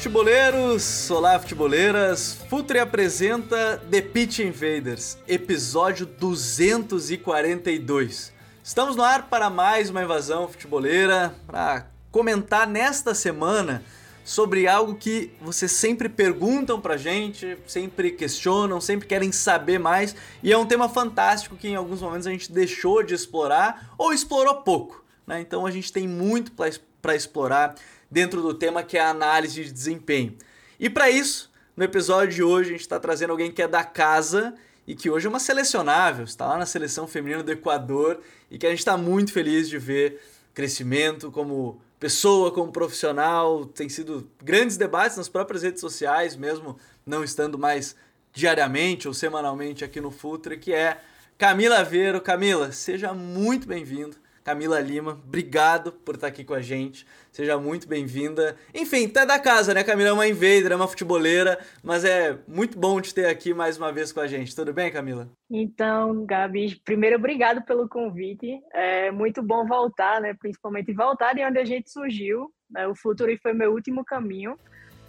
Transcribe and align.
Futeboleiros! 0.00 1.10
Olá, 1.10 1.38
futeboleiras! 1.38 2.38
Futre 2.48 2.78
apresenta 2.78 3.76
The 3.90 4.00
Pitch 4.00 4.38
Invaders, 4.38 5.18
episódio 5.28 6.06
242. 6.06 8.32
Estamos 8.64 8.96
no 8.96 9.02
ar 9.02 9.28
para 9.28 9.50
mais 9.50 9.90
uma 9.90 10.02
invasão 10.02 10.48
futeboleira, 10.48 11.34
para 11.46 11.86
comentar 12.10 12.66
nesta 12.66 13.14
semana 13.14 13.84
sobre 14.24 14.66
algo 14.66 14.94
que 14.94 15.34
vocês 15.38 15.70
sempre 15.70 16.08
perguntam 16.08 16.80
pra 16.80 16.96
gente, 16.96 17.58
sempre 17.66 18.10
questionam, 18.10 18.80
sempre 18.80 19.06
querem 19.06 19.30
saber 19.30 19.78
mais, 19.78 20.16
e 20.42 20.50
é 20.50 20.56
um 20.56 20.64
tema 20.64 20.88
fantástico 20.88 21.56
que 21.56 21.68
em 21.68 21.76
alguns 21.76 22.00
momentos 22.00 22.26
a 22.26 22.30
gente 22.30 22.50
deixou 22.50 23.02
de 23.02 23.12
explorar 23.12 23.92
ou 23.98 24.14
explorou 24.14 24.62
pouco, 24.62 25.04
né? 25.26 25.42
Então 25.42 25.66
a 25.66 25.70
gente 25.70 25.92
tem 25.92 26.08
muito 26.08 26.52
para 26.52 27.14
explorar 27.14 27.74
dentro 28.10 28.42
do 28.42 28.52
tema 28.54 28.82
que 28.82 28.96
é 28.98 29.00
a 29.00 29.10
análise 29.10 29.64
de 29.64 29.72
desempenho. 29.72 30.36
E 30.78 30.90
para 30.90 31.10
isso, 31.10 31.50
no 31.76 31.84
episódio 31.84 32.34
de 32.34 32.42
hoje, 32.42 32.70
a 32.70 32.72
gente 32.72 32.80
está 32.80 32.98
trazendo 32.98 33.30
alguém 33.30 33.52
que 33.52 33.62
é 33.62 33.68
da 33.68 33.84
casa 33.84 34.54
e 34.86 34.94
que 34.94 35.08
hoje 35.08 35.26
é 35.26 35.28
uma 35.28 35.38
selecionável, 35.38 36.24
está 36.24 36.46
lá 36.46 36.58
na 36.58 36.66
seleção 36.66 37.06
feminina 37.06 37.42
do 37.42 37.52
Equador 37.52 38.20
e 38.50 38.58
que 38.58 38.66
a 38.66 38.70
gente 38.70 38.80
está 38.80 38.96
muito 38.96 39.32
feliz 39.32 39.68
de 39.68 39.78
ver 39.78 40.20
crescimento 40.52 41.30
como 41.30 41.80
pessoa, 41.98 42.50
como 42.50 42.72
profissional. 42.72 43.66
Tem 43.66 43.88
sido 43.88 44.28
grandes 44.42 44.76
debates 44.76 45.16
nas 45.16 45.28
próprias 45.28 45.62
redes 45.62 45.80
sociais, 45.80 46.34
mesmo 46.34 46.76
não 47.06 47.22
estando 47.22 47.58
mais 47.58 47.94
diariamente 48.32 49.06
ou 49.06 49.14
semanalmente 49.14 49.84
aqui 49.84 50.00
no 50.00 50.10
Futre, 50.10 50.56
que 50.56 50.72
é 50.72 51.00
Camila 51.38 51.84
Veiro. 51.84 52.20
Camila, 52.20 52.72
seja 52.72 53.12
muito 53.12 53.68
bem-vindo. 53.68 54.16
Camila 54.42 54.80
Lima, 54.80 55.12
obrigado 55.12 55.92
por 55.92 56.14
estar 56.14 56.26
aqui 56.26 56.42
com 56.42 56.54
a 56.54 56.60
gente. 56.60 57.06
Seja 57.40 57.56
muito 57.56 57.88
bem-vinda. 57.88 58.54
Enfim, 58.74 59.08
tá 59.08 59.24
da 59.24 59.38
casa, 59.38 59.72
né? 59.72 59.82
Camila 59.82 60.10
é 60.10 60.12
uma 60.12 60.28
invader, 60.28 60.72
é 60.72 60.76
uma 60.76 60.86
futeboleira, 60.86 61.58
mas 61.82 62.04
é 62.04 62.36
muito 62.46 62.78
bom 62.78 63.00
te 63.00 63.14
ter 63.14 63.24
aqui 63.24 63.54
mais 63.54 63.78
uma 63.78 63.90
vez 63.90 64.12
com 64.12 64.20
a 64.20 64.26
gente. 64.26 64.54
Tudo 64.54 64.74
bem, 64.74 64.92
Camila? 64.92 65.26
Então, 65.50 66.26
Gabi, 66.26 66.78
primeiro 66.84 67.16
obrigado 67.16 67.62
pelo 67.62 67.88
convite. 67.88 68.60
É 68.74 69.10
muito 69.10 69.42
bom 69.42 69.66
voltar, 69.66 70.20
né? 70.20 70.34
Principalmente 70.38 70.92
voltar 70.92 71.32
de 71.32 71.42
onde 71.42 71.58
a 71.58 71.64
gente 71.64 71.90
surgiu. 71.90 72.52
Né? 72.70 72.86
O 72.86 72.94
Futuro 72.94 73.34
foi 73.42 73.54
meu 73.54 73.72
último 73.72 74.04
caminho 74.04 74.58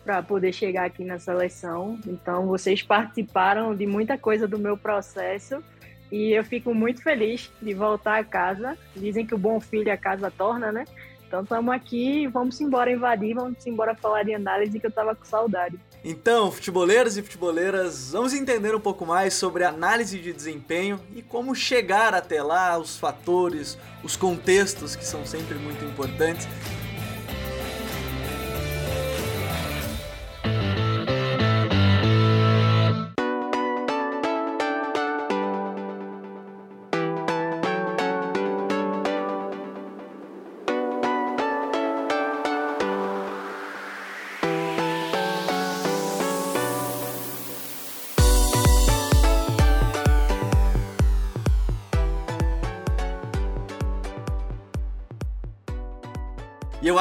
para 0.06 0.24
poder 0.24 0.54
chegar 0.54 0.86
aqui 0.86 1.04
na 1.04 1.20
seleção. 1.20 2.00
Então, 2.08 2.48
vocês 2.48 2.82
participaram 2.82 3.76
de 3.76 3.86
muita 3.86 4.18
coisa 4.18 4.48
do 4.48 4.58
meu 4.58 4.78
processo 4.78 5.62
e 6.10 6.32
eu 6.32 6.46
fico 6.46 6.74
muito 6.74 7.04
feliz 7.04 7.52
de 7.62 7.74
voltar 7.74 8.20
a 8.20 8.24
casa. 8.24 8.78
Dizem 8.96 9.26
que 9.26 9.36
o 9.36 9.38
bom 9.38 9.60
filho 9.60 9.92
a 9.92 9.98
casa 9.98 10.32
torna, 10.32 10.72
né? 10.72 10.86
Então 11.32 11.44
estamos 11.44 11.74
aqui, 11.74 12.28
vamos 12.28 12.60
embora 12.60 12.92
invadir, 12.92 13.34
vamos 13.34 13.66
embora 13.66 13.96
falar 13.96 14.24
de 14.24 14.34
análise 14.34 14.78
que 14.78 14.86
eu 14.86 14.92
tava 14.92 15.16
com 15.16 15.24
saudade. 15.24 15.80
Então, 16.04 16.52
futeboleiros 16.52 17.16
e 17.16 17.22
futeboleiras, 17.22 18.12
vamos 18.12 18.34
entender 18.34 18.76
um 18.76 18.82
pouco 18.82 19.06
mais 19.06 19.34
sobre 19.34 19.64
análise 19.64 20.20
de 20.20 20.34
desempenho 20.34 21.00
e 21.16 21.22
como 21.22 21.56
chegar 21.56 22.14
até 22.14 22.44
lá, 22.44 22.78
os 22.78 22.98
fatores, 22.98 23.78
os 24.04 24.18
contextos 24.18 24.94
que 24.94 25.06
são 25.06 25.26
sempre 25.26 25.56
muito 25.56 25.86
importantes 25.86 26.50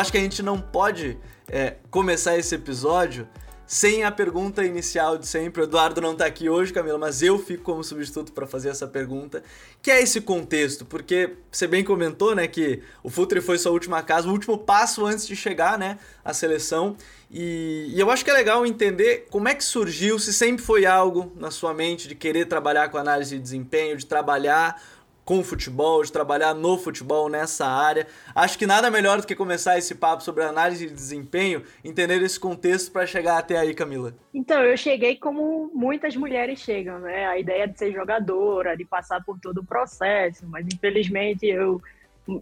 acho 0.01 0.11
que 0.11 0.19
a 0.19 0.21
gente 0.21 0.43
não 0.43 0.59
pode 0.59 1.19
é, 1.47 1.77
começar 1.91 2.37
esse 2.39 2.55
episódio 2.55 3.29
sem 3.67 4.03
a 4.03 4.11
pergunta 4.11 4.65
inicial 4.65 5.17
de 5.17 5.29
sempre. 5.29 5.63
O 5.63 5.65
Eduardo 5.65 6.01
não 6.01 6.13
está 6.13 6.27
aqui 6.27 6.49
hoje, 6.49 6.73
Camila, 6.73 6.99
mas 6.99 7.23
eu 7.23 7.39
fico 7.39 7.63
como 7.63 7.85
substituto 7.85 8.33
para 8.33 8.45
fazer 8.45 8.69
essa 8.69 8.85
pergunta, 8.85 9.45
que 9.81 9.93
é 9.93 10.03
esse 10.03 10.21
contexto, 10.21 10.85
porque 10.85 11.37
você 11.53 11.69
bem 11.69 11.85
comentou, 11.85 12.35
né, 12.35 12.49
que 12.49 12.83
o 13.01 13.09
Futre 13.09 13.41
foi 13.41 13.59
sua 13.59 13.71
última 13.71 14.03
casa, 14.03 14.27
o 14.27 14.33
último 14.33 14.59
passo 14.59 15.07
antes 15.07 15.25
de 15.25 15.37
chegar, 15.37 15.79
né, 15.79 15.99
à 16.25 16.35
seleção. 16.35 16.97
E, 17.31 17.93
e 17.95 18.01
eu 18.01 18.11
acho 18.11 18.25
que 18.25 18.31
é 18.33 18.35
legal 18.35 18.67
entender 18.67 19.29
como 19.31 19.49
é 19.49 19.55
que 19.55 19.63
surgiu, 19.63 20.19
se 20.19 20.33
sempre 20.33 20.65
foi 20.65 20.85
algo 20.85 21.33
na 21.37 21.53
sua 21.53 21.73
mente 21.73 22.09
de 22.09 22.17
querer 22.17 22.47
trabalhar 22.47 22.89
com 22.89 22.99
análise 22.99 23.37
de 23.37 23.41
desempenho, 23.41 23.97
de 23.97 24.05
trabalhar 24.05 24.83
com 25.31 25.39
o 25.39 25.45
futebol, 25.45 26.03
de 26.03 26.11
trabalhar 26.11 26.55
no 26.55 26.77
futebol 26.77 27.29
nessa 27.29 27.65
área. 27.65 28.05
Acho 28.35 28.59
que 28.59 28.67
nada 28.67 28.91
melhor 28.91 29.21
do 29.21 29.27
que 29.29 29.37
começar 29.37 29.79
esse 29.79 29.95
papo 29.95 30.25
sobre 30.25 30.43
análise 30.43 30.89
de 30.89 30.93
desempenho, 30.93 31.63
entender 31.85 32.21
esse 32.21 32.41
contexto 32.41 32.91
para 32.91 33.07
chegar 33.07 33.39
até 33.39 33.57
aí, 33.57 33.73
Camila. 33.73 34.13
Então, 34.35 34.61
eu 34.65 34.77
cheguei 34.77 35.15
como 35.15 35.71
muitas 35.73 36.17
mulheres 36.17 36.59
chegam, 36.59 36.99
né? 36.99 37.29
A 37.29 37.39
ideia 37.39 37.69
de 37.69 37.79
ser 37.79 37.93
jogadora, 37.93 38.77
de 38.77 38.85
passar 38.85 39.23
por 39.23 39.39
todo 39.39 39.59
o 39.59 39.65
processo, 39.65 40.45
mas 40.49 40.67
infelizmente 40.67 41.47
eu 41.47 41.81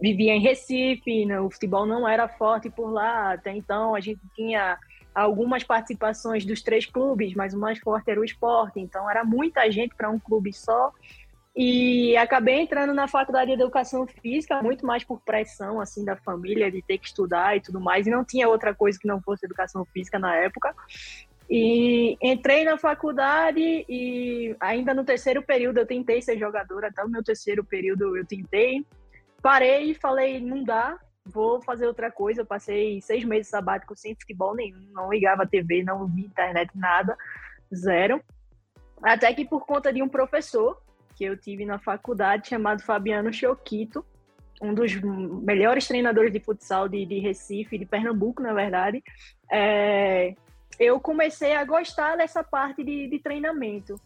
vivia 0.01 0.33
em 0.33 0.41
Recife, 0.41 1.27
né? 1.27 1.39
o 1.39 1.51
futebol 1.51 1.85
não 1.85 2.07
era 2.07 2.27
forte 2.27 2.71
por 2.71 2.89
lá, 2.89 3.33
até 3.33 3.55
então 3.55 3.93
a 3.93 3.99
gente 3.99 4.19
tinha 4.35 4.79
algumas 5.13 5.63
participações 5.63 6.45
dos 6.45 6.61
três 6.61 6.85
clubes, 6.85 7.33
mas 7.35 7.53
o 7.53 7.59
mais 7.59 7.77
forte 7.79 8.09
era 8.09 8.19
o 8.19 8.25
esporte, 8.25 8.79
então 8.79 9.09
era 9.09 9.23
muita 9.23 9.69
gente 9.71 9.95
para 9.95 10.09
um 10.09 10.19
clube 10.19 10.51
só. 10.53 10.91
E 11.55 12.15
acabei 12.15 12.61
entrando 12.61 12.93
na 12.93 13.07
faculdade 13.07 13.47
de 13.47 13.61
educação 13.61 14.05
física, 14.05 14.61
muito 14.61 14.85
mais 14.85 15.03
por 15.03 15.19
pressão 15.21 15.81
assim 15.81 16.05
da 16.05 16.15
família 16.15 16.71
de 16.71 16.81
ter 16.81 16.97
que 16.97 17.07
estudar 17.07 17.57
e 17.57 17.61
tudo 17.61 17.79
mais, 17.79 18.05
e 18.05 18.11
não 18.11 18.23
tinha 18.23 18.47
outra 18.47 18.73
coisa 18.73 18.97
que 18.99 19.07
não 19.07 19.21
fosse 19.21 19.45
educação 19.45 19.83
física 19.85 20.19
na 20.19 20.35
época. 20.35 20.73
E 21.49 22.15
entrei 22.21 22.63
na 22.63 22.77
faculdade 22.77 23.59
e 23.89 24.55
ainda 24.59 24.93
no 24.93 25.03
terceiro 25.03 25.41
período 25.41 25.79
eu 25.79 25.87
tentei 25.87 26.21
ser 26.21 26.37
jogadora, 26.37 26.89
até 26.89 27.03
o 27.03 27.09
meu 27.09 27.23
terceiro 27.23 27.63
período 27.63 28.15
eu 28.15 28.25
tentei. 28.25 28.85
Parei 29.41 29.91
e 29.91 29.95
falei, 29.95 30.39
não 30.39 30.63
dá, 30.63 30.99
vou 31.25 31.59
fazer 31.61 31.87
outra 31.87 32.11
coisa. 32.11 32.41
Eu 32.41 32.45
passei 32.45 33.01
seis 33.01 33.23
meses 33.23 33.47
sabático 33.47 33.95
sem 33.95 34.13
futebol 34.13 34.53
nenhum, 34.53 34.79
não 34.91 35.09
ligava 35.09 35.47
TV, 35.47 35.83
não 35.83 36.05
vi 36.05 36.25
internet, 36.25 36.69
nada, 36.75 37.17
zero. 37.73 38.21
Até 39.01 39.33
que 39.33 39.45
por 39.45 39.65
conta 39.65 39.91
de 39.91 40.03
um 40.03 40.09
professor 40.09 40.79
que 41.19 41.25
eu 41.25 41.35
tive 41.35 41.65
na 41.65 41.77
faculdade, 41.77 42.47
chamado 42.47 42.81
Fabiano 42.81 43.33
Choquito, 43.33 44.05
um 44.61 44.73
dos 44.73 44.95
melhores 44.95 45.85
treinadores 45.85 46.31
de 46.31 46.39
futsal 46.39 46.87
de, 46.87 47.05
de 47.05 47.19
Recife, 47.19 47.77
de 47.77 47.85
Pernambuco, 47.85 48.41
na 48.41 48.53
verdade. 48.53 49.03
É, 49.51 50.33
eu 50.79 50.97
comecei 50.97 51.57
a 51.57 51.65
gostar 51.65 52.15
dessa 52.15 52.41
parte 52.41 52.85
de, 52.85 53.09
de, 53.09 53.19
treinamento. 53.19 53.99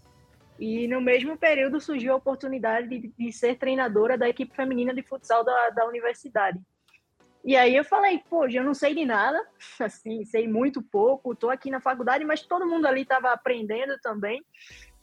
E 0.60 0.88
no 0.88 1.00
mesmo 1.00 1.38
período 1.38 1.80
surgiu 1.80 2.14
a 2.14 2.16
oportunidade 2.16 2.88
de, 2.88 3.14
de 3.16 3.32
ser 3.32 3.60
treinadora 3.60 4.18
da 4.18 4.28
equipe 4.28 4.56
feminina 4.56 4.92
de 4.92 5.04
futsal 5.04 5.44
da, 5.44 5.70
da 5.70 5.86
universidade. 5.86 6.60
E 7.46 7.56
aí 7.56 7.76
eu 7.76 7.86
falei, 7.86 8.24
pô, 8.28 8.48
eu 8.48 8.64
não 8.64 8.74
sei 8.74 8.96
de 8.96 9.06
nada, 9.06 9.40
assim, 9.80 10.26
sei 10.26 10.48
muito 10.48 10.82
pouco, 10.82 11.36
tô 11.36 11.52
aqui 11.52 11.70
na 11.70 11.80
faculdade, 11.80 12.26
mas 12.26 12.42
todo 12.42 12.66
mundo 12.66 12.88
ali 12.88 13.02
estava 13.02 13.32
aprendendo 13.32 14.00
também. 14.02 14.44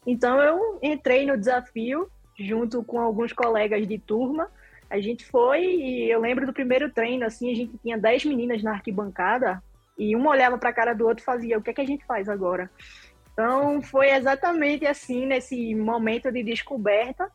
Então 0.07 0.41
eu 0.41 0.79
entrei 0.83 1.27
no 1.27 1.37
desafio 1.37 2.11
junto 2.39 2.83
com 2.83 2.99
alguns 3.01 3.33
colegas 3.33 3.87
de 3.87 3.99
turma. 3.99 4.51
A 4.89 5.01
gente 5.01 5.25
foi 5.25 5.63
e 5.65 6.11
eu 6.11 6.21
lembro 6.21 6.47
do 6.47 6.53
primeiro 6.53 6.91
treino, 6.91 7.25
assim, 7.25 7.53
a 7.53 7.55
gente 7.55 7.79
tinha 7.79 7.99
10 7.99 8.25
meninas 8.25 8.63
na 8.63 8.73
arquibancada 8.73 9.63
e 9.99 10.17
uma 10.17 10.31
olhava 10.31 10.59
para 10.59 10.71
a 10.71 10.73
cara 10.73 10.95
do 10.95 11.07
outro 11.07 11.23
e 11.23 11.25
fazia: 11.25 11.59
"O 11.59 11.63
que 11.63 11.71
é 11.71 11.73
que 11.73 11.81
a 11.81 11.87
gente 11.87 12.05
faz 12.05 12.29
agora?". 12.29 12.71
Então 13.33 13.81
foi 13.83 14.11
exatamente 14.11 14.87
assim 14.87 15.27
nesse 15.27 15.75
momento 15.75 16.33
de 16.33 16.43
descoberta 16.43 17.31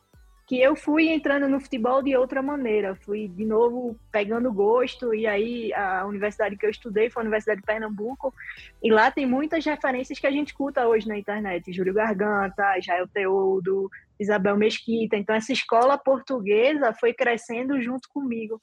que 0.47 0.61
eu 0.61 0.75
fui 0.75 1.09
entrando 1.09 1.47
no 1.49 1.59
futebol 1.59 2.03
de 2.03 2.15
outra 2.15 2.41
maneira, 2.41 2.95
fui 2.95 3.27
de 3.27 3.43
novo 3.43 3.99
pegando 4.11 4.53
gosto, 4.53 5.13
e 5.13 5.25
aí 5.25 5.73
a 5.73 6.05
universidade 6.05 6.55
que 6.55 6.65
eu 6.65 6.69
estudei 6.69 7.09
foi 7.09 7.21
a 7.21 7.23
Universidade 7.23 7.61
de 7.61 7.65
Pernambuco, 7.65 8.33
e 8.81 8.91
lá 8.91 9.09
tem 9.09 9.25
muitas 9.25 9.65
referências 9.65 10.19
que 10.19 10.27
a 10.27 10.31
gente 10.31 10.49
escuta 10.49 10.87
hoje 10.87 11.07
na 11.07 11.17
internet, 11.17 11.73
Júlio 11.73 11.93
Garganta, 11.93 12.79
Jael 12.79 13.07
Teodo, 13.07 13.89
Isabel 14.19 14.55
Mesquita, 14.55 15.17
então 15.17 15.35
essa 15.35 15.51
escola 15.51 15.97
portuguesa 15.97 16.93
foi 16.93 17.11
crescendo 17.11 17.81
junto 17.81 18.07
comigo. 18.09 18.61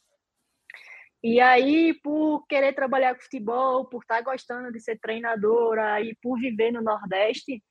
E 1.24 1.40
aí, 1.40 1.94
por 2.02 2.44
querer 2.48 2.74
trabalhar 2.74 3.14
com 3.14 3.20
futebol, 3.20 3.84
por 3.84 4.02
estar 4.02 4.20
gostando 4.22 4.72
de 4.72 4.80
ser 4.80 4.98
treinadora 4.98 6.00
e 6.00 6.16
por 6.20 6.38
viver 6.38 6.72
no 6.72 6.82
Nordeste, 6.82 7.62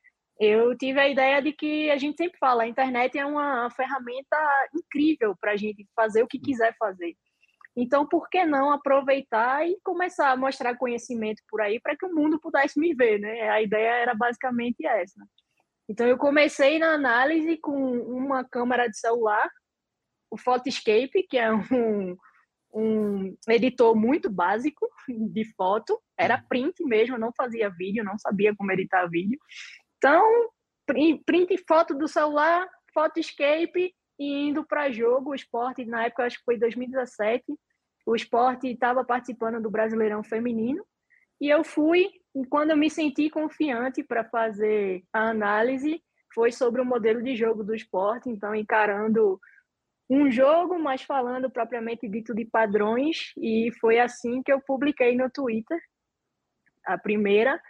eu 0.42 0.76
tive 0.76 1.00
a 1.00 1.08
ideia 1.08 1.40
de 1.40 1.54
que 1.54 1.92
a 1.92 1.98
gente 1.98 2.18
sempre 2.18 2.40
fala, 2.40 2.64
a 2.64 2.68
internet 2.68 3.16
é 3.16 3.24
uma 3.24 3.70
ferramenta 3.70 4.36
incrível 4.74 5.36
para 5.40 5.52
a 5.52 5.56
gente 5.56 5.88
fazer 5.96 6.24
o 6.24 6.28
que 6.28 6.40
quiser 6.40 6.76
fazer. 6.80 7.16
Então, 7.76 8.08
por 8.08 8.28
que 8.28 8.44
não 8.44 8.72
aproveitar 8.72 9.68
e 9.68 9.78
começar 9.84 10.32
a 10.32 10.36
mostrar 10.36 10.76
conhecimento 10.76 11.44
por 11.48 11.62
aí 11.62 11.80
para 11.80 11.96
que 11.96 12.08
o 12.08 12.14
mundo 12.14 12.40
pudesse 12.40 12.80
me 12.80 12.92
ver, 12.96 13.20
né? 13.20 13.50
A 13.52 13.62
ideia 13.62 13.92
era 13.92 14.16
basicamente 14.16 14.84
essa. 14.84 15.24
Então, 15.88 16.08
eu 16.08 16.18
comecei 16.18 16.80
na 16.80 16.96
análise 16.96 17.58
com 17.58 17.76
uma 18.02 18.44
câmera 18.44 18.88
de 18.88 18.98
celular, 18.98 19.48
o 20.32 20.38
Photoscape, 20.38 21.28
que 21.30 21.38
é 21.38 21.54
um, 21.54 22.18
um 22.74 23.36
editor 23.48 23.96
muito 23.96 24.28
básico 24.28 24.88
de 25.08 25.46
foto, 25.56 26.02
era 26.18 26.44
print 26.50 26.84
mesmo, 26.84 27.18
não 27.18 27.32
fazia 27.38 27.70
vídeo, 27.70 28.04
não 28.04 28.18
sabia 28.18 28.56
como 28.56 28.72
editar 28.72 29.06
vídeo. 29.08 29.40
Então, 30.02 30.50
print 31.24 31.56
foto 31.68 31.94
do 31.94 32.08
celular, 32.08 32.68
Photoscape 32.92 33.94
e 34.18 34.48
indo 34.48 34.66
para 34.66 34.92
jogo. 34.92 35.30
O 35.30 35.36
esporte, 35.36 35.86
na 35.86 36.06
época, 36.06 36.26
acho 36.26 36.40
que 36.40 36.44
foi 36.44 36.58
2017, 36.58 37.46
o 38.08 38.16
esporte 38.16 38.68
estava 38.68 39.06
participando 39.06 39.62
do 39.62 39.70
Brasileirão 39.70 40.24
Feminino. 40.24 40.84
E 41.40 41.50
eu 41.50 41.64
fui, 41.64 42.10
e 42.36 42.44
quando 42.48 42.72
eu 42.72 42.78
me 42.78 42.90
senti 42.90 43.30
confiante 43.30 44.04
para 44.04 44.24
fazer 44.24 45.04
a 45.14 45.30
análise, 45.30 46.02
foi 46.34 46.52
sobre 46.52 46.82
o 46.82 46.86
modelo 46.86 47.22
de 47.22 47.36
jogo 47.36 47.64
do 47.64 47.76
esporte, 47.76 48.28
então 48.28 48.56
encarando 48.56 49.40
um 50.10 50.32
jogo, 50.32 50.80
mas 50.80 51.04
falando 51.04 51.50
propriamente 51.50 52.08
dito 52.08 52.34
de 52.34 52.44
padrões, 52.44 53.34
e 53.38 53.72
foi 53.80 54.00
assim 54.00 54.42
que 54.42 54.52
eu 54.52 54.60
publiquei 54.62 55.16
no 55.16 55.30
Twitter, 55.30 55.80
a 56.86 56.98
primeira, 56.98 57.62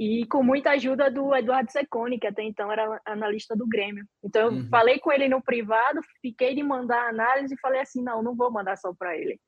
e 0.00 0.24
com 0.24 0.42
muita 0.42 0.70
ajuda 0.70 1.10
do 1.10 1.36
Eduardo 1.36 1.70
Secone, 1.70 2.18
que 2.18 2.26
até 2.26 2.42
então 2.42 2.72
era 2.72 2.98
analista 3.04 3.54
do 3.54 3.68
Grêmio. 3.68 4.02
Então, 4.24 4.46
eu 4.46 4.52
uhum. 4.52 4.68
falei 4.70 4.98
com 4.98 5.12
ele 5.12 5.28
no 5.28 5.42
privado, 5.42 6.00
fiquei 6.22 6.54
de 6.54 6.62
mandar 6.62 7.10
análise 7.10 7.52
e 7.52 7.60
falei 7.60 7.82
assim: 7.82 8.02
não, 8.02 8.22
não 8.22 8.34
vou 8.34 8.50
mandar 8.50 8.78
só 8.78 8.94
para 8.98 9.14
ele. 9.14 9.38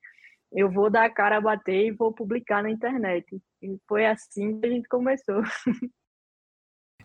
Eu 0.52 0.70
vou 0.70 0.90
dar 0.90 1.06
a 1.06 1.10
cara 1.10 1.38
a 1.38 1.40
bater 1.40 1.86
e 1.86 1.90
vou 1.90 2.12
publicar 2.12 2.62
na 2.62 2.70
internet. 2.70 3.24
E 3.62 3.78
foi 3.88 4.04
assim 4.04 4.60
que 4.60 4.66
a 4.66 4.70
gente 4.70 4.86
começou. 4.88 5.42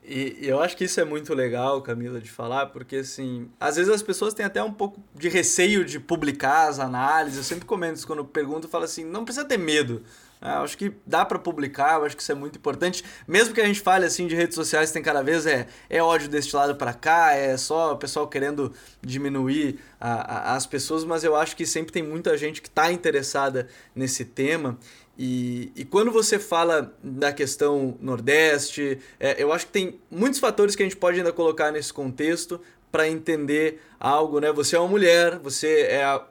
E 0.04 0.38
eu 0.48 0.62
acho 0.62 0.78
que 0.78 0.86
isso 0.86 1.02
é 1.02 1.04
muito 1.04 1.34
legal, 1.34 1.82
Camila, 1.82 2.22
de 2.22 2.30
falar, 2.30 2.68
porque 2.68 2.98
assim, 2.98 3.52
às 3.60 3.76
vezes 3.76 3.92
as 3.92 4.02
pessoas 4.02 4.34
têm 4.34 4.46
até 4.46 4.64
um 4.64 4.72
pouco 4.72 5.04
de 5.14 5.28
receio 5.28 5.84
de 5.84 6.00
publicar 6.00 6.70
as 6.70 6.80
análises. 6.80 7.40
Eu 7.40 7.44
sempre 7.44 7.66
comento 7.66 7.96
isso 7.96 8.08
quando 8.08 8.20
eu 8.20 8.26
pergunto, 8.26 8.68
eu 8.68 8.72
falo 8.72 8.86
assim, 8.86 9.04
não 9.04 9.26
precisa 9.26 9.46
ter 9.46 9.58
medo. 9.58 10.04
É, 10.42 10.50
acho 10.50 10.78
que 10.78 10.94
dá 11.06 11.26
para 11.26 11.40
publicar, 11.40 12.02
acho 12.04 12.16
que 12.16 12.22
isso 12.22 12.32
é 12.32 12.36
muito 12.36 12.58
importante. 12.58 13.04
Mesmo 13.28 13.54
que 13.54 13.62
a 13.62 13.66
gente 13.66 13.80
fale 13.80 14.06
assim 14.06 14.28
de 14.28 14.36
redes 14.36 14.56
sociais, 14.56 14.92
tem 14.92 15.02
cada 15.02 15.22
vez 15.24 15.46
é, 15.46 15.68
é 15.90 16.02
ódio 16.02 16.30
deste 16.30 16.56
lado 16.56 16.76
para 16.76 16.94
cá, 16.94 17.34
é 17.34 17.58
só 17.58 17.94
o 17.94 17.98
pessoal 17.98 18.28
querendo 18.28 18.72
diminuir 19.02 19.80
a, 20.00 20.52
a, 20.52 20.56
as 20.56 20.66
pessoas, 20.66 21.04
mas 21.04 21.24
eu 21.24 21.36
acho 21.36 21.56
que 21.56 21.66
sempre 21.66 21.92
tem 21.92 22.04
muita 22.04 22.38
gente 22.38 22.62
que 22.62 22.68
está 22.68 22.92
interessada 22.92 23.68
nesse 23.96 24.24
tema. 24.26 24.78
E, 25.18 25.72
e 25.76 25.84
quando 25.84 26.12
você 26.12 26.38
fala 26.38 26.96
da 27.04 27.34
questão 27.34 27.98
Nordeste, 28.00 29.00
é, 29.20 29.42
eu 29.42 29.52
acho 29.52 29.66
que 29.66 29.72
tem 29.72 30.00
muitos 30.12 30.40
fatores 30.40 30.76
que 30.76 30.84
a 30.84 30.86
gente 30.86 30.98
pode 30.98 31.18
ainda 31.18 31.34
colocar 31.34 31.72
nesse 31.72 31.92
contexto 31.92 32.62
para 32.92 33.10
entender 33.10 33.82
algo, 34.00 34.40
né? 34.40 34.52
Você 34.52 34.76
é 34.76 34.80
uma 34.80 34.88
mulher, 34.88 35.40
você 35.40 35.82
é 35.90 36.22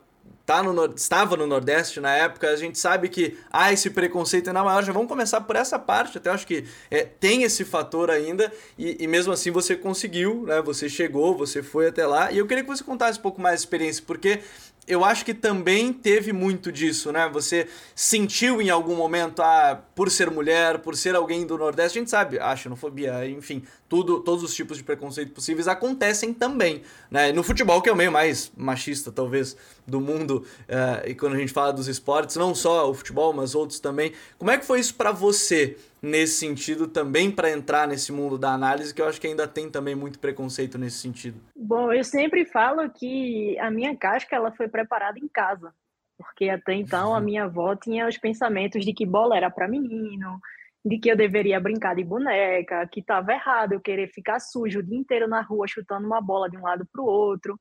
tá 0.47 0.63
no, 0.63 0.87
estava 0.95 1.37
no 1.37 1.45
Nordeste 1.45 1.99
na 1.99 2.15
época, 2.15 2.49
a 2.49 2.57
gente 2.57 2.79
sabe 2.79 3.09
que 3.09 3.37
há 3.53 3.73
esse 3.73 3.91
preconceito 3.91 4.47
ainda 4.47 4.63
maior. 4.63 4.83
Já 4.85 4.93
vamos 4.93 5.09
começar 5.09 5.41
por 5.41 5.57
essa 5.57 5.77
parte, 5.77 6.19
até 6.19 6.31
acho 6.31 6.47
que 6.47 6.65
é, 6.89 7.05
tem 7.05 7.43
esse 7.43 7.65
fator 7.65 8.11
ainda, 8.11 8.53
e, 8.79 9.03
e, 9.03 9.07
mesmo 9.09 9.33
assim 9.33 9.51
você 9.51 9.75
conseguiu, 9.75 10.45
né? 10.47 10.63
Você 10.63 10.89
chegou, 10.89 11.37
você 11.37 11.63
foi 11.63 11.89
até 11.89 12.07
lá. 12.07 12.31
E 12.31 12.39
eu 12.39 12.47
queria 12.47 12.63
que 12.63 12.71
você 12.71 12.85
contasse 12.85 13.19
um 13.19 13.23
pouco 13.23 13.41
mais 13.41 13.55
a 13.55 13.63
experiência, 13.65 14.05
porque 14.07 14.41
eu 14.87 15.05
acho 15.05 15.25
que 15.25 15.35
também 15.35 15.93
teve 15.93 16.33
muito 16.33 16.71
disso, 16.71 17.11
né? 17.11 17.29
Você 17.33 17.67
sentiu 17.95 18.63
em 18.63 18.71
algum 18.71 18.95
momento, 18.95 19.43
ah, 19.43 19.83
por 19.95 20.11
ser 20.11 20.31
mulher, 20.31 20.79
por 20.79 20.97
ser 20.97 21.17
alguém 21.17 21.45
do 21.45 21.59
Nordeste, 21.59 21.99
a 21.99 22.01
gente 22.01 22.11
sabe, 22.11 22.39
a 22.39 22.55
xenofobia, 22.55 23.29
enfim, 23.29 23.63
tudo, 23.89 24.21
todos 24.21 24.45
os 24.45 24.55
tipos 24.55 24.77
de 24.77 24.85
preconceito 24.85 25.33
possíveis 25.33 25.67
acontecem 25.67 26.33
também, 26.33 26.83
né? 27.11 27.33
No 27.33 27.43
futebol, 27.43 27.83
que 27.83 27.89
é 27.89 27.93
o 27.93 27.97
meio 27.97 28.13
mais 28.13 28.53
machista, 28.57 29.11
talvez, 29.11 29.57
do 29.87 30.01
mundo, 30.01 30.45
uh, 30.69 31.09
e 31.09 31.15
quando 31.15 31.35
a 31.35 31.39
gente 31.39 31.53
fala 31.53 31.73
dos 31.73 31.89
esportes, 31.89 32.37
não 32.37 32.55
só 32.55 32.89
o 32.89 32.95
futebol, 32.95 33.33
mas 33.33 33.55
outros 33.55 33.81
também. 33.81 34.13
Como 34.39 34.51
é 34.51 34.59
que 34.59 34.65
foi 34.65 34.79
isso 34.79 34.95
para 34.95 35.11
você? 35.11 35.77
Nesse 36.07 36.35
sentido 36.35 36.87
também 36.87 37.31
para 37.31 37.51
entrar 37.51 37.89
nesse 37.89 38.13
mundo 38.13 38.39
da 38.39 38.53
análise, 38.53 38.95
que 38.95 39.03
eu 39.03 39.09
acho 39.09 39.21
que 39.21 39.27
ainda 39.27 39.49
tem 39.49 39.69
também 39.69 39.95
muito 39.95 40.19
preconceito 40.19 40.79
nesse 40.79 40.99
sentido? 40.99 41.41
Bom, 41.55 41.93
eu 41.93 42.05
sempre 42.05 42.45
falo 42.45 42.89
que 42.89 43.59
a 43.59 43.71
minha 43.71 43.95
casca 43.97 44.37
ela 44.37 44.53
foi 44.53 44.69
preparada 44.69 45.19
em 45.19 45.29
casa, 45.29 45.75
porque 46.17 46.49
até 46.49 46.75
então 46.75 47.15
a 47.15 47.21
minha 47.21 47.45
avó 47.45 47.75
tinha 47.75 48.09
os 48.09 48.17
pensamentos 48.17 48.85
de 48.85 48.93
que 48.95 49.05
bola 49.05 49.37
era 49.37 49.51
para 49.51 49.69
menino, 49.69 50.39
de 50.85 50.99
que 50.99 51.11
eu 51.11 51.17
deveria 51.17 51.59
brincar 51.59 51.97
de 51.97 52.05
boneca, 52.05 52.87
que 52.87 53.01
estava 53.01 53.33
errado 53.33 53.73
eu 53.73 53.81
querer 53.81 54.09
ficar 54.09 54.39
sujo 54.39 54.79
o 54.79 54.83
dia 54.83 54.97
inteiro 54.97 55.27
na 55.27 55.43
rua 55.43 55.67
chutando 55.67 56.07
uma 56.07 56.21
bola 56.21 56.49
de 56.49 56.57
um 56.57 56.63
lado 56.63 56.87
para 56.93 57.03
o 57.03 57.07
outro. 57.07 57.59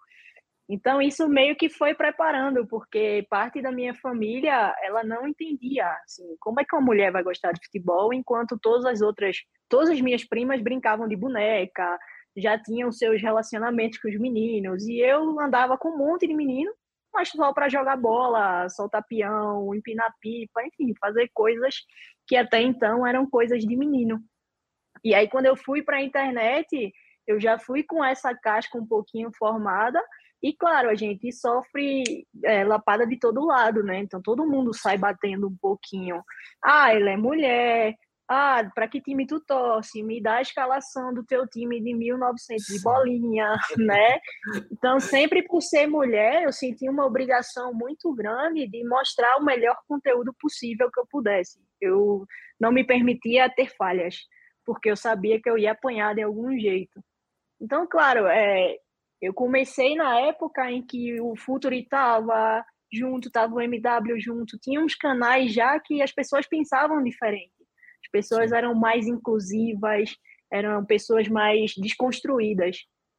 Então 0.68 1.00
isso 1.00 1.28
meio 1.30 1.56
que 1.56 1.70
foi 1.70 1.94
preparando, 1.94 2.66
porque 2.68 3.26
parte 3.30 3.62
da 3.62 3.72
minha 3.72 3.94
família, 3.94 4.76
ela 4.82 5.04
não 5.04 5.28
entendia, 5.28 5.88
assim, 6.04 6.36
como 6.40 6.60
é 6.60 6.66
que 6.66 6.76
uma 6.76 6.82
mulher 6.82 7.12
vai 7.12 7.22
gostar 7.22 7.52
de 7.52 7.64
futebol 7.64 8.12
enquanto 8.12 8.58
todas 8.60 8.84
as 8.86 9.02
outras, 9.02 9.38
todas 9.70 9.90
as 9.90 10.02
minhas 10.02 10.24
primas 10.24 10.62
brincavam 10.62 11.08
de 11.08 11.16
boneca, 11.16 12.00
já 12.36 12.58
tinham 12.58 12.92
seus 12.92 13.22
relacionamentos 13.22 14.00
com 14.00 14.10
os 14.10 14.20
meninos, 14.20 14.88
e 14.88 15.00
eu 15.00 15.40
andava 15.40 15.78
com 15.78 15.90
um 15.90 15.98
monte 15.98 16.28
de 16.28 16.34
menino, 16.34 16.74
mas 17.14 17.30
só 17.30 17.54
para 17.54 17.70
jogar 17.70 17.96
bola, 17.96 18.68
soltar 18.70 19.04
peão, 19.08 19.74
empinar 19.74 20.12
pipa, 20.20 20.66
enfim, 20.66 20.94
fazer 21.00 21.30
coisas 21.34 21.76
que 22.28 22.36
até 22.36 22.62
então 22.62 23.06
eram 23.06 23.30
coisas 23.30 23.64
de 23.64 23.78
menino. 23.78 24.20
E 25.04 25.14
aí 25.14 25.30
quando 25.30 25.46
eu 25.46 25.56
fui 25.56 25.84
para 25.84 25.98
a 25.98 26.02
internet, 26.02 26.92
eu 27.28 27.40
já 27.40 27.58
fui 27.58 27.84
com 27.84 28.04
essa 28.04 28.36
casca 28.36 28.78
um 28.78 28.86
pouquinho 28.86 29.32
formada, 29.38 30.02
e 30.46 30.54
claro, 30.54 30.92
a 30.92 30.94
gente 30.94 31.32
sofre 31.32 32.04
é, 32.44 32.64
lapada 32.64 33.08
de 33.08 33.18
todo 33.18 33.44
lado, 33.44 33.82
né? 33.82 33.98
Então 33.98 34.22
todo 34.22 34.46
mundo 34.46 34.76
sai 34.76 34.96
batendo 34.96 35.48
um 35.48 35.58
pouquinho. 35.60 36.22
Ah, 36.64 36.94
ela 36.94 37.10
é 37.10 37.18
mulher. 37.18 37.96
Ah, 38.30 38.62
para 38.76 38.88
que 38.88 39.02
time 39.02 39.26
tu 39.26 39.40
torce? 39.40 40.04
Me 40.04 40.22
dá 40.22 40.36
a 40.36 40.42
escalação 40.44 41.12
do 41.16 41.26
teu 41.26 41.48
time 41.48 41.82
de 41.82 41.96
1900 41.96 42.64
de 42.64 42.80
bolinha, 42.84 43.56
né? 43.76 44.20
Então, 44.72 45.00
sempre 45.00 45.42
por 45.42 45.62
ser 45.62 45.88
mulher, 45.88 46.44
eu 46.44 46.54
senti 46.54 46.88
uma 46.88 47.08
obrigação 47.08 47.74
muito 47.74 48.14
grande 48.14 48.68
de 48.68 48.88
mostrar 48.88 49.38
o 49.38 49.44
melhor 49.44 49.76
conteúdo 49.88 50.32
possível 50.40 50.92
que 50.92 51.00
eu 51.00 51.08
pudesse. 51.10 51.60
Eu 51.82 52.24
não 52.60 52.72
me 52.72 52.84
permitia 52.84 53.50
ter 53.50 53.76
falhas, 53.76 54.18
porque 54.64 54.92
eu 54.92 54.96
sabia 54.96 55.42
que 55.42 55.50
eu 55.50 55.58
ia 55.58 55.72
apanhar 55.72 56.14
de 56.14 56.22
algum 56.22 56.56
jeito. 56.56 57.04
Então, 57.60 57.88
claro, 57.88 58.28
é, 58.28 58.78
eu 59.26 59.34
comecei 59.34 59.96
na 59.96 60.20
época 60.20 60.70
em 60.72 60.86
que 60.86 61.20
o 61.20 61.36
Futuri 61.36 61.80
estava 61.80 62.64
junto, 62.94 63.28
estava 63.28 63.56
o 63.56 63.62
MW 63.62 64.20
junto, 64.20 64.60
tinha 64.60 64.80
uns 64.80 64.94
canais 64.96 65.52
já 65.52 65.80
que 65.80 66.02
as 66.02 66.12
pessoas 66.12 66.48
pensavam 66.48 67.04
diferente. 67.04 67.52
As 68.06 68.12
pessoas 68.12 68.52
Sim. 68.52 68.56
eram 68.56 68.76
mais 68.76 69.08
inclusivas, 69.08 70.16
eram 70.52 70.86
pessoas 70.86 71.28
mais 71.28 71.74
desconstruídas. 71.76 72.78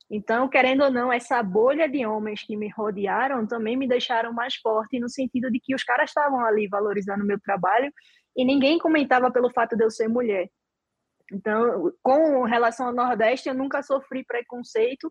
Então, 0.08 0.48
querendo 0.48 0.84
ou 0.84 0.90
não, 0.90 1.12
essa 1.12 1.42
bolha 1.42 1.88
de 1.88 2.06
homens 2.06 2.44
que 2.44 2.56
me 2.56 2.70
rodearam 2.70 3.44
também 3.44 3.76
me 3.76 3.88
deixaram 3.88 4.32
mais 4.32 4.54
forte 4.54 5.00
no 5.00 5.08
sentido 5.08 5.50
de 5.50 5.58
que 5.58 5.74
os 5.74 5.82
caras 5.82 6.10
estavam 6.10 6.40
ali 6.44 6.68
valorizando 6.68 7.24
o 7.24 7.26
meu 7.26 7.40
trabalho 7.40 7.92
e 8.36 8.44
ninguém 8.44 8.78
comentava 8.78 9.30
pelo 9.32 9.50
fato 9.50 9.76
de 9.76 9.82
eu 9.82 9.90
ser 9.90 10.06
mulher. 10.06 10.48
Então, 11.32 11.92
com 12.04 12.44
relação 12.44 12.86
ao 12.86 12.94
Nordeste, 12.94 13.48
eu 13.48 13.54
nunca 13.54 13.82
sofri 13.82 14.24
preconceito, 14.24 15.10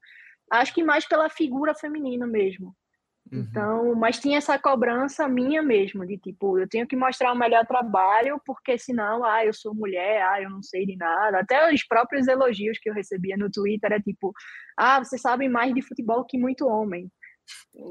Acho 0.51 0.73
que 0.73 0.83
mais 0.83 1.07
pela 1.07 1.29
figura 1.29 1.73
feminina 1.73 2.27
mesmo. 2.27 2.75
Uhum. 3.31 3.39
Então, 3.39 3.95
mas 3.95 4.19
tinha 4.19 4.37
essa 4.37 4.57
cobrança 4.59 5.27
minha 5.27 5.61
mesmo, 5.61 6.05
de 6.05 6.17
tipo, 6.17 6.59
eu 6.59 6.69
tenho 6.69 6.87
que 6.87 6.95
mostrar 6.95 7.31
o 7.31 7.37
melhor 7.37 7.65
trabalho, 7.65 8.39
porque 8.45 8.77
senão, 8.77 9.23
ah, 9.23 9.43
eu 9.43 9.53
sou 9.53 9.73
mulher, 9.73 10.21
ah, 10.21 10.41
eu 10.41 10.49
não 10.49 10.61
sei 10.61 10.85
de 10.85 10.95
nada. 10.95 11.39
Até 11.39 11.73
os 11.73 11.83
próprios 11.85 12.27
elogios 12.27 12.77
que 12.79 12.89
eu 12.89 12.93
recebia 12.93 13.35
no 13.35 13.49
Twitter 13.49 13.91
é 13.91 13.99
tipo, 13.99 14.31
ah, 14.77 15.03
você 15.03 15.17
sabe 15.17 15.49
mais 15.49 15.73
de 15.73 15.81
futebol 15.81 16.23
que 16.25 16.37
muito 16.37 16.67
homem. 16.67 17.09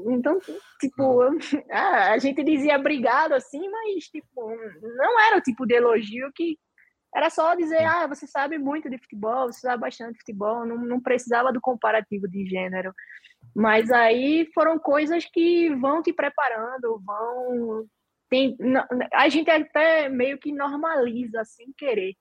Então, 0.09 0.39
tipo, 0.79 1.21
ah, 1.71 2.11
a 2.11 2.17
gente 2.17 2.43
dizia 2.43 2.77
obrigado 2.77 3.33
assim, 3.33 3.69
mas 3.69 4.05
tipo, 4.05 4.49
não 4.97 5.19
era 5.27 5.37
o 5.37 5.41
tipo 5.41 5.65
de 5.65 5.75
elogio 5.75 6.31
que 6.33 6.57
era 7.15 7.29
só 7.29 7.55
dizer, 7.55 7.81
ah, 7.85 8.07
você 8.07 8.27
sabe 8.27 8.57
muito 8.57 8.89
de 8.89 8.97
futebol, 8.97 9.47
você 9.51 9.61
sabe 9.61 9.79
bastante 9.79 10.13
de 10.13 10.19
futebol, 10.19 10.65
não, 10.65 10.77
não 10.77 10.99
precisava 10.99 11.53
do 11.53 11.61
comparativo 11.61 12.27
de 12.27 12.45
gênero. 12.45 12.93
Mas 13.55 13.89
aí 13.89 14.49
foram 14.53 14.77
coisas 14.77 15.23
que 15.23 15.73
vão 15.75 16.03
te 16.03 16.11
preparando, 16.11 17.01
vão. 17.05 17.85
Tem, 18.29 18.57
a 19.13 19.29
gente 19.29 19.49
até 19.49 20.09
meio 20.09 20.37
que 20.37 20.51
normaliza 20.51 21.45
sem 21.45 21.71
querer 21.77 22.15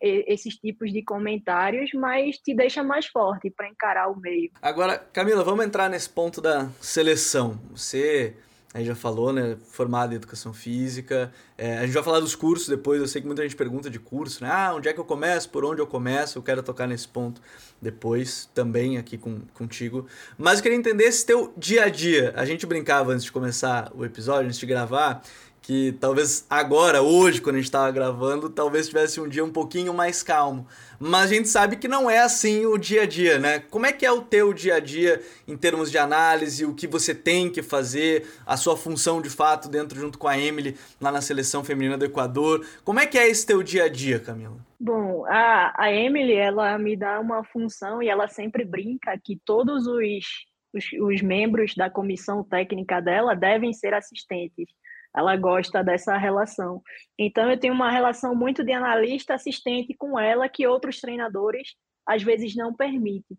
esses 0.00 0.56
tipos 0.56 0.90
de 0.90 1.02
comentários, 1.02 1.90
mas 1.92 2.38
te 2.38 2.54
deixa 2.54 2.82
mais 2.82 3.04
forte 3.06 3.50
para 3.50 3.68
encarar 3.68 4.08
o 4.08 4.18
meio. 4.18 4.50
Agora, 4.62 4.98
Camila, 4.98 5.44
vamos 5.44 5.66
entrar 5.66 5.90
nesse 5.90 6.08
ponto 6.08 6.40
da 6.40 6.70
seleção. 6.80 7.60
Você 7.72 8.34
aí 8.72 8.84
já 8.84 8.94
falou, 8.94 9.32
né? 9.32 9.56
Formado 9.70 10.12
em 10.12 10.16
educação 10.16 10.52
física. 10.52 11.32
É, 11.58 11.78
a 11.78 11.84
gente 11.84 11.92
vai 11.92 12.02
falar 12.02 12.20
dos 12.20 12.34
cursos 12.34 12.68
depois. 12.68 13.00
Eu 13.00 13.08
sei 13.08 13.20
que 13.20 13.26
muita 13.26 13.42
gente 13.42 13.56
pergunta 13.56 13.90
de 13.90 13.98
curso, 13.98 14.44
né? 14.44 14.50
Ah, 14.52 14.72
onde 14.74 14.88
é 14.88 14.92
que 14.92 15.00
eu 15.00 15.04
começo? 15.04 15.48
Por 15.50 15.64
onde 15.64 15.80
eu 15.80 15.86
começo? 15.86 16.38
Eu 16.38 16.42
quero 16.42 16.62
tocar 16.62 16.86
nesse 16.86 17.08
ponto 17.08 17.42
depois 17.82 18.48
também 18.54 18.96
aqui 18.96 19.18
com, 19.18 19.40
contigo. 19.54 20.06
Mas 20.38 20.58
eu 20.58 20.62
queria 20.62 20.78
entender 20.78 21.04
esse 21.04 21.26
teu 21.26 21.52
dia 21.56 21.84
a 21.84 21.88
dia. 21.88 22.32
A 22.36 22.44
gente 22.44 22.64
brincava 22.64 23.12
antes 23.12 23.24
de 23.24 23.32
começar 23.32 23.90
o 23.94 24.04
episódio, 24.04 24.46
antes 24.46 24.58
de 24.58 24.66
gravar, 24.66 25.22
que 25.70 25.96
talvez 26.00 26.44
agora, 26.50 27.00
hoje, 27.00 27.40
quando 27.40 27.54
a 27.54 27.58
gente 27.58 27.66
estava 27.66 27.92
gravando, 27.92 28.50
talvez 28.50 28.88
tivesse 28.88 29.20
um 29.20 29.28
dia 29.28 29.44
um 29.44 29.52
pouquinho 29.52 29.94
mais 29.94 30.20
calmo. 30.20 30.66
Mas 30.98 31.30
a 31.30 31.34
gente 31.34 31.48
sabe 31.48 31.76
que 31.76 31.86
não 31.86 32.10
é 32.10 32.18
assim 32.18 32.66
o 32.66 32.76
dia 32.76 33.02
a 33.02 33.06
dia, 33.06 33.38
né? 33.38 33.60
Como 33.70 33.86
é 33.86 33.92
que 33.92 34.04
é 34.04 34.10
o 34.10 34.20
teu 34.20 34.52
dia 34.52 34.74
a 34.74 34.80
dia 34.80 35.22
em 35.46 35.56
termos 35.56 35.88
de 35.88 35.96
análise, 35.96 36.66
o 36.66 36.74
que 36.74 36.88
você 36.88 37.14
tem 37.14 37.48
que 37.48 37.62
fazer, 37.62 38.26
a 38.44 38.56
sua 38.56 38.76
função 38.76 39.22
de 39.22 39.30
fato 39.30 39.68
dentro 39.68 39.96
junto 39.96 40.18
com 40.18 40.26
a 40.26 40.36
Emily 40.36 40.76
lá 41.00 41.12
na 41.12 41.20
seleção 41.20 41.62
feminina 41.62 41.96
do 41.96 42.04
Equador? 42.04 42.66
Como 42.82 42.98
é 42.98 43.06
que 43.06 43.16
é 43.16 43.28
esse 43.28 43.46
teu 43.46 43.62
dia 43.62 43.84
a 43.84 43.88
dia, 43.88 44.18
Camila? 44.18 44.56
Bom, 44.80 45.24
a, 45.26 45.72
a 45.84 45.92
Emily, 45.92 46.34
ela 46.34 46.76
me 46.78 46.96
dá 46.96 47.20
uma 47.20 47.44
função 47.44 48.02
e 48.02 48.08
ela 48.08 48.26
sempre 48.26 48.64
brinca 48.64 49.16
que 49.22 49.40
todos 49.44 49.86
os, 49.86 50.24
os, 50.74 50.84
os 51.00 51.22
membros 51.22 51.76
da 51.76 51.88
comissão 51.88 52.42
técnica 52.42 53.00
dela 53.00 53.36
devem 53.36 53.72
ser 53.72 53.94
assistentes 53.94 54.66
ela 55.14 55.36
gosta 55.36 55.82
dessa 55.82 56.16
relação. 56.16 56.82
Então, 57.18 57.50
eu 57.50 57.58
tenho 57.58 57.74
uma 57.74 57.90
relação 57.90 58.34
muito 58.34 58.64
de 58.64 58.72
analista-assistente 58.72 59.94
com 59.94 60.18
ela 60.18 60.48
que 60.48 60.66
outros 60.66 61.00
treinadores 61.00 61.74
às 62.06 62.22
vezes 62.22 62.54
não 62.54 62.74
permitem. 62.74 63.36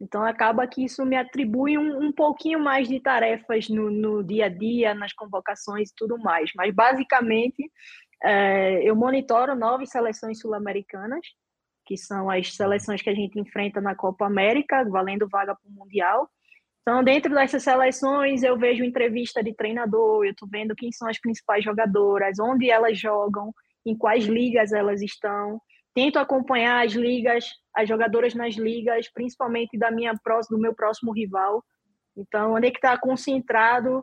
Então, 0.00 0.22
acaba 0.22 0.66
que 0.66 0.84
isso 0.84 1.04
me 1.04 1.16
atribui 1.16 1.76
um, 1.76 2.06
um 2.06 2.12
pouquinho 2.12 2.60
mais 2.60 2.88
de 2.88 3.00
tarefas 3.00 3.68
no, 3.68 3.90
no, 3.90 4.22
dia 4.22 4.46
a 4.46 4.48
dia, 4.48 4.94
nas 4.94 5.12
convocações 5.12 5.90
e 5.90 5.94
tudo 5.96 6.16
mais. 6.18 6.50
Mas, 6.54 6.72
basicamente, 6.72 7.68
é, 8.22 8.82
eu 8.88 8.94
monitoro 8.94 9.56
nove 9.56 9.86
seleções 9.86 10.38
sul-americanas, 10.38 11.26
que 11.84 11.96
são 11.96 12.30
as 12.30 12.54
seleções 12.54 13.02
que 13.02 13.10
a 13.10 13.14
gente 13.14 13.40
enfrenta 13.40 13.80
na 13.80 13.94
Copa 13.94 14.26
América, 14.26 14.84
valendo 14.88 15.28
vaga 15.28 15.56
para 15.56 15.68
o 15.68 15.72
Mundial. 15.72 16.30
Então, 16.88 17.04
dentro 17.04 17.34
dessas 17.34 17.62
seleções, 17.62 18.42
eu 18.42 18.56
vejo 18.56 18.82
entrevista 18.82 19.44
de 19.44 19.52
treinador, 19.54 20.24
eu 20.24 20.30
estou 20.30 20.48
vendo 20.48 20.74
quem 20.74 20.90
são 20.90 21.06
as 21.06 21.20
principais 21.20 21.62
jogadoras, 21.62 22.38
onde 22.38 22.70
elas 22.70 22.98
jogam, 22.98 23.52
em 23.84 23.94
quais 23.94 24.24
ligas 24.24 24.72
elas 24.72 25.02
estão. 25.02 25.60
Tento 25.94 26.18
acompanhar 26.18 26.86
as 26.86 26.94
ligas, 26.94 27.44
as 27.76 27.86
jogadoras 27.86 28.34
nas 28.34 28.54
ligas, 28.54 29.06
principalmente 29.12 29.76
da 29.76 29.90
minha 29.90 30.14
do 30.48 30.58
meu 30.58 30.74
próximo 30.74 31.12
rival. 31.12 31.62
Então, 32.16 32.54
onde 32.54 32.68
é 32.68 32.70
que 32.70 32.78
está 32.78 32.96
concentrado 32.96 34.02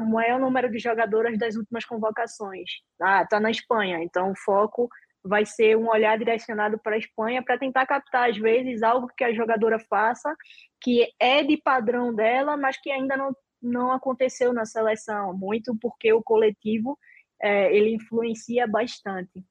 o 0.00 0.04
maior 0.10 0.40
número 0.40 0.68
de 0.68 0.80
jogadoras 0.80 1.38
das 1.38 1.54
últimas 1.54 1.84
convocações? 1.84 2.68
Ah, 3.00 3.22
está 3.22 3.38
na 3.38 3.52
Espanha. 3.52 4.02
Então, 4.02 4.32
o 4.32 4.36
foco 4.36 4.88
vai 5.28 5.44
ser 5.44 5.76
um 5.76 5.88
olhar 5.88 6.18
direcionado 6.18 6.78
para 6.78 6.96
a 6.96 6.98
Espanha 6.98 7.42
para 7.42 7.58
tentar 7.58 7.86
captar, 7.86 8.30
às 8.30 8.36
vezes, 8.36 8.82
algo 8.82 9.08
que 9.16 9.22
a 9.22 9.32
jogadora 9.32 9.78
faça 9.78 10.34
que 10.80 11.08
é 11.18 11.42
de 11.42 11.56
padrão 11.56 12.14
dela, 12.14 12.56
mas 12.56 12.80
que 12.80 12.90
ainda 12.90 13.16
não, 13.16 13.34
não 13.60 13.92
aconteceu 13.92 14.52
na 14.52 14.64
seleção, 14.64 15.36
muito 15.36 15.76
porque 15.80 16.12
o 16.12 16.22
coletivo 16.22 16.98
é, 17.40 17.74
ele 17.74 17.94
influencia 17.94 18.66
bastante. 18.66 19.44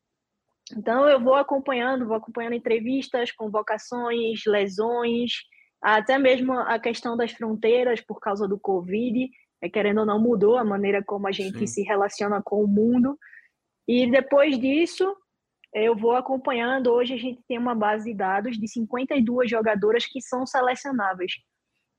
Então 0.75 1.07
eu 1.07 1.21
vou 1.21 1.35
acompanhando, 1.35 2.07
vou 2.07 2.17
acompanhando 2.17 2.55
entrevistas, 2.55 3.31
convocações, 3.31 4.41
lesões, 4.45 5.31
até 5.81 6.17
mesmo 6.17 6.53
a 6.53 6.79
questão 6.79 7.15
das 7.15 7.31
fronteiras 7.31 8.01
por 8.01 8.19
causa 8.19 8.47
do 8.47 8.59
Covid, 8.59 9.29
é, 9.61 9.69
querendo 9.69 9.99
ou 9.99 10.05
não 10.05 10.19
mudou 10.19 10.57
a 10.57 10.63
maneira 10.63 11.03
como 11.03 11.27
a 11.27 11.31
gente 11.31 11.59
Sim. 11.59 11.67
se 11.67 11.81
relaciona 11.83 12.41
com 12.43 12.63
o 12.63 12.67
mundo. 12.67 13.17
E 13.87 14.09
depois 14.09 14.59
disso, 14.59 15.15
eu 15.73 15.95
vou 15.95 16.15
acompanhando. 16.15 16.91
Hoje 16.91 17.13
a 17.13 17.17
gente 17.17 17.41
tem 17.47 17.57
uma 17.57 17.75
base 17.75 18.11
de 18.11 18.17
dados 18.17 18.57
de 18.57 18.67
52 18.67 19.49
jogadoras 19.49 20.05
que 20.05 20.21
são 20.21 20.45
selecionáveis. 20.45 21.33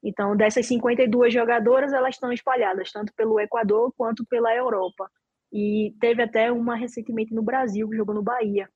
Então, 0.03 0.37
dessas 0.37 0.67
52 0.67 1.33
jogadoras, 1.33 1.93
elas 1.93 2.15
estão 2.15 2.33
espalhadas 2.33 2.93
tanto 2.93 3.13
pelo 3.15 3.41
Equador 3.41 3.93
quanto 3.97 4.25
pela 4.27 4.55
Europa. 4.55 5.11
E 5.53 5.95
teve 6.01 6.23
até 6.23 6.53
uma 6.53 6.77
recentemente 6.77 7.35
no 7.35 7.43
Brasil, 7.43 7.89
que 7.89 7.97
jogou 7.97 8.15
no 8.15 8.23
Bahia. 8.23 8.69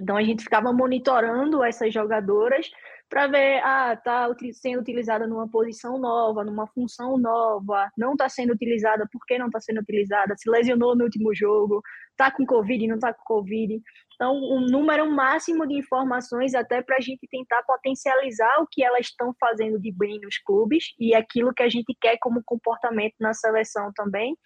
Então, 0.00 0.16
a 0.16 0.22
gente 0.22 0.44
ficava 0.44 0.72
monitorando 0.72 1.62
essas 1.62 1.92
jogadoras 1.92 2.68
para 3.08 3.26
ver, 3.26 3.60
ah, 3.62 3.96
tá 3.96 4.28
sendo 4.52 4.80
utilizada 4.80 5.26
numa 5.26 5.48
posição 5.48 5.98
nova, 5.98 6.42
numa 6.42 6.66
função 6.66 7.16
nova, 7.16 7.90
não 7.96 8.12
está 8.12 8.28
sendo 8.28 8.52
utilizada, 8.52 9.08
por 9.12 9.24
que 9.26 9.38
não 9.38 9.46
está 9.46 9.60
sendo 9.60 9.80
utilizada, 9.80 10.34
se 10.36 10.50
lesionou 10.50 10.96
no 10.96 11.04
último 11.04 11.34
jogo, 11.34 11.80
tá 12.16 12.30
com 12.30 12.44
Covid, 12.44 12.86
não 12.88 12.98
tá 12.98 13.12
com 13.12 13.22
Covid. 13.24 13.80
Então, 14.14 14.34
um 14.36 14.60
número 14.60 15.10
máximo 15.10 15.66
de 15.66 15.74
informações 15.74 16.54
até 16.54 16.82
para 16.82 16.96
a 16.96 17.00
gente 17.00 17.26
tentar 17.28 17.62
potencializar 17.64 18.60
o 18.60 18.66
que 18.70 18.84
elas 18.84 19.06
estão 19.06 19.34
fazendo 19.38 19.78
de 19.80 19.92
bem 19.92 20.20
nos 20.20 20.38
clubes 20.38 20.94
e 20.98 21.14
aquilo 21.14 21.52
que 21.52 21.62
a 21.62 21.68
gente 21.68 21.94
quer 22.00 22.16
como 22.20 22.42
comportamento 22.44 23.14
na 23.20 23.34
seleção 23.34 23.92
também, 23.94 24.36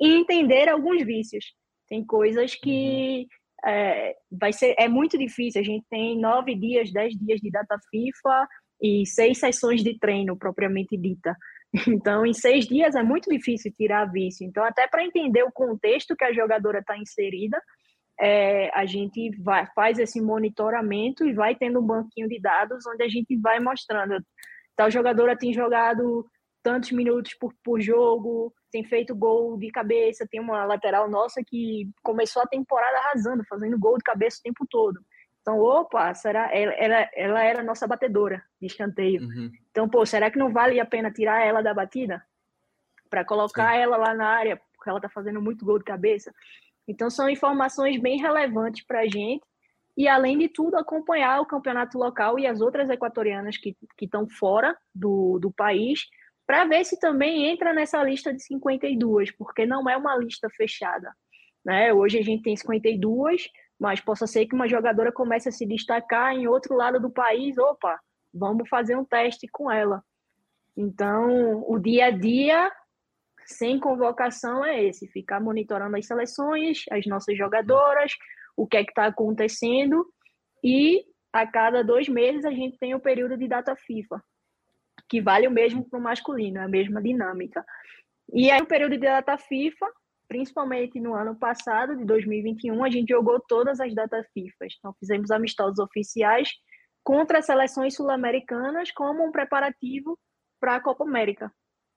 e 0.00 0.08
entender 0.08 0.68
alguns 0.68 1.04
vícios. 1.04 1.44
Tem 1.88 2.04
coisas 2.04 2.54
que 2.54 3.26
uhum. 3.64 3.70
é, 3.70 4.14
vai 4.30 4.52
ser 4.52 4.74
é 4.78 4.88
muito 4.88 5.18
difícil. 5.18 5.60
A 5.60 5.64
gente 5.64 5.84
tem 5.90 6.18
nove 6.18 6.54
dias, 6.54 6.92
dez 6.92 7.14
dias 7.14 7.40
de 7.40 7.50
data 7.50 7.78
FIFA 7.90 8.46
e 8.80 9.04
seis 9.06 9.38
sessões 9.38 9.82
de 9.82 9.98
treino 9.98 10.36
propriamente 10.36 10.96
dita. 10.96 11.34
Então, 11.86 12.24
em 12.24 12.32
seis 12.32 12.66
dias 12.66 12.94
é 12.94 13.02
muito 13.02 13.28
difícil 13.28 13.70
tirar 13.76 14.10
vício. 14.10 14.46
Então, 14.46 14.64
até 14.64 14.88
para 14.88 15.04
entender 15.04 15.42
o 15.42 15.52
contexto 15.52 16.16
que 16.16 16.24
a 16.24 16.32
jogadora 16.32 16.78
está 16.78 16.96
inserida, 16.96 17.60
é, 18.20 18.70
a 18.74 18.84
gente 18.84 19.30
vai, 19.40 19.66
faz 19.74 19.98
esse 19.98 20.20
monitoramento 20.20 21.26
e 21.26 21.32
vai 21.32 21.54
tendo 21.54 21.80
um 21.80 21.86
banquinho 21.86 22.28
de 22.28 22.40
dados 22.40 22.84
onde 22.86 23.02
a 23.02 23.08
gente 23.08 23.36
vai 23.36 23.60
mostrando. 23.60 24.22
Tal 24.76 24.90
jogadora 24.90 25.36
tem 25.36 25.52
jogado 25.52 26.26
tantos 26.62 26.90
minutos 26.92 27.34
por, 27.34 27.54
por 27.64 27.80
jogo, 27.80 28.52
tem 28.70 28.84
feito 28.84 29.14
gol 29.14 29.56
de 29.56 29.70
cabeça, 29.70 30.26
tem 30.30 30.40
uma 30.40 30.64
lateral 30.64 31.08
nossa 31.08 31.42
que 31.46 31.88
começou 32.02 32.42
a 32.42 32.46
temporada 32.46 32.98
arrasando, 32.98 33.44
fazendo 33.48 33.78
gol 33.78 33.96
de 33.96 34.04
cabeça 34.04 34.38
o 34.38 34.42
tempo 34.42 34.66
todo. 34.68 35.00
Então, 35.40 35.60
opa, 35.60 36.12
será 36.12 36.54
ela, 36.54 36.72
ela, 36.74 37.10
ela 37.14 37.42
era 37.42 37.62
nossa 37.62 37.86
batedora 37.86 38.42
de 38.60 38.66
escanteio. 38.66 39.22
Uhum. 39.22 39.50
Então, 39.70 39.88
pô, 39.88 40.04
será 40.04 40.30
que 40.30 40.38
não 40.38 40.52
vale 40.52 40.78
a 40.78 40.84
pena 40.84 41.10
tirar 41.10 41.40
ela 41.40 41.62
da 41.62 41.72
batida? 41.72 42.22
Para 43.08 43.24
colocar 43.24 43.72
Sim. 43.72 43.78
ela 43.78 43.96
lá 43.96 44.14
na 44.14 44.26
área, 44.26 44.60
porque 44.76 44.90
ela 44.90 45.00
tá 45.00 45.08
fazendo 45.08 45.40
muito 45.40 45.64
gol 45.64 45.78
de 45.78 45.84
cabeça. 45.84 46.30
Então, 46.88 47.10
são 47.10 47.28
informações 47.28 48.00
bem 48.00 48.18
relevantes 48.18 48.84
para 48.84 49.00
a 49.00 49.06
gente. 49.06 49.44
E, 49.96 50.08
além 50.08 50.38
de 50.38 50.48
tudo, 50.48 50.76
acompanhar 50.76 51.40
o 51.40 51.46
campeonato 51.46 51.98
local 51.98 52.38
e 52.38 52.46
as 52.46 52.60
outras 52.60 52.88
equatorianas 52.88 53.58
que 53.58 53.76
estão 54.00 54.26
fora 54.28 54.76
do, 54.94 55.38
do 55.38 55.50
país, 55.50 56.06
para 56.46 56.64
ver 56.64 56.84
se 56.84 56.98
também 56.98 57.46
entra 57.46 57.74
nessa 57.74 58.02
lista 58.02 58.32
de 58.32 58.42
52, 58.42 59.30
porque 59.32 59.66
não 59.66 59.88
é 59.90 59.96
uma 59.96 60.16
lista 60.16 60.48
fechada. 60.48 61.12
Né? 61.62 61.92
Hoje 61.92 62.18
a 62.18 62.22
gente 62.22 62.42
tem 62.42 62.56
52, 62.56 63.48
mas 63.78 64.00
possa 64.00 64.26
ser 64.26 64.46
que 64.46 64.54
uma 64.54 64.66
jogadora 64.66 65.12
comece 65.12 65.50
a 65.50 65.52
se 65.52 65.66
destacar 65.66 66.32
em 66.32 66.48
outro 66.48 66.74
lado 66.74 66.98
do 66.98 67.10
país. 67.10 67.58
Opa, 67.58 68.00
vamos 68.32 68.66
fazer 68.68 68.96
um 68.96 69.04
teste 69.04 69.46
com 69.52 69.70
ela. 69.70 70.02
Então, 70.74 71.62
o 71.68 71.78
dia 71.78 72.06
a 72.06 72.10
dia 72.10 72.72
sem 73.48 73.80
convocação 73.80 74.64
é 74.64 74.84
esse: 74.84 75.08
ficar 75.08 75.40
monitorando 75.40 75.96
as 75.96 76.06
seleções, 76.06 76.84
as 76.90 77.06
nossas 77.06 77.36
jogadoras, 77.36 78.12
o 78.56 78.66
que 78.66 78.76
é 78.76 78.84
que 78.84 78.90
está 78.90 79.06
acontecendo, 79.06 80.06
e 80.62 81.04
a 81.32 81.46
cada 81.46 81.82
dois 81.82 82.08
meses 82.08 82.44
a 82.44 82.50
gente 82.50 82.78
tem 82.78 82.94
o 82.94 83.00
período 83.00 83.36
de 83.36 83.48
data 83.48 83.74
FIFA, 83.74 84.22
que 85.08 85.20
vale 85.20 85.46
o 85.46 85.50
mesmo 85.50 85.88
para 85.88 85.98
o 85.98 86.02
masculino, 86.02 86.58
é 86.58 86.64
a 86.64 86.68
mesma 86.68 87.00
dinâmica. 87.00 87.64
E 88.32 88.50
aí, 88.50 88.60
no 88.60 88.66
período 88.66 88.92
de 88.92 88.98
data 88.98 89.38
FIFA, 89.38 89.86
principalmente 90.28 91.00
no 91.00 91.14
ano 91.14 91.34
passado, 91.34 91.96
de 91.96 92.04
2021, 92.04 92.84
a 92.84 92.90
gente 92.90 93.08
jogou 93.08 93.40
todas 93.40 93.80
as 93.80 93.94
datas 93.94 94.26
FIFA. 94.34 94.66
Então, 94.78 94.94
fizemos 94.98 95.30
amistosos 95.30 95.78
oficiais 95.78 96.50
contra 97.02 97.40
seleções 97.40 97.94
sul-americanas 97.94 98.90
como 98.90 99.24
um 99.24 99.32
preparativo 99.32 100.18
para 100.60 100.76
a 100.76 100.80
Copa 100.80 101.04
América. 101.04 101.50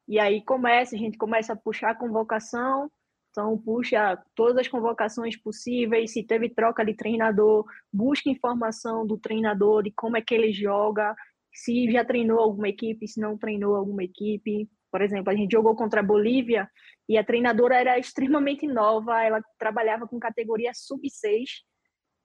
E 0.08 0.20
aí 0.20 0.44
começa, 0.44 0.96
a 0.96 1.00
gente 1.00 1.18
começa 1.18 1.54
a 1.54 1.56
puxar 1.56 1.92
a 1.92 1.96
convocação, 1.96 2.90
então 3.30 3.58
puxa 3.58 4.22
todas 4.36 4.58
as 4.58 4.68
convocações 4.68 5.38
possíveis, 5.38 6.12
se 6.12 6.24
teve 6.24 6.50
troca 6.50 6.84
de 6.84 6.94
treinador, 6.94 7.66
busca 7.92 8.30
informação 8.30 9.08
do 9.08 9.18
treinador 9.18 9.84
de 9.84 9.92
como 9.92 10.18
é 10.18 10.22
que 10.22 10.34
ele 10.34 10.52
joga, 10.52 11.16
se 11.54 11.90
já 11.92 12.04
treinou 12.04 12.40
alguma 12.40 12.70
equipe, 12.70 13.08
se 13.08 13.20
não 13.20 13.38
treinou 13.38 13.76
alguma 13.76 14.04
equipe. 14.04 14.70
Por 14.92 15.02
exemplo, 15.02 15.32
a 15.32 15.36
gente 15.36 15.52
jogou 15.52 15.76
contra 15.76 16.02
a 16.02 16.04
Bolívia 16.04 16.70
e 17.08 17.18
a 17.18 17.24
treinadora 17.24 17.76
era 17.76 17.98
extremamente 17.98 18.68
nova, 18.68 19.24
ela 19.24 19.42
trabalhava 19.58 20.06
com 20.08 20.20
categoria 20.20 20.72
sub-6 20.74 21.62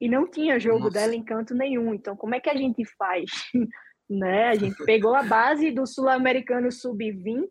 e 0.01 0.09
não 0.09 0.29
tinha 0.29 0.59
jogo 0.59 0.85
Nossa. 0.85 0.99
dela 0.99 1.15
em 1.15 1.25
canto 1.25 1.55
nenhum. 1.55 1.95
Então, 1.95 2.17
como 2.17 2.35
é 2.35 2.41
que 2.41 2.51
a 2.51 2.57
gente 2.57 2.85
faz? 2.97 3.31
né? 4.09 4.49
A 4.49 4.55
gente 4.55 4.85
pegou 4.85 5.15
a 5.15 5.23
base 5.23 5.71
do 5.71 5.87
sul-americano 5.87 6.71
sub-20, 6.71 7.49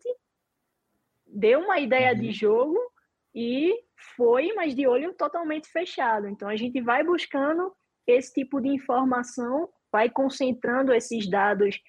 deu 1.27 1.59
uma 1.61 1.79
ideia 1.79 2.13
uhum. 2.13 2.19
de 2.19 2.31
jogo 2.31 2.79
e 3.33 3.73
foi, 4.15 4.53
mas 4.53 4.73
de 4.73 4.87
olho 4.87 5.13
totalmente 5.13 5.67
fechado. 5.67 6.27
Então, 6.27 6.47
a 6.47 6.55
gente 6.55 6.81
vai 6.81 7.03
buscando 7.03 7.73
esse 8.07 8.33
tipo 8.33 8.61
de 8.61 8.69
informação, 8.69 9.69
vai 9.91 10.09
concentrando 10.09 10.93
esses 10.93 11.29
dados 11.29 11.79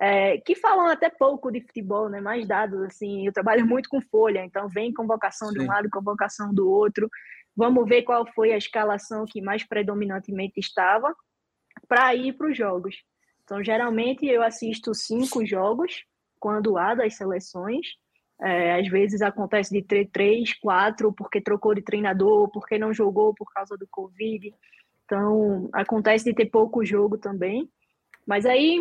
é, 0.00 0.38
que 0.38 0.54
falam 0.54 0.86
até 0.86 1.08
pouco 1.08 1.50
de 1.50 1.60
futebol, 1.60 2.08
né? 2.08 2.20
Mais 2.20 2.46
dados, 2.46 2.82
assim, 2.82 3.26
eu 3.26 3.32
trabalho 3.32 3.66
muito 3.66 3.88
com 3.88 4.00
folha, 4.00 4.44
então 4.44 4.68
vem 4.68 4.92
convocação 4.92 5.48
Sim. 5.48 5.54
de 5.54 5.64
um 5.64 5.66
lado, 5.66 5.88
convocação 5.90 6.52
do 6.52 6.68
outro. 6.68 7.08
Vamos 7.56 7.88
ver 7.88 8.02
qual 8.02 8.26
foi 8.34 8.52
a 8.52 8.58
escalação 8.58 9.24
que 9.24 9.40
mais 9.40 9.64
predominantemente 9.64 10.60
estava 10.60 11.14
para 11.88 12.14
ir 12.14 12.34
para 12.34 12.50
os 12.50 12.56
jogos. 12.56 12.96
Então, 13.46 13.62
geralmente 13.62 14.26
eu 14.26 14.42
assisto 14.42 14.92
cinco 14.92 15.46
jogos 15.46 16.04
quando 16.40 16.76
há 16.76 16.96
das 16.96 17.16
seleções. 17.16 17.86
É, 18.42 18.80
às 18.80 18.88
vezes 18.88 19.22
acontece 19.22 19.72
de 19.72 19.80
ter 19.82 20.10
três, 20.10 20.52
quatro, 20.58 21.12
porque 21.12 21.40
trocou 21.40 21.72
de 21.72 21.80
treinador, 21.80 22.50
porque 22.50 22.76
não 22.76 22.92
jogou 22.92 23.32
por 23.32 23.46
causa 23.54 23.76
do 23.78 23.86
Covid. 23.88 24.52
Então, 25.04 25.70
acontece 25.72 26.24
de 26.24 26.34
ter 26.34 26.46
pouco 26.46 26.84
jogo 26.84 27.16
também. 27.16 27.70
Mas 28.26 28.44
aí 28.44 28.80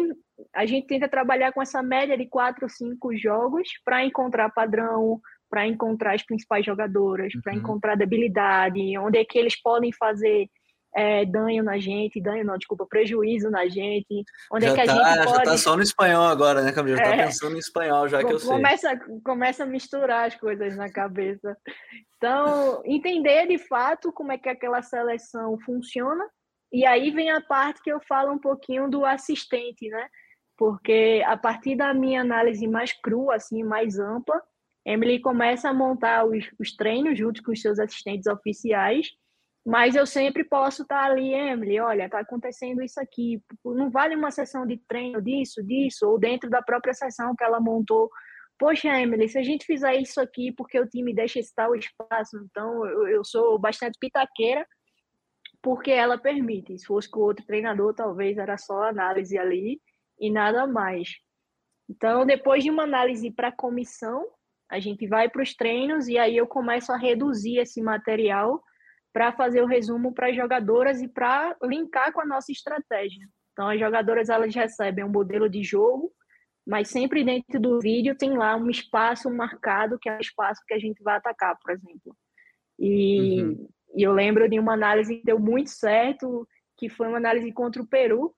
a 0.51 0.65
gente 0.65 0.87
tenta 0.87 1.07
trabalhar 1.07 1.53
com 1.53 1.61
essa 1.61 1.83
média 1.83 2.17
de 2.17 2.25
quatro, 2.25 2.67
cinco 2.67 3.15
jogos 3.15 3.69
para 3.85 4.03
encontrar 4.03 4.49
padrão, 4.49 5.21
para 5.47 5.67
encontrar 5.67 6.15
as 6.15 6.25
principais 6.25 6.65
jogadoras, 6.65 7.33
uhum. 7.35 7.41
para 7.41 7.53
encontrar 7.53 7.95
debilidade, 7.95 8.97
onde 8.97 9.19
é 9.19 9.23
que 9.23 9.37
eles 9.37 9.61
podem 9.61 9.91
fazer 9.93 10.49
é, 10.95 11.25
danho 11.25 11.61
na 11.61 11.77
gente, 11.77 12.21
danho 12.21 12.45
não, 12.45 12.57
desculpa, 12.57 12.85
prejuízo 12.85 13.49
na 13.49 13.67
gente, 13.67 14.23
onde 14.51 14.65
já 14.65 14.71
é 14.71 14.75
que 14.75 14.81
a 14.81 14.85
tá, 14.85 14.93
gente 14.93 15.25
pode... 15.25 15.37
Já 15.37 15.43
tá 15.43 15.57
só 15.57 15.75
no 15.75 15.83
espanhol 15.83 16.23
agora, 16.23 16.61
né, 16.63 16.71
Camila? 16.71 16.97
Já 16.97 17.03
tá 17.03 17.09
é, 17.09 17.17
tá 17.17 17.23
pensando 17.25 17.55
em 17.55 17.59
espanhol, 17.59 18.07
já 18.07 18.23
que 18.23 18.33
eu 18.33 18.39
começa, 18.39 18.89
sei. 18.89 19.19
Começa 19.23 19.63
a 19.63 19.67
misturar 19.67 20.27
as 20.27 20.35
coisas 20.35 20.77
na 20.77 20.89
cabeça. 20.89 21.57
Então, 22.15 22.81
entender 22.85 23.45
de 23.47 23.57
fato 23.57 24.13
como 24.13 24.31
é 24.31 24.37
que 24.37 24.47
aquela 24.47 24.81
seleção 24.81 25.59
funciona, 25.65 26.25
e 26.71 26.85
aí 26.85 27.11
vem 27.11 27.29
a 27.29 27.41
parte 27.41 27.81
que 27.83 27.91
eu 27.91 27.99
falo 28.07 28.31
um 28.31 28.39
pouquinho 28.39 28.89
do 28.89 29.05
assistente, 29.05 29.89
né? 29.89 30.07
Porque 30.57 31.21
a 31.25 31.35
partir 31.35 31.75
da 31.75 31.93
minha 31.93 32.21
análise 32.21 32.65
mais 32.67 32.93
crua, 32.93 33.35
assim, 33.35 33.63
mais 33.63 33.99
ampla, 33.99 34.41
Emily 34.85 35.19
começa 35.19 35.67
a 35.67 35.73
montar 35.73 36.25
os, 36.25 36.49
os 36.57 36.73
treinos 36.73 37.17
junto 37.17 37.43
com 37.43 37.51
os 37.51 37.61
seus 37.61 37.79
assistentes 37.79 38.27
oficiais, 38.27 39.09
mas 39.65 39.95
eu 39.95 40.05
sempre 40.05 40.43
posso 40.43 40.83
estar 40.83 41.05
ali, 41.05 41.33
Emily, 41.33 41.79
olha, 41.79 42.05
está 42.05 42.19
acontecendo 42.19 42.83
isso 42.83 42.99
aqui, 42.99 43.41
não 43.63 43.89
vale 43.89 44.15
uma 44.15 44.29
sessão 44.29 44.65
de 44.65 44.77
treino 44.87 45.19
disso, 45.19 45.63
disso, 45.63 46.07
ou 46.07 46.19
dentro 46.19 46.49
da 46.51 46.61
própria 46.61 46.93
sessão 46.93 47.35
que 47.35 47.43
ela 47.43 47.59
montou. 47.59 48.11
Poxa, 48.59 48.89
Emily, 48.89 49.27
se 49.27 49.39
a 49.39 49.43
gente 49.43 49.65
fizer 49.65 49.95
isso 49.95 50.21
aqui 50.21 50.51
porque 50.51 50.79
o 50.79 50.87
time 50.87 51.15
deixa 51.15 51.39
esse 51.39 51.53
tal 51.53 51.75
espaço, 51.75 52.37
então 52.45 52.85
eu, 52.85 53.07
eu 53.07 53.23
sou 53.25 53.57
bastante 53.57 53.97
pitaqueira, 53.99 54.67
porque 55.63 55.89
ela 55.89 56.15
permite. 56.15 56.77
Se 56.77 56.85
fosse 56.85 57.09
com 57.09 57.21
outro 57.21 57.43
treinador, 57.43 57.95
talvez 57.95 58.37
era 58.37 58.59
só 58.59 58.83
análise 58.83 59.35
ali 59.35 59.81
e 60.19 60.31
nada 60.31 60.67
mais. 60.67 61.09
Então, 61.89 62.23
depois 62.23 62.63
de 62.63 62.69
uma 62.69 62.83
análise 62.83 63.31
para 63.31 63.51
comissão, 63.51 64.27
a 64.69 64.79
gente 64.79 65.07
vai 65.07 65.27
para 65.27 65.41
os 65.41 65.55
treinos 65.55 66.07
e 66.07 66.19
aí 66.19 66.37
eu 66.37 66.45
começo 66.45 66.91
a 66.91 66.97
reduzir 66.97 67.57
esse 67.57 67.81
material 67.81 68.61
para 69.15 69.31
fazer 69.31 69.61
o 69.61 69.65
resumo 69.65 70.13
para 70.13 70.27
as 70.27 70.35
jogadoras 70.35 71.01
e 71.01 71.07
para 71.07 71.55
linkar 71.63 72.11
com 72.11 72.19
a 72.19 72.25
nossa 72.25 72.51
estratégia. 72.51 73.25
Então, 73.53 73.69
as 73.69 73.79
jogadoras 73.79 74.27
elas 74.27 74.53
recebem 74.53 75.05
um 75.05 75.09
modelo 75.09 75.47
de 75.47 75.63
jogo, 75.63 76.11
mas 76.67 76.89
sempre 76.89 77.23
dentro 77.23 77.57
do 77.57 77.79
vídeo 77.79 78.17
tem 78.17 78.37
lá 78.37 78.57
um 78.57 78.69
espaço 78.69 79.31
marcado, 79.31 79.97
que 79.97 80.09
é 80.09 80.17
o 80.17 80.19
espaço 80.19 80.61
que 80.67 80.73
a 80.73 80.79
gente 80.79 81.01
vai 81.01 81.15
atacar, 81.15 81.57
por 81.61 81.71
exemplo. 81.71 82.13
E, 82.77 83.41
uhum. 83.41 83.69
e 83.95 84.03
eu 84.03 84.11
lembro 84.11 84.49
de 84.49 84.59
uma 84.59 84.73
análise 84.73 85.15
que 85.15 85.23
deu 85.23 85.39
muito 85.39 85.69
certo, 85.69 86.45
que 86.77 86.89
foi 86.89 87.07
uma 87.07 87.15
análise 87.15 87.53
contra 87.53 87.81
o 87.81 87.87
Peru, 87.87 88.35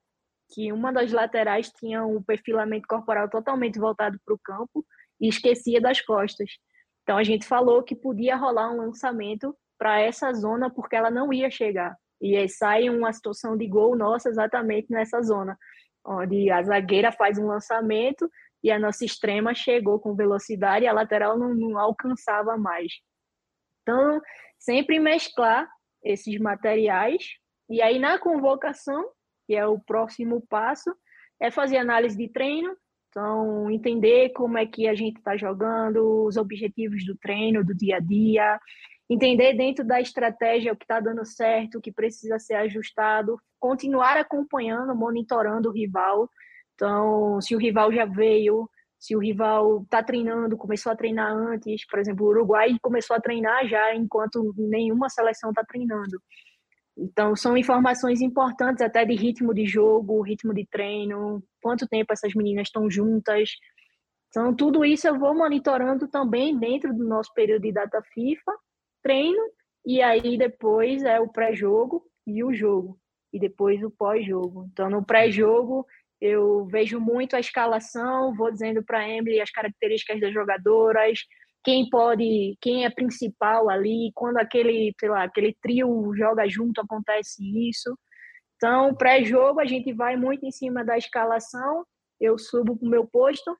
que 0.53 0.71
uma 0.71 0.93
das 0.93 1.11
laterais 1.11 1.71
tinha 1.71 2.05
um 2.05 2.21
perfilamento 2.21 2.87
corporal 2.87 3.27
totalmente 3.27 3.79
voltado 3.79 4.19
para 4.23 4.35
o 4.35 4.39
campo 4.43 4.85
e 5.19 5.27
esquecia 5.27 5.81
das 5.81 6.01
costas. 6.01 6.51
Então 7.01 7.17
a 7.17 7.23
gente 7.23 7.47
falou 7.47 7.81
que 7.81 7.95
podia 7.95 8.35
rolar 8.35 8.71
um 8.71 8.77
lançamento 8.77 9.57
para 9.77 9.99
essa 9.99 10.33
zona 10.33 10.69
porque 10.69 10.95
ela 10.95 11.11
não 11.11 11.31
ia 11.31 11.49
chegar. 11.49 11.95
E 12.21 12.35
aí 12.35 12.49
sai 12.49 12.89
uma 12.89 13.13
situação 13.13 13.55
de 13.55 13.67
gol 13.67 13.95
nossa 13.95 14.29
exatamente 14.29 14.91
nessa 14.91 15.21
zona, 15.21 15.57
onde 16.05 16.49
a 16.49 16.63
zagueira 16.63 17.11
faz 17.11 17.37
um 17.37 17.45
lançamento 17.45 18.29
e 18.63 18.71
a 18.71 18.79
nossa 18.79 19.05
extrema 19.05 19.53
chegou 19.53 19.99
com 19.99 20.15
velocidade 20.15 20.85
e 20.85 20.87
a 20.87 20.93
lateral 20.93 21.37
não, 21.37 21.53
não 21.53 21.77
alcançava 21.77 22.57
mais. 22.57 22.91
Então, 23.83 24.19
sempre 24.57 24.99
mesclar 24.99 25.69
esses 26.03 26.39
materiais 26.39 27.23
e 27.69 27.81
aí 27.81 27.99
na 27.99 28.17
convocação, 28.17 29.11
que 29.45 29.55
é 29.55 29.65
o 29.65 29.79
próximo 29.79 30.41
passo, 30.49 30.93
é 31.39 31.51
fazer 31.51 31.77
análise 31.77 32.17
de 32.17 32.29
treino, 32.29 32.75
então 33.09 33.69
entender 33.69 34.29
como 34.29 34.57
é 34.57 34.65
que 34.65 34.87
a 34.87 34.95
gente 34.95 35.17
está 35.17 35.35
jogando, 35.37 36.25
os 36.25 36.37
objetivos 36.37 37.05
do 37.05 37.15
treino, 37.17 37.63
do 37.63 37.75
dia 37.75 37.97
a 37.97 37.99
dia, 37.99 38.59
entender 39.09 39.53
dentro 39.53 39.85
da 39.85 40.01
estratégia 40.01 40.73
o 40.73 40.75
que 40.75 40.83
está 40.83 40.99
dando 40.99 41.25
certo, 41.25 41.77
o 41.77 41.81
que 41.81 41.91
precisa 41.91 42.37
ser 42.39 42.55
ajustado, 42.55 43.39
continuar 43.59 44.17
acompanhando, 44.17 44.95
monitorando 44.95 45.69
o 45.69 45.71
rival. 45.71 46.29
Então, 46.75 47.39
se 47.41 47.55
o 47.55 47.59
rival 47.59 47.91
já 47.91 48.05
veio, 48.05 48.69
se 48.99 49.15
o 49.15 49.19
rival 49.19 49.81
está 49.83 50.03
treinando, 50.03 50.57
começou 50.57 50.91
a 50.91 50.95
treinar 50.95 51.31
antes, 51.31 51.85
por 51.87 51.99
exemplo, 51.99 52.25
o 52.25 52.29
Uruguai 52.29 52.75
começou 52.81 53.15
a 53.15 53.21
treinar 53.21 53.67
já 53.67 53.95
enquanto 53.95 54.53
nenhuma 54.57 55.09
seleção 55.09 55.51
está 55.51 55.63
treinando. 55.63 56.21
Então, 56.97 57.35
são 57.35 57.55
informações 57.55 58.21
importantes 58.21 58.81
até 58.81 59.05
de 59.05 59.15
ritmo 59.15 59.53
de 59.53 59.65
jogo, 59.67 60.21
ritmo 60.21 60.53
de 60.53 60.65
treino, 60.65 61.43
quanto 61.61 61.87
tempo 61.87 62.11
essas 62.11 62.33
meninas 62.33 62.67
estão 62.67 62.89
juntas. 62.89 63.51
Então, 64.29 64.53
tudo 64.53 64.83
isso 64.83 65.07
eu 65.07 65.17
vou 65.17 65.35
monitorando 65.35 66.07
também 66.07 66.57
dentro 66.57 66.93
do 66.93 67.07
nosso 67.07 67.31
período 67.33 67.61
de 67.61 67.71
data 67.71 68.01
FIFA 68.13 68.51
treino 69.07 69.41
e 69.85 70.01
aí 70.01 70.37
depois 70.37 71.01
é 71.03 71.17
o 71.17 71.29
pré-jogo 71.29 72.03
e 72.25 72.43
o 72.43 72.53
jogo 72.53 72.99
e 73.31 73.39
depois 73.39 73.81
o 73.81 73.89
pós-jogo. 73.89 74.67
Então 74.73 74.89
no 74.89 75.05
pré-jogo 75.05 75.85
eu 76.19 76.65
vejo 76.65 76.99
muito 76.99 77.33
a 77.35 77.39
escalação, 77.39 78.35
vou 78.35 78.51
dizendo 78.51 78.83
para 78.83 78.99
a 78.99 79.09
Emily 79.09 79.39
as 79.39 79.49
características 79.49 80.19
das 80.19 80.33
jogadoras, 80.33 81.19
quem 81.63 81.89
pode, 81.89 82.57
quem 82.59 82.83
é 82.83 82.89
principal 82.89 83.69
ali, 83.69 84.11
quando 84.13 84.37
aquele, 84.37 84.93
sei 84.99 85.09
lá, 85.09 85.23
aquele 85.23 85.55
trio 85.61 86.11
joga 86.15 86.47
junto 86.49 86.81
acontece 86.81 87.41
isso. 87.69 87.97
Então, 88.55 88.93
pré-jogo 88.93 89.61
a 89.61 89.65
gente 89.65 89.93
vai 89.93 90.17
muito 90.17 90.45
em 90.45 90.51
cima 90.51 90.83
da 90.83 90.97
escalação, 90.97 91.85
eu 92.19 92.37
subo 92.37 92.75
para 92.75 92.85
o 92.85 92.89
meu 92.89 93.07
posto 93.07 93.55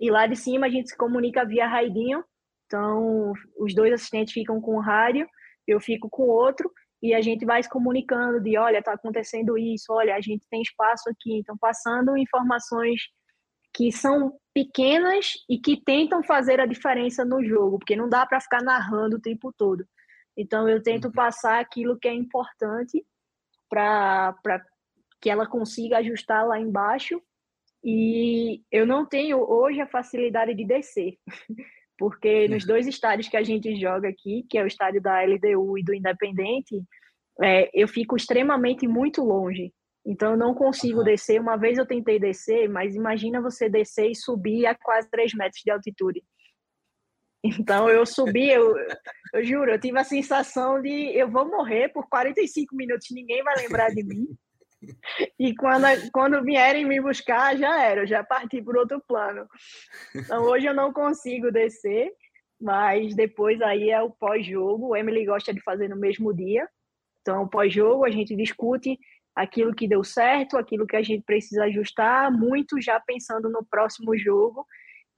e 0.00 0.10
lá 0.10 0.26
de 0.26 0.36
cima 0.36 0.66
a 0.66 0.68
gente 0.68 0.90
se 0.90 0.96
comunica 0.96 1.46
via 1.46 1.66
raidinho 1.66 2.22
então, 2.66 3.32
os 3.58 3.74
dois 3.74 3.92
assistentes 3.92 4.34
ficam 4.34 4.60
com 4.60 4.76
o 4.76 4.80
rádio, 4.80 5.26
eu 5.66 5.80
fico 5.80 6.08
com 6.10 6.24
o 6.24 6.30
outro, 6.30 6.70
e 7.02 7.14
a 7.14 7.20
gente 7.20 7.44
vai 7.44 7.62
se 7.62 7.68
comunicando 7.68 8.40
de, 8.40 8.58
olha, 8.58 8.78
está 8.78 8.92
acontecendo 8.92 9.56
isso, 9.56 9.92
olha, 9.92 10.16
a 10.16 10.20
gente 10.20 10.46
tem 10.50 10.62
espaço 10.62 11.08
aqui. 11.08 11.38
Então, 11.38 11.56
passando 11.56 12.16
informações 12.16 13.02
que 13.72 13.92
são 13.92 14.32
pequenas 14.54 15.34
e 15.48 15.58
que 15.58 15.80
tentam 15.84 16.22
fazer 16.22 16.58
a 16.60 16.66
diferença 16.66 17.24
no 17.24 17.44
jogo, 17.44 17.78
porque 17.78 17.94
não 17.94 18.08
dá 18.08 18.24
para 18.26 18.40
ficar 18.40 18.62
narrando 18.62 19.16
o 19.16 19.20
tempo 19.20 19.52
todo. 19.56 19.86
Então, 20.36 20.68
eu 20.68 20.82
tento 20.82 21.06
uhum. 21.06 21.12
passar 21.12 21.60
aquilo 21.60 21.98
que 21.98 22.08
é 22.08 22.14
importante 22.14 23.04
para 23.68 24.34
que 25.20 25.30
ela 25.30 25.46
consiga 25.46 25.98
ajustar 25.98 26.46
lá 26.46 26.58
embaixo. 26.58 27.20
E 27.84 28.62
eu 28.70 28.86
não 28.86 29.06
tenho 29.06 29.38
hoje 29.38 29.80
a 29.80 29.86
facilidade 29.86 30.54
de 30.54 30.64
descer. 30.64 31.18
porque 31.98 32.48
nos 32.48 32.64
dois 32.64 32.86
estádios 32.86 33.28
que 33.28 33.36
a 33.36 33.42
gente 33.42 33.78
joga 33.80 34.08
aqui, 34.08 34.44
que 34.48 34.58
é 34.58 34.62
o 34.62 34.66
estádio 34.66 35.00
da 35.00 35.22
LDU 35.22 35.78
e 35.78 35.84
do 35.84 35.94
Independente, 35.94 36.82
é, 37.42 37.70
eu 37.74 37.88
fico 37.88 38.16
extremamente 38.16 38.86
muito 38.86 39.22
longe. 39.22 39.72
Então 40.04 40.32
eu 40.32 40.36
não 40.36 40.54
consigo 40.54 40.98
uhum. 40.98 41.04
descer. 41.04 41.40
Uma 41.40 41.56
vez 41.56 41.78
eu 41.78 41.86
tentei 41.86 42.18
descer, 42.18 42.68
mas 42.68 42.94
imagina 42.94 43.40
você 43.40 43.68
descer 43.68 44.10
e 44.10 44.14
subir 44.14 44.66
a 44.66 44.74
quase 44.74 45.10
3 45.10 45.34
metros 45.34 45.62
de 45.64 45.70
altitude. 45.70 46.22
Então 47.44 47.88
eu 47.88 48.04
subi, 48.04 48.50
eu, 48.50 48.74
eu 49.34 49.44
juro, 49.44 49.70
eu 49.70 49.80
tive 49.80 49.98
a 49.98 50.04
sensação 50.04 50.80
de 50.80 51.16
eu 51.16 51.30
vou 51.30 51.48
morrer 51.48 51.88
por 51.90 52.08
45 52.08 52.74
minutos, 52.74 53.06
ninguém 53.10 53.42
vai 53.42 53.56
lembrar 53.56 53.90
de 53.90 54.02
mim. 54.02 54.26
E 55.38 55.54
quando, 55.54 55.86
quando 56.12 56.42
vierem 56.42 56.84
me 56.84 57.00
buscar, 57.00 57.56
já 57.56 57.82
era, 57.82 58.06
já 58.06 58.24
parti 58.24 58.62
por 58.62 58.76
outro 58.76 59.02
plano. 59.06 59.46
Então 60.14 60.44
hoje 60.44 60.66
eu 60.66 60.74
não 60.74 60.92
consigo 60.92 61.52
descer, 61.52 62.10
mas 62.60 63.14
depois 63.14 63.60
aí 63.60 63.90
é 63.90 64.00
o 64.02 64.10
pós-jogo. 64.10 64.88
O 64.88 64.96
Emily 64.96 65.26
gosta 65.26 65.52
de 65.52 65.60
fazer 65.60 65.88
no 65.88 65.96
mesmo 65.96 66.34
dia. 66.34 66.66
Então, 67.20 67.46
pós-jogo, 67.48 68.04
a 68.04 68.10
gente 68.10 68.34
discute 68.36 68.98
aquilo 69.34 69.74
que 69.74 69.86
deu 69.86 70.02
certo, 70.02 70.56
aquilo 70.56 70.86
que 70.86 70.96
a 70.96 71.02
gente 71.02 71.22
precisa 71.24 71.64
ajustar, 71.64 72.32
muito 72.32 72.80
já 72.80 72.98
pensando 72.98 73.50
no 73.50 73.64
próximo 73.64 74.16
jogo 74.16 74.66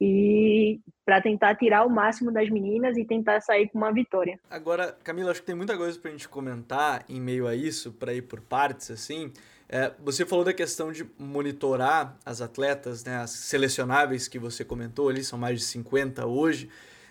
e 0.00 0.80
para 1.04 1.20
tentar 1.20 1.56
tirar 1.56 1.84
o 1.84 1.90
máximo 1.90 2.32
das 2.32 2.48
meninas 2.48 2.96
e 2.96 3.04
tentar 3.04 3.40
sair 3.40 3.68
com 3.68 3.78
uma 3.78 3.92
vitória. 3.92 4.38
Agora, 4.48 4.96
Camila, 5.02 5.30
acho 5.30 5.40
que 5.40 5.46
tem 5.46 5.54
muita 5.54 5.76
coisa 5.76 5.98
para 5.98 6.10
a 6.10 6.12
gente 6.12 6.28
comentar 6.28 7.04
em 7.08 7.20
meio 7.20 7.46
a 7.46 7.54
isso, 7.54 7.92
para 7.92 8.14
ir 8.14 8.22
por 8.22 8.40
partes 8.40 8.90
assim. 8.90 9.32
É, 9.68 9.92
você 10.02 10.24
falou 10.24 10.44
da 10.44 10.52
questão 10.52 10.90
de 10.90 11.06
monitorar 11.18 12.16
as 12.24 12.40
atletas, 12.40 13.04
né, 13.04 13.18
as 13.18 13.30
selecionáveis 13.30 14.26
que 14.26 14.38
você 14.38 14.64
comentou 14.64 15.10
ali, 15.10 15.22
são 15.22 15.38
mais 15.38 15.60
de 15.60 15.66
50 15.66 16.26
hoje. 16.26 16.70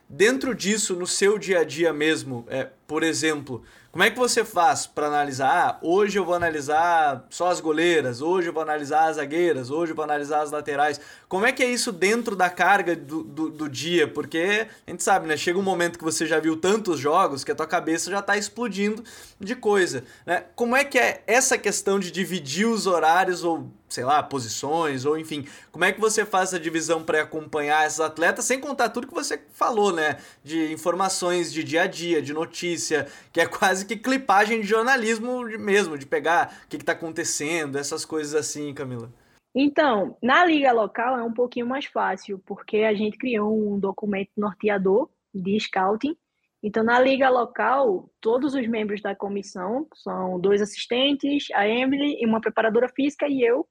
Dentro 0.10 0.56
disso, 0.56 0.96
no 0.96 1.06
seu 1.06 1.38
dia 1.38 1.60
a 1.60 1.64
dia 1.64 1.92
mesmo, 1.92 2.46
é, 2.48 2.70
por 2.88 3.04
exemplo, 3.04 3.62
como 3.92 4.04
é 4.04 4.10
que 4.10 4.18
você 4.18 4.44
faz 4.44 4.88
para 4.88 5.08
analisar? 5.08 5.50
Ah, 5.52 5.80
hoje 5.82 6.18
eu 6.18 6.24
vou 6.24 6.34
analisar 6.34 7.26
só 7.30 7.50
as 7.50 7.60
goleiras, 7.60 8.22
hoje 8.22 8.48
eu 8.48 8.54
vou 8.54 8.64
analisar 8.64 9.10
as 9.10 9.18
zagueiras, 9.18 9.70
hoje 9.70 9.92
eu 9.92 9.96
vou 9.96 10.06
analisar 10.06 10.42
as 10.42 10.52
laterais. 10.52 11.02
Como 11.28 11.46
é 11.46 11.52
que 11.52 11.62
é 11.62 11.70
isso 11.70 11.92
dentro 11.92 12.38
da 12.38 12.50
carga 12.50 12.96
do, 12.96 13.22
do, 13.22 13.50
do, 13.50 13.70
dia? 13.70 14.08
Porque 14.08 14.66
a 14.86 14.92
gente 14.92 15.04
sabe, 15.04 15.28
né? 15.28 15.36
Chega 15.36 15.60
um 15.60 15.64
momento 15.64 15.98
que 15.98 16.04
você 16.04 16.26
já 16.26 16.40
viu 16.40 16.56
tantos 16.56 17.00
jogos 17.02 17.44
que 17.44 17.52
a 17.52 17.56
tua 17.56 17.68
cabeça 17.68 18.10
já 18.10 18.20
está 18.20 18.38
explodindo 18.38 19.04
de 19.38 19.54
coisa. 19.54 20.06
Né? 20.26 20.46
Como 20.56 20.74
é 20.74 20.86
que 20.86 20.98
é 20.98 21.24
essa 21.28 21.58
questão 21.58 22.00
de 22.00 22.12
dividir 22.12 22.66
os 22.66 22.88
horários 22.88 23.44
ou 23.44 23.70
sei 23.90 24.04
lá, 24.04 24.22
posições, 24.22 25.06
ou 25.06 25.18
enfim, 25.18 25.48
como 25.72 25.86
é 25.86 25.94
que 25.94 26.00
você 26.00 26.26
faz 26.26 26.54
a 26.54 26.60
divisão 26.60 27.04
para 27.04 27.22
acompanhar 27.22 27.88
esses 27.88 28.02
atletas, 28.02 28.44
sem 28.44 28.60
contar 28.60 28.90
tudo 28.90 29.08
que 29.08 29.14
você 29.14 29.40
falou, 29.54 29.94
né? 29.94 30.18
De 30.44 30.72
informações 30.74 31.52
de 31.54 31.64
dia 31.64 31.84
a 31.84 31.88
dia, 31.88 32.22
de 32.22 32.34
notícia, 32.34 33.08
que 33.32 33.40
é 33.40 33.46
quase 33.48 33.86
que 33.86 33.96
clipagem 33.96 34.62
de 34.62 34.68
jornalismo 34.68 35.44
mesmo, 35.58 35.98
de 35.98 36.06
pegar 36.06 36.62
o 36.66 36.68
que, 36.68 36.78
está 36.78 36.92
acontecendo, 36.92 37.78
essas 37.78 38.04
coisas 38.06 38.36
assim, 38.36 38.74
Camila. 38.74 39.12
Então, 39.60 40.16
na 40.22 40.46
liga 40.46 40.72
local 40.72 41.18
é 41.18 41.24
um 41.24 41.34
pouquinho 41.34 41.66
mais 41.66 41.86
fácil, 41.86 42.38
porque 42.46 42.78
a 42.78 42.94
gente 42.94 43.18
criou 43.18 43.52
um 43.52 43.80
documento 43.80 44.30
norteador 44.38 45.10
de 45.34 45.60
scouting. 45.60 46.16
Então, 46.62 46.84
na 46.84 47.00
liga 47.00 47.28
local, 47.28 48.08
todos 48.22 48.54
os 48.54 48.68
membros 48.68 49.02
da 49.02 49.16
comissão, 49.16 49.88
são 49.96 50.40
dois 50.40 50.62
assistentes, 50.62 51.48
a 51.56 51.68
Emily 51.68 52.22
e 52.22 52.26
uma 52.28 52.40
preparadora 52.40 52.88
física 52.88 53.28
e 53.28 53.42
eu, 53.42 53.68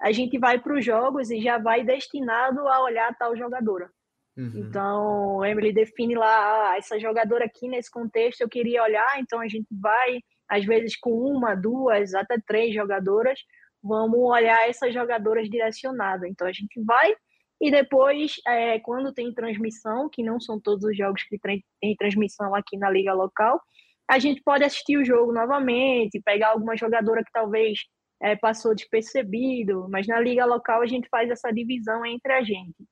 a 0.00 0.10
gente 0.10 0.36
vai 0.38 0.58
para 0.58 0.76
os 0.76 0.84
jogos 0.84 1.30
e 1.30 1.40
já 1.40 1.56
vai 1.56 1.84
destinado 1.84 2.66
a 2.66 2.82
olhar 2.82 3.16
tal 3.16 3.36
jogadora. 3.36 3.88
Uhum. 4.36 4.52
Então, 4.56 5.44
Emily 5.44 5.72
define 5.72 6.16
lá, 6.16 6.72
ah, 6.72 6.76
essa 6.78 6.98
jogadora 6.98 7.44
aqui 7.44 7.68
nesse 7.68 7.90
contexto 7.90 8.40
eu 8.40 8.48
queria 8.48 8.82
olhar, 8.82 9.20
então 9.20 9.38
a 9.38 9.46
gente 9.46 9.68
vai, 9.70 10.18
às 10.48 10.64
vezes, 10.64 10.96
com 10.96 11.10
uma, 11.12 11.54
duas, 11.54 12.12
até 12.12 12.40
três 12.44 12.74
jogadoras, 12.74 13.38
vamos 13.82 14.18
olhar 14.18 14.68
essas 14.68 14.92
jogadoras 14.92 15.48
direcionadas. 15.48 16.28
Então, 16.28 16.46
a 16.46 16.52
gente 16.52 16.82
vai 16.82 17.14
e 17.60 17.70
depois, 17.70 18.36
é, 18.46 18.78
quando 18.80 19.12
tem 19.12 19.34
transmissão, 19.34 20.08
que 20.08 20.22
não 20.22 20.40
são 20.40 20.60
todos 20.60 20.84
os 20.84 20.96
jogos 20.96 21.24
que 21.24 21.38
tem 21.38 21.96
transmissão 21.96 22.54
aqui 22.54 22.76
na 22.76 22.88
liga 22.88 23.12
local, 23.12 23.60
a 24.08 24.18
gente 24.18 24.42
pode 24.42 24.64
assistir 24.64 24.96
o 24.96 25.04
jogo 25.04 25.32
novamente, 25.32 26.22
pegar 26.24 26.50
alguma 26.50 26.76
jogadora 26.76 27.24
que 27.24 27.32
talvez 27.32 27.80
é, 28.22 28.36
passou 28.36 28.74
despercebido, 28.74 29.88
mas 29.90 30.06
na 30.06 30.20
liga 30.20 30.44
local 30.44 30.82
a 30.82 30.86
gente 30.86 31.08
faz 31.08 31.30
essa 31.30 31.50
divisão 31.52 32.06
entre 32.06 32.32
a 32.32 32.42
gente. 32.42 32.86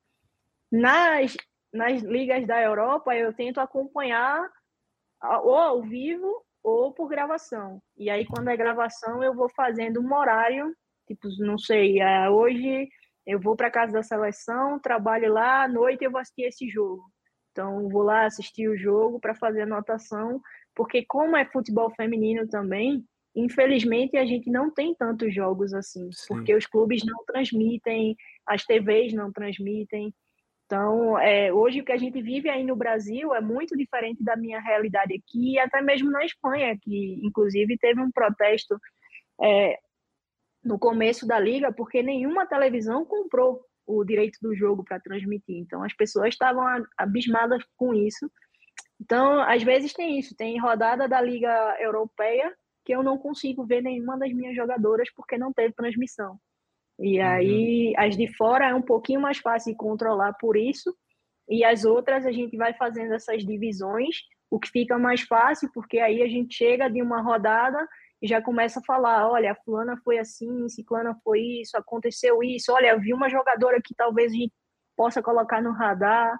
Nas, 0.71 1.35
nas 1.73 2.01
ligas 2.01 2.45
da 2.45 2.61
Europa, 2.61 3.15
eu 3.15 3.33
tento 3.33 3.59
acompanhar 3.59 4.47
ou 5.43 5.55
ao 5.55 5.81
vivo 5.81 6.45
ou 6.67 6.91
por 6.91 7.07
gravação. 7.07 7.81
E 7.95 8.09
aí, 8.09 8.25
quando 8.25 8.49
é 8.49 8.57
gravação, 8.57 9.23
eu 9.23 9.33
vou 9.33 9.47
fazendo 9.47 10.01
um 10.01 10.13
horário, 10.13 10.75
tipo, 11.07 11.29
não 11.39 11.57
sei, 11.57 12.01
é, 12.01 12.29
hoje 12.29 12.89
eu 13.25 13.39
vou 13.39 13.55
para 13.55 13.71
casa 13.71 13.93
da 13.93 14.03
seleção, 14.03 14.77
trabalho 14.77 15.31
lá, 15.31 15.63
à 15.63 15.67
noite 15.69 16.03
eu 16.03 16.11
vou 16.11 16.19
assistir 16.19 16.43
esse 16.43 16.67
jogo. 16.67 17.03
Então, 17.51 17.87
vou 17.87 18.03
lá 18.03 18.25
assistir 18.25 18.67
o 18.67 18.77
jogo 18.77 19.17
para 19.17 19.33
fazer 19.33 19.61
anotação, 19.61 20.41
porque 20.75 21.05
como 21.07 21.37
é 21.37 21.45
futebol 21.45 21.89
feminino 21.95 22.45
também, 22.49 23.01
infelizmente 23.33 24.17
a 24.17 24.25
gente 24.25 24.51
não 24.51 24.69
tem 24.69 24.93
tantos 24.93 25.33
jogos 25.33 25.73
assim, 25.73 26.11
Sim. 26.11 26.27
porque 26.27 26.53
os 26.53 26.65
clubes 26.65 27.01
não 27.05 27.23
transmitem, 27.23 28.13
as 28.45 28.65
TVs 28.65 29.13
não 29.13 29.31
transmitem. 29.31 30.13
Então, 30.67 31.17
é, 31.17 31.51
hoje 31.51 31.79
o 31.79 31.85
que 31.85 31.93
a 31.93 31.97
gente 31.97 32.21
vive 32.21 32.49
aí 32.49 32.61
no 32.61 32.75
Brasil 32.75 33.33
é 33.33 33.39
muito 33.39 33.75
diferente 33.75 34.21
da 34.21 34.35
minha 34.35 34.59
realidade 34.59 35.15
aqui, 35.15 35.57
até 35.57 35.81
mesmo 35.81 36.11
na 36.11 36.25
Espanha, 36.25 36.77
que 36.81 37.21
inclusive 37.23 37.77
teve 37.77 38.01
um 38.01 38.11
protesto 38.11 38.77
é, 39.41 39.79
no 40.61 40.77
começo 40.77 41.25
da 41.25 41.39
liga, 41.39 41.71
porque 41.71 42.03
nenhuma 42.03 42.45
televisão 42.45 43.05
comprou 43.05 43.61
o 43.85 44.03
direito 44.03 44.37
do 44.41 44.53
jogo 44.53 44.83
para 44.83 44.99
transmitir. 44.99 45.55
Então, 45.55 45.81
as 45.83 45.93
pessoas 45.93 46.33
estavam 46.33 46.65
abismadas 46.97 47.63
com 47.77 47.93
isso. 47.93 48.29
Então, 48.99 49.39
às 49.43 49.63
vezes 49.63 49.93
tem 49.93 50.19
isso, 50.19 50.35
tem 50.35 50.59
rodada 50.59 51.07
da 51.07 51.21
Liga 51.21 51.77
Europeia 51.79 52.53
que 52.83 52.93
eu 52.93 53.01
não 53.01 53.17
consigo 53.17 53.65
ver 53.65 53.81
nenhuma 53.81 54.17
das 54.17 54.33
minhas 54.33 54.55
jogadoras 54.55 55.09
porque 55.15 55.37
não 55.37 55.53
teve 55.53 55.73
transmissão. 55.73 56.37
E 56.99 57.19
uhum. 57.19 57.27
aí 57.27 57.93
as 57.97 58.17
de 58.17 58.27
fora 58.35 58.69
é 58.69 58.73
um 58.73 58.81
pouquinho 58.81 59.21
mais 59.21 59.37
fácil 59.37 59.71
de 59.71 59.77
controlar 59.77 60.33
por 60.33 60.57
isso, 60.57 60.95
e 61.49 61.63
as 61.63 61.85
outras 61.85 62.25
a 62.25 62.31
gente 62.31 62.57
vai 62.57 62.73
fazendo 62.73 63.13
essas 63.13 63.45
divisões, 63.45 64.15
o 64.49 64.59
que 64.59 64.69
fica 64.69 64.97
mais 64.97 65.21
fácil, 65.21 65.69
porque 65.73 65.99
aí 65.99 66.21
a 66.21 66.27
gente 66.27 66.55
chega 66.55 66.89
de 66.89 67.01
uma 67.01 67.21
rodada 67.21 67.87
e 68.21 68.27
já 68.27 68.41
começa 68.41 68.79
a 68.79 68.83
falar, 68.83 69.29
olha, 69.29 69.51
a 69.51 69.55
fulana 69.63 69.95
foi 70.03 70.17
assim, 70.17 70.67
ciclana 70.67 71.15
foi 71.23 71.39
isso, 71.61 71.77
aconteceu 71.77 72.41
isso, 72.41 72.71
olha, 72.71 72.97
vi 72.97 73.13
uma 73.13 73.29
jogadora 73.29 73.79
que 73.83 73.93
talvez 73.95 74.31
a 74.31 74.35
gente 74.35 74.53
possa 74.95 75.21
colocar 75.21 75.61
no 75.61 75.71
radar, 75.71 76.35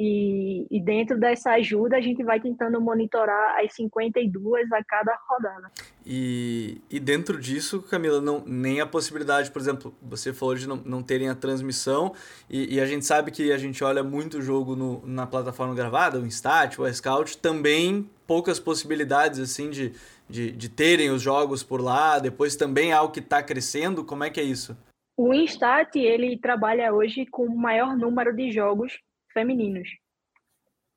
e, 0.00 0.64
e, 0.70 0.80
dentro 0.80 1.18
dessa 1.18 1.50
ajuda, 1.54 1.96
a 1.96 2.00
gente 2.00 2.22
vai 2.22 2.38
tentando 2.38 2.80
monitorar 2.80 3.58
as 3.58 3.74
52 3.74 4.70
a 4.70 4.84
cada 4.84 5.18
rodada. 5.28 5.72
E, 6.06 6.80
e 6.88 7.00
dentro 7.00 7.40
disso, 7.40 7.82
Camila, 7.82 8.20
não, 8.20 8.40
nem 8.46 8.80
a 8.80 8.86
possibilidade, 8.86 9.50
por 9.50 9.60
exemplo, 9.60 9.92
você 10.00 10.32
falou 10.32 10.54
de 10.54 10.68
não, 10.68 10.76
não 10.76 11.02
terem 11.02 11.28
a 11.28 11.34
transmissão, 11.34 12.14
e, 12.48 12.76
e 12.76 12.80
a 12.80 12.86
gente 12.86 13.04
sabe 13.04 13.32
que 13.32 13.50
a 13.50 13.58
gente 13.58 13.82
olha 13.82 14.04
muito 14.04 14.40
jogo 14.40 14.76
no, 14.76 15.04
na 15.04 15.26
plataforma 15.26 15.74
gravada, 15.74 16.20
o 16.20 16.24
Instat, 16.24 16.80
o 16.80 16.94
Scout, 16.94 17.36
também 17.36 18.08
poucas 18.24 18.60
possibilidades 18.60 19.40
assim 19.40 19.68
de, 19.68 19.92
de, 20.30 20.52
de 20.52 20.68
terem 20.68 21.10
os 21.10 21.22
jogos 21.22 21.64
por 21.64 21.80
lá, 21.80 22.20
depois 22.20 22.54
também 22.54 22.92
algo 22.92 23.12
que 23.12 23.18
está 23.18 23.42
crescendo, 23.42 24.04
como 24.04 24.22
é 24.22 24.30
que 24.30 24.38
é 24.38 24.44
isso? 24.44 24.78
O 25.16 25.34
Instat, 25.34 25.96
ele 25.96 26.38
trabalha 26.38 26.94
hoje 26.94 27.26
com 27.26 27.46
o 27.46 27.58
maior 27.58 27.96
número 27.96 28.32
de 28.32 28.52
jogos 28.52 28.96
femininos. 29.38 29.88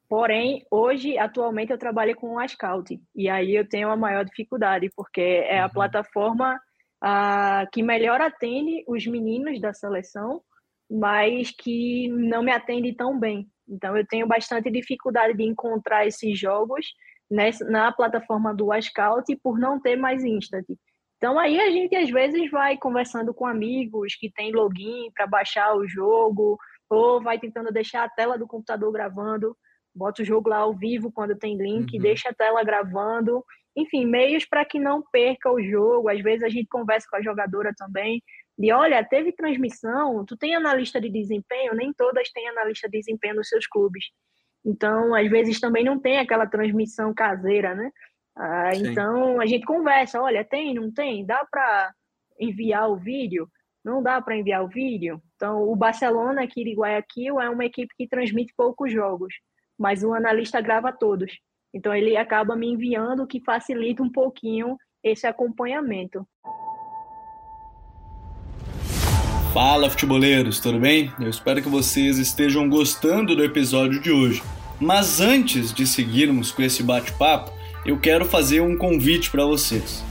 Porém, 0.10 0.66
hoje, 0.70 1.18
atualmente, 1.18 1.72
eu 1.72 1.78
trabalho 1.78 2.16
com 2.16 2.40
a 2.40 2.48
Scout. 2.48 3.00
E 3.16 3.30
aí 3.30 3.56
eu 3.56 3.68
tenho 3.68 3.90
a 3.90 3.96
maior 3.96 4.26
dificuldade, 4.26 4.90
porque 4.96 5.22
é 5.22 5.60
a 5.60 5.66
uhum. 5.66 5.72
plataforma 5.72 6.60
a, 7.00 7.66
que 7.72 7.84
melhor 7.84 8.20
atende 8.20 8.84
os 8.88 9.06
meninos 9.06 9.62
da 9.62 9.74
seleção, 9.74 10.42
mas 10.90 11.52
que 11.52 12.10
não 12.10 12.44
me 12.44 12.52
atende 12.52 12.94
tão 12.94 13.18
bem. 13.18 13.48
Então, 13.70 13.96
eu 13.96 14.06
tenho 14.06 14.28
bastante 14.28 14.70
dificuldade 14.70 15.38
de 15.38 15.44
encontrar 15.44 16.06
esses 16.06 16.38
jogos 16.38 16.86
nessa, 17.30 17.64
na 17.66 17.92
plataforma 17.92 18.54
do 18.54 18.70
Scout 18.82 19.34
por 19.38 19.58
não 19.58 19.80
ter 19.80 19.96
mais 19.96 20.26
Instant. 20.26 20.66
Então, 21.16 21.40
aí 21.40 21.60
a 21.60 21.70
gente, 21.70 21.96
às 21.96 22.10
vezes, 22.10 22.50
vai 22.50 22.76
conversando 22.76 23.34
com 23.34 23.46
amigos 23.46 24.16
que 24.16 24.30
têm 24.30 24.52
login 24.52 25.12
para 25.14 25.28
baixar 25.28 25.74
o 25.78 25.88
jogo, 25.88 26.58
ou 26.96 27.22
vai 27.22 27.40
tentando 27.40 27.72
deixar 27.72 28.04
a 28.04 28.10
tela 28.10 28.38
do 28.38 28.48
computador 28.48 28.92
gravando, 28.92 29.56
bota 29.94 30.22
o 30.22 30.26
jogo 30.26 30.50
lá 30.50 30.58
ao 30.58 30.74
vivo 30.74 31.12
quando 31.12 31.38
tem 31.38 31.58
link, 31.58 31.96
uhum. 31.96 32.02
deixa 32.02 32.30
a 32.30 32.34
tela 32.34 32.64
gravando, 32.64 33.44
enfim, 33.76 34.06
meios 34.06 34.46
para 34.46 34.66
que 34.66 34.80
não 34.80 35.02
perca 35.12 35.52
o 35.52 35.62
jogo. 35.62 36.10
Às 36.10 36.22
vezes 36.22 36.44
a 36.44 36.50
gente 36.50 36.68
conversa 36.68 37.08
com 37.10 37.18
a 37.18 37.22
jogadora 37.22 37.74
também, 37.78 38.22
de 38.58 38.72
olha, 38.72 39.04
teve 39.04 39.32
transmissão, 39.32 40.26
tu 40.26 40.38
tem 40.38 40.56
analista 40.56 41.00
de 41.00 41.10
desempenho, 41.10 41.74
nem 41.74 41.94
todas 41.94 42.32
têm 42.32 42.48
analista 42.50 42.88
de 42.90 42.98
desempenho 42.98 43.36
nos 43.36 43.48
seus 43.48 43.66
clubes. 43.66 44.06
Então, 44.64 45.16
às 45.16 45.30
vezes 45.30 45.60
também 45.60 45.84
não 45.84 46.00
tem 46.00 46.20
aquela 46.20 46.46
transmissão 46.46 47.14
caseira, 47.14 47.74
né? 47.74 47.92
Ah, 48.36 48.72
então 48.76 49.42
a 49.42 49.46
gente 49.46 49.66
conversa, 49.66 50.22
olha, 50.22 50.44
tem, 50.44 50.74
não 50.74 50.92
tem, 50.92 51.26
dá 51.26 51.46
para 51.50 51.92
enviar 52.40 52.90
o 52.90 52.98
vídeo? 52.98 53.48
Não 53.84 54.02
dá 54.02 54.22
para 54.22 54.38
enviar 54.38 54.64
o 54.64 54.68
vídeo? 54.68 55.20
Então, 55.36 55.64
o 55.64 55.76
Barcelona 55.76 56.44
aqui 56.44 56.64
de 56.64 56.76
Guayaquil 56.76 57.42
é 57.42 57.50
uma 57.50 57.66
equipe 57.66 57.92
que 57.98 58.08
transmite 58.08 58.54
poucos 58.56 58.94
jogos, 58.94 59.34
mas 59.78 60.04
o 60.04 60.14
analista 60.14 60.62
grava 60.62 60.94
todos. 60.94 61.32
Então, 61.74 61.94
ele 61.94 62.16
acaba 62.16 62.56
me 62.56 62.68
enviando, 62.68 63.24
o 63.24 63.28
que 63.28 63.42
facilita 63.44 64.04
um 64.04 64.12
pouquinho 64.12 64.78
esse 65.04 65.26
acompanhamento. 65.26 66.28
Fala, 69.52 69.90
futeboleiros, 69.90 70.60
tudo 70.60 70.80
bem? 70.80 71.12
Eu 71.20 71.30
espero 71.30 71.62
que 71.62 71.68
vocês 71.68 72.20
estejam 72.20 72.70
gostando 72.70 73.36
do 73.36 73.44
episódio 73.44 74.00
de 74.00 74.12
hoje. 74.12 74.44
Mas 74.80 75.20
antes 75.20 75.74
de 75.74 75.88
seguirmos 75.88 76.52
com 76.52 76.62
esse 76.62 76.84
bate-papo, 76.84 77.52
eu 77.84 78.00
quero 78.00 78.26
fazer 78.26 78.62
um 78.62 78.78
convite 78.78 79.32
para 79.32 79.44
vocês. 79.44 80.11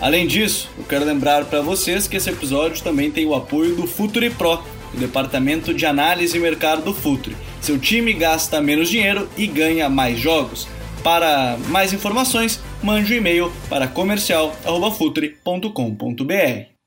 Além 0.00 0.28
disso, 0.28 0.70
eu 0.78 0.84
quero 0.84 1.04
lembrar 1.04 1.44
para 1.46 1.60
vocês 1.60 2.06
que 2.06 2.16
esse 2.16 2.30
episódio 2.30 2.84
também 2.84 3.10
tem 3.10 3.26
o 3.26 3.34
apoio 3.34 3.74
do 3.74 3.84
Futuri 3.84 4.30
Pro, 4.30 4.62
o 4.94 4.96
departamento 4.96 5.74
de 5.74 5.84
análise 5.84 6.36
e 6.36 6.40
mercado 6.40 6.82
do 6.82 6.94
Futuri. 6.94 7.36
Seu 7.60 7.80
time 7.80 8.12
gasta 8.12 8.60
menos 8.60 8.88
dinheiro 8.88 9.28
e 9.36 9.48
ganha 9.48 9.88
mais 9.88 10.16
jogos. 10.18 10.68
Para 11.02 11.58
mais 11.68 11.92
informações, 11.92 12.60
mande 12.80 13.12
um 13.12 13.16
e-mail 13.16 13.52
para 13.68 13.88
comercial@futuri.com.br. 13.88 16.78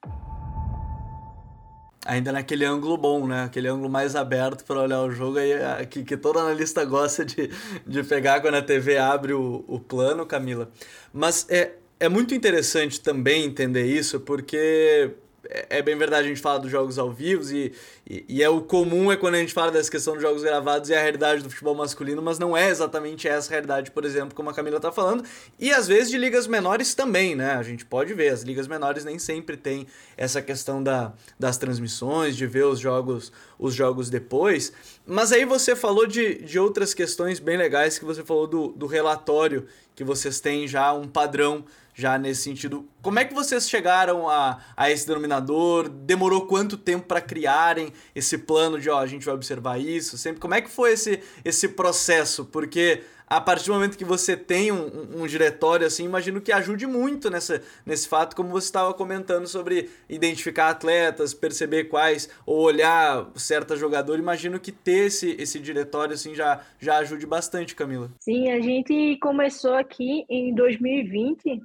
Ainda 2.06 2.32
naquele 2.32 2.64
ângulo 2.66 2.98
bom, 2.98 3.28
né? 3.28 3.44
Aquele 3.44 3.68
ângulo 3.68 3.90
mais 3.90 4.16
aberto 4.16 4.64
para 4.64 4.82
olhar 4.82 5.02
o 5.02 5.12
jogo 5.12 5.38
aí, 5.38 5.52
que, 5.88 6.04
que 6.04 6.18
todo 6.18 6.40
analista 6.40 6.84
gosta 6.86 7.26
de, 7.26 7.52
de 7.86 8.04
pegar 8.04 8.42
quando 8.42 8.56
a 8.56 8.62
TV 8.62 8.98
abre 8.98 9.34
o, 9.34 9.64
o 9.68 9.80
plano, 9.80 10.26
Camila. 10.26 10.72
Mas 11.14 11.46
é, 11.50 11.74
é 12.02 12.10
muito 12.10 12.34
interessante 12.34 13.00
também 13.00 13.46
entender 13.46 13.86
isso, 13.86 14.20
porque 14.20 15.12
é, 15.48 15.78
é 15.78 15.82
bem 15.84 15.96
verdade, 15.96 16.26
a 16.26 16.30
gente 16.30 16.42
fala 16.42 16.60
dos 16.60 16.72
jogos 16.72 16.98
ao 16.98 17.12
vivo 17.12 17.44
e, 17.54 17.72
e, 18.10 18.26
e, 18.28 18.44
é 18.44 18.50
o 18.50 18.60
comum 18.60 19.12
é 19.12 19.16
quando 19.16 19.36
a 19.36 19.38
gente 19.38 19.54
fala 19.54 19.72
dessa 19.72 19.92
questão 19.92 20.14
dos 20.14 20.22
jogos 20.24 20.42
gravados 20.42 20.90
e 20.90 20.96
a 20.96 21.00
realidade 21.00 21.44
do 21.44 21.50
futebol 21.52 21.76
masculino, 21.76 22.20
mas 22.20 22.40
não 22.40 22.58
é 22.58 22.70
exatamente 22.70 23.28
essa 23.28 23.52
realidade, 23.52 23.92
por 23.92 24.04
exemplo, 24.04 24.34
como 24.34 24.50
a 24.50 24.54
Camila 24.54 24.80
tá 24.80 24.92
falando, 24.92 25.24
e 25.60 25.72
às 25.72 25.88
vezes 25.88 26.10
de 26.10 26.18
ligas 26.18 26.48
menores 26.48 26.96
também, 26.96 27.36
né? 27.36 27.52
A 27.52 27.62
gente 27.62 27.86
pode 27.86 28.16
ver, 28.16 28.30
as 28.30 28.42
ligas 28.42 28.68
menores 28.68 29.06
nem 29.06 29.20
sempre 29.20 29.56
tem 29.56 29.86
essa 30.18 30.42
questão 30.42 30.82
da, 30.82 31.14
das 31.38 31.56
transmissões, 31.60 32.36
de 32.36 32.48
ver 32.48 32.66
os 32.66 32.80
jogos, 32.80 33.32
os 33.60 33.76
jogos 33.76 34.10
depois, 34.10 34.74
mas 35.06 35.32
aí 35.32 35.46
você 35.46 35.76
falou 35.76 36.08
de, 36.08 36.42
de 36.42 36.58
outras 36.58 36.96
questões 36.96 37.40
bem 37.40 37.58
legais, 37.58 38.00
que 38.00 38.06
você 38.06 38.24
falou 38.24 38.48
do, 38.48 38.70
do 38.70 38.88
relatório, 38.88 39.68
que 39.96 40.04
vocês 40.04 40.40
têm 40.40 40.68
já 40.68 40.92
um 40.94 41.08
padrão 41.08 41.64
já 41.94 42.18
nesse 42.18 42.44
sentido. 42.44 42.88
Como 43.02 43.20
é 43.20 43.26
que 43.26 43.34
vocês 43.34 43.70
chegaram 43.70 44.30
a, 44.30 44.60
a 44.76 44.90
esse 44.90 45.08
denominador? 45.08 45.90
Demorou 45.90 46.46
quanto 46.46 46.78
tempo 46.78 47.08
para 47.08 47.22
criarem 47.22 47.92
esse 48.16 48.38
plano 48.38 48.80
de, 48.80 48.90
ó, 48.90 49.00
a 49.00 49.08
gente 49.08 49.26
vai 49.26 49.36
observar 49.36 49.80
isso? 49.80 50.18
Sempre 50.18 50.40
como 50.40 50.54
é 50.54 50.62
que 50.62 50.70
foi 50.70 50.94
esse, 50.94 51.22
esse 51.44 51.70
processo? 51.70 52.46
Porque 52.46 53.02
a 53.32 53.40
partir 53.40 53.68
do 53.68 53.74
momento 53.76 53.98
que 53.98 54.04
você 54.04 54.36
tem 54.36 54.74
um, 54.74 55.22
um, 55.22 55.26
diretório 55.26 55.88
assim, 55.88 56.04
imagino 56.04 56.42
que 56.42 56.52
ajude 56.52 56.86
muito 56.86 57.30
nessa, 57.30 57.62
nesse 57.86 58.06
fato, 58.06 58.36
como 58.36 58.50
você 58.50 58.66
estava 58.66 58.94
comentando 58.94 59.48
sobre 59.48 59.90
identificar 60.10 60.68
atletas, 60.68 61.34
perceber 61.34 61.86
quais, 61.86 62.30
ou 62.46 62.60
olhar 62.60 63.32
certa 63.36 63.78
jogador, 63.78 64.20
imagino 64.20 64.60
que 64.60 64.74
ter 64.74 65.08
esse, 65.08 65.34
esse 65.40 65.60
diretório 65.60 66.14
assim 66.14 66.36
já, 66.36 66.60
já 66.78 66.98
ajude 66.98 67.26
bastante, 67.26 67.74
Camila. 67.74 68.12
Sim, 68.20 68.52
a 68.52 68.60
gente 68.60 69.18
começou 69.22 69.76
aqui 69.76 70.26
em 70.30 70.54
2020, 70.54 71.62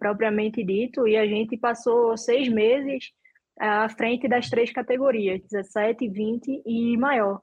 propriamente 0.00 0.64
dito, 0.64 1.06
e 1.06 1.16
a 1.16 1.26
gente 1.26 1.58
passou 1.58 2.16
seis 2.16 2.48
meses 2.48 3.12
à 3.58 3.86
frente 3.90 4.26
das 4.26 4.48
três 4.48 4.72
categorias, 4.72 5.42
17, 5.42 6.08
20 6.08 6.62
e 6.64 6.96
maior. 6.96 7.38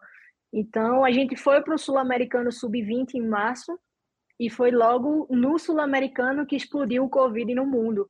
Então, 0.51 1.05
a 1.05 1.11
gente 1.11 1.35
foi 1.37 1.61
para 1.61 1.75
o 1.75 1.77
Sul-Americano 1.77 2.51
Sub-20 2.51 3.13
em 3.13 3.27
março, 3.27 3.79
e 4.39 4.49
foi 4.49 4.71
logo 4.71 5.27
no 5.29 5.57
Sul-Americano 5.57 6.45
que 6.45 6.55
explodiu 6.55 7.03
o 7.03 7.09
Covid 7.09 7.53
no 7.53 7.65
mundo. 7.65 8.09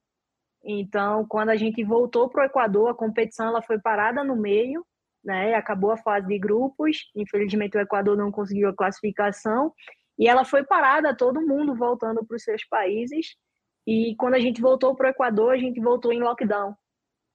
Então, 0.64 1.26
quando 1.28 1.50
a 1.50 1.56
gente 1.56 1.84
voltou 1.84 2.30
para 2.30 2.44
o 2.44 2.46
Equador, 2.46 2.90
a 2.90 2.94
competição 2.94 3.48
ela 3.48 3.62
foi 3.62 3.80
parada 3.80 4.24
no 4.24 4.36
meio, 4.36 4.86
né? 5.24 5.54
Acabou 5.56 5.92
a 5.92 5.98
fase 5.98 6.28
de 6.28 6.38
grupos. 6.38 7.10
Infelizmente, 7.16 7.78
o 7.78 7.82
Equador 7.82 8.18
não 8.18 8.32
conseguiu 8.32 8.70
a 8.70 8.76
classificação 8.76 9.74
e 10.20 10.28
ela 10.28 10.44
foi 10.44 10.64
parada, 10.64 11.16
todo 11.16 11.46
mundo 11.46 11.76
voltando 11.76 12.26
para 12.26 12.36
os 12.36 12.44
seus 12.44 12.66
países. 12.66 13.36
E 13.88 14.14
quando 14.18 14.34
a 14.34 14.40
gente 14.40 14.62
voltou 14.62 14.94
para 14.94 15.08
o 15.08 15.12
Equador, 15.12 15.54
a 15.54 15.58
gente 15.58 15.80
voltou 15.80 16.12
em 16.12 16.20
lockdown. 16.20 16.76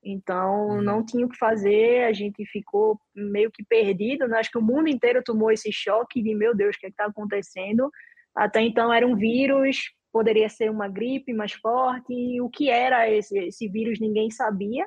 Então, 0.05 0.67
uhum. 0.67 0.83
não 0.83 1.03
tinha 1.03 1.25
o 1.25 1.29
que 1.29 1.39
fazer, 1.39 2.05
a 2.05 2.13
gente 2.13 2.45
ficou 2.45 3.01
meio 3.15 3.51
que 3.51 3.65
perdido. 3.65 4.29
Né? 4.29 4.39
Acho 4.39 4.51
que 4.51 4.59
o 4.59 4.63
mundo 4.63 4.89
inteiro 4.89 5.23
tomou 5.25 5.51
esse 5.51 5.73
choque 5.73 6.21
de, 6.21 6.35
meu 6.35 6.55
Deus, 6.55 6.77
o 6.77 6.79
que 6.79 6.87
é 6.87 6.89
está 6.91 7.07
acontecendo? 7.07 7.91
Até 8.35 8.61
então 8.61 8.93
era 8.93 9.07
um 9.07 9.17
vírus, 9.17 9.79
poderia 10.13 10.49
ser 10.51 10.71
uma 10.71 10.89
gripe 10.89 11.33
mais 11.33 11.53
forte. 11.53 12.13
E 12.13 12.39
o 12.43 12.51
que 12.51 12.69
era 12.69 13.09
esse, 13.09 13.39
esse 13.39 13.67
vírus 13.67 13.99
ninguém 13.99 14.31
sabia. 14.31 14.87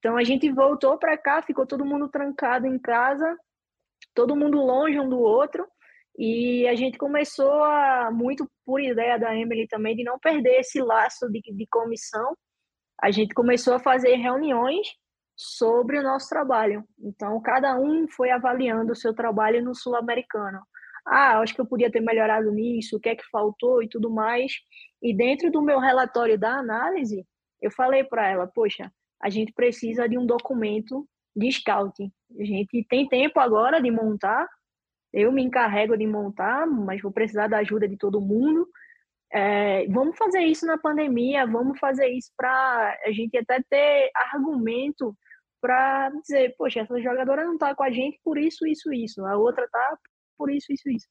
Então, 0.00 0.16
a 0.16 0.24
gente 0.24 0.50
voltou 0.50 0.98
para 0.98 1.16
cá, 1.16 1.42
ficou 1.42 1.64
todo 1.64 1.84
mundo 1.84 2.08
trancado 2.08 2.66
em 2.66 2.76
casa, 2.76 3.38
todo 4.12 4.34
mundo 4.34 4.58
longe 4.58 4.98
um 4.98 5.08
do 5.08 5.20
outro. 5.20 5.64
E 6.18 6.66
a 6.68 6.74
gente 6.74 6.98
começou 6.98 7.64
a, 7.64 8.10
muito 8.12 8.48
por 8.64 8.80
ideia 8.80 9.18
da 9.18 9.34
Emily 9.34 9.66
também, 9.66 9.96
de 9.96 10.04
não 10.04 10.18
perder 10.18 10.60
esse 10.60 10.80
laço 10.80 11.28
de, 11.30 11.40
de 11.40 11.66
comissão, 11.70 12.36
a 13.00 13.10
gente 13.10 13.34
começou 13.34 13.74
a 13.74 13.80
fazer 13.80 14.14
reuniões 14.16 14.86
sobre 15.34 15.98
o 15.98 16.02
nosso 16.02 16.28
trabalho. 16.28 16.84
Então, 17.00 17.40
cada 17.40 17.76
um 17.76 18.06
foi 18.08 18.30
avaliando 18.30 18.92
o 18.92 18.96
seu 18.96 19.14
trabalho 19.14 19.64
no 19.64 19.74
Sul-Americano. 19.74 20.60
Ah, 21.04 21.40
acho 21.40 21.54
que 21.54 21.60
eu 21.60 21.66
podia 21.66 21.90
ter 21.90 22.00
melhorado 22.00 22.50
nisso, 22.52 22.96
o 22.96 23.00
que 23.00 23.08
é 23.08 23.16
que 23.16 23.28
faltou 23.30 23.82
e 23.82 23.88
tudo 23.88 24.08
mais. 24.08 24.52
E 25.02 25.16
dentro 25.16 25.50
do 25.50 25.60
meu 25.60 25.80
relatório 25.80 26.38
da 26.38 26.58
análise, 26.58 27.26
eu 27.60 27.70
falei 27.72 28.04
para 28.04 28.28
ela, 28.28 28.46
poxa, 28.46 28.92
a 29.20 29.28
gente 29.28 29.52
precisa 29.52 30.08
de 30.08 30.16
um 30.16 30.26
documento 30.26 31.06
de 31.34 31.50
scouting. 31.50 32.12
A 32.38 32.44
gente 32.44 32.86
tem 32.88 33.08
tempo 33.08 33.40
agora 33.40 33.80
de 33.80 33.90
montar, 33.90 34.46
eu 35.12 35.30
me 35.30 35.42
encarrego 35.42 35.96
de 35.96 36.06
montar, 36.06 36.66
mas 36.66 37.02
vou 37.02 37.12
precisar 37.12 37.48
da 37.48 37.58
ajuda 37.58 37.86
de 37.86 37.96
todo 37.96 38.20
mundo. 38.20 38.68
É, 39.32 39.86
vamos 39.88 40.16
fazer 40.16 40.40
isso 40.40 40.66
na 40.66 40.76
pandemia, 40.78 41.46
vamos 41.46 41.78
fazer 41.78 42.08
isso 42.08 42.30
para 42.36 42.98
a 43.04 43.12
gente 43.12 43.36
até 43.36 43.62
ter 43.68 44.10
argumento 44.32 45.16
para 45.60 46.10
dizer, 46.10 46.54
poxa, 46.58 46.80
essa 46.80 47.00
jogadora 47.00 47.44
não 47.44 47.54
está 47.54 47.74
com 47.74 47.84
a 47.84 47.90
gente 47.90 48.18
por 48.24 48.36
isso, 48.36 48.66
isso, 48.66 48.92
isso, 48.92 49.24
a 49.24 49.36
outra 49.36 49.66
tá 49.70 49.98
por 50.36 50.50
isso, 50.50 50.72
isso, 50.72 50.90
isso. 50.90 51.06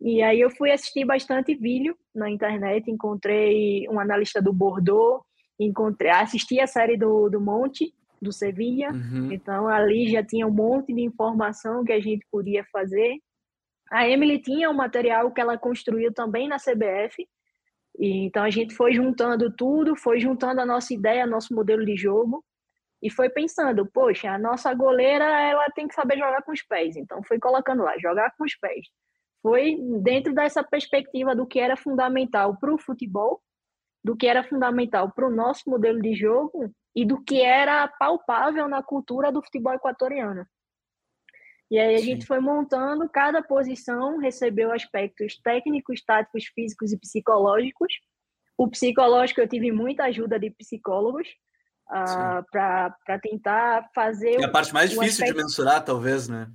E 0.00 0.20
aí 0.20 0.40
eu 0.40 0.50
fui 0.50 0.72
assistir 0.72 1.04
bastante 1.04 1.54
vídeo 1.54 1.96
na 2.14 2.28
internet, 2.28 2.90
encontrei 2.90 3.88
um 3.88 4.00
analista 4.00 4.42
do 4.42 4.52
Bordeaux, 4.52 5.24
encontrei, 5.58 6.10
assisti 6.10 6.60
a 6.60 6.66
série 6.66 6.96
do, 6.96 7.30
do 7.30 7.40
Monte, 7.40 7.94
do 8.20 8.32
Sevilha, 8.32 8.90
uhum. 8.90 9.30
então 9.30 9.68
ali 9.68 10.10
já 10.10 10.24
tinha 10.24 10.46
um 10.46 10.52
monte 10.52 10.92
de 10.92 11.02
informação 11.02 11.84
que 11.84 11.92
a 11.92 12.00
gente 12.00 12.26
podia 12.30 12.64
fazer. 12.72 13.16
A 13.94 14.08
Emily 14.08 14.40
tinha 14.40 14.68
um 14.68 14.74
material 14.74 15.30
que 15.30 15.40
ela 15.40 15.56
construiu 15.56 16.12
também 16.12 16.48
na 16.48 16.56
CBF, 16.56 17.28
e, 17.96 18.26
então 18.26 18.42
a 18.42 18.50
gente 18.50 18.74
foi 18.74 18.92
juntando 18.92 19.54
tudo, 19.54 19.94
foi 19.94 20.18
juntando 20.18 20.60
a 20.60 20.66
nossa 20.66 20.92
ideia, 20.92 21.24
nosso 21.24 21.54
modelo 21.54 21.84
de 21.84 21.96
jogo, 21.96 22.44
e 23.00 23.08
foi 23.08 23.30
pensando, 23.30 23.86
poxa, 23.86 24.32
a 24.32 24.38
nossa 24.38 24.74
goleira 24.74 25.24
ela 25.24 25.66
tem 25.76 25.86
que 25.86 25.94
saber 25.94 26.18
jogar 26.18 26.42
com 26.42 26.50
os 26.50 26.60
pés, 26.62 26.96
então 26.96 27.22
foi 27.22 27.38
colocando 27.38 27.84
lá, 27.84 27.96
jogar 27.98 28.34
com 28.36 28.42
os 28.44 28.56
pés. 28.56 28.84
Foi 29.40 29.76
dentro 30.02 30.34
dessa 30.34 30.64
perspectiva 30.64 31.36
do 31.36 31.46
que 31.46 31.60
era 31.60 31.76
fundamental 31.76 32.56
para 32.56 32.74
o 32.74 32.78
futebol, 32.78 33.40
do 34.02 34.16
que 34.16 34.26
era 34.26 34.42
fundamental 34.42 35.12
para 35.12 35.28
o 35.28 35.30
nosso 35.30 35.70
modelo 35.70 36.02
de 36.02 36.16
jogo 36.16 36.68
e 36.96 37.04
do 37.04 37.22
que 37.22 37.40
era 37.40 37.86
palpável 37.86 38.66
na 38.66 38.82
cultura 38.82 39.30
do 39.30 39.40
futebol 39.40 39.72
equatoriano. 39.72 40.44
E 41.70 41.78
aí 41.78 41.94
a 41.94 41.98
Sim. 41.98 42.04
gente 42.04 42.26
foi 42.26 42.40
montando, 42.40 43.08
cada 43.08 43.42
posição 43.42 44.18
recebeu 44.18 44.72
aspectos 44.72 45.38
técnicos, 45.42 46.02
táticos, 46.04 46.44
físicos 46.54 46.92
e 46.92 46.98
psicológicos. 46.98 47.92
O 48.56 48.68
psicológico 48.68 49.40
eu 49.40 49.48
tive 49.48 49.72
muita 49.72 50.04
ajuda 50.04 50.38
de 50.38 50.50
psicólogos 50.50 51.26
uh, 51.90 51.94
ah, 51.94 52.44
para 52.50 53.18
tentar 53.20 53.88
fazer. 53.94 54.40
É 54.40 54.44
a 54.44 54.50
parte 54.50 54.72
mais 54.72 54.90
difícil 54.90 55.24
aspecto... 55.24 55.36
de 55.36 55.42
mensurar, 55.42 55.84
talvez, 55.84 56.28
né? 56.28 56.50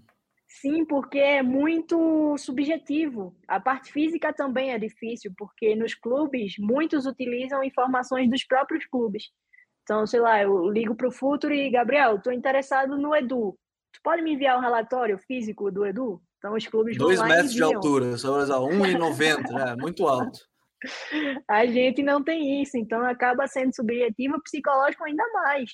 Sim, 0.47 0.83
porque 0.83 1.19
é 1.19 1.43
muito 1.43 2.35
subjetivo. 2.37 3.35
A 3.47 3.59
parte 3.59 3.91
física 3.91 4.33
também 4.33 4.71
é 4.71 4.79
difícil, 4.79 5.31
porque 5.37 5.75
nos 5.75 5.93
clubes 5.93 6.55
muitos 6.57 7.05
utilizam 7.05 7.63
informações 7.63 8.29
dos 8.29 8.43
próprios 8.43 8.85
clubes. 8.85 9.25
Então, 9.83 10.05
sei 10.07 10.19
lá, 10.19 10.41
eu 10.41 10.69
ligo 10.69 10.95
para 10.95 11.07
o 11.07 11.11
Futuro 11.11 11.53
e, 11.53 11.69
Gabriel, 11.69 12.15
estou 12.15 12.33
interessado 12.33 12.97
no 12.97 13.15
Edu. 13.15 13.57
Tu 13.93 13.99
pode 14.03 14.21
me 14.21 14.33
enviar 14.33 14.55
o 14.55 14.59
um 14.59 14.61
relatório 14.61 15.17
físico 15.17 15.71
do 15.71 15.85
Edu? 15.85 16.21
Então, 16.37 16.53
os 16.55 16.65
clubes 16.65 16.97
Dois 16.97 17.21
metros 17.21 17.53
de 17.53 17.61
altura, 17.61 18.17
só 18.17 18.37
usar 18.37 18.57
1,90, 18.57 19.51
né? 19.51 19.75
muito 19.75 20.07
alto. 20.07 20.39
A 21.47 21.65
gente 21.65 22.01
não 22.01 22.23
tem 22.23 22.61
isso, 22.61 22.77
então 22.77 23.05
acaba 23.05 23.45
sendo 23.47 23.75
subjetivo, 23.75 24.41
psicológico 24.41 25.03
ainda 25.03 25.23
mais. 25.33 25.71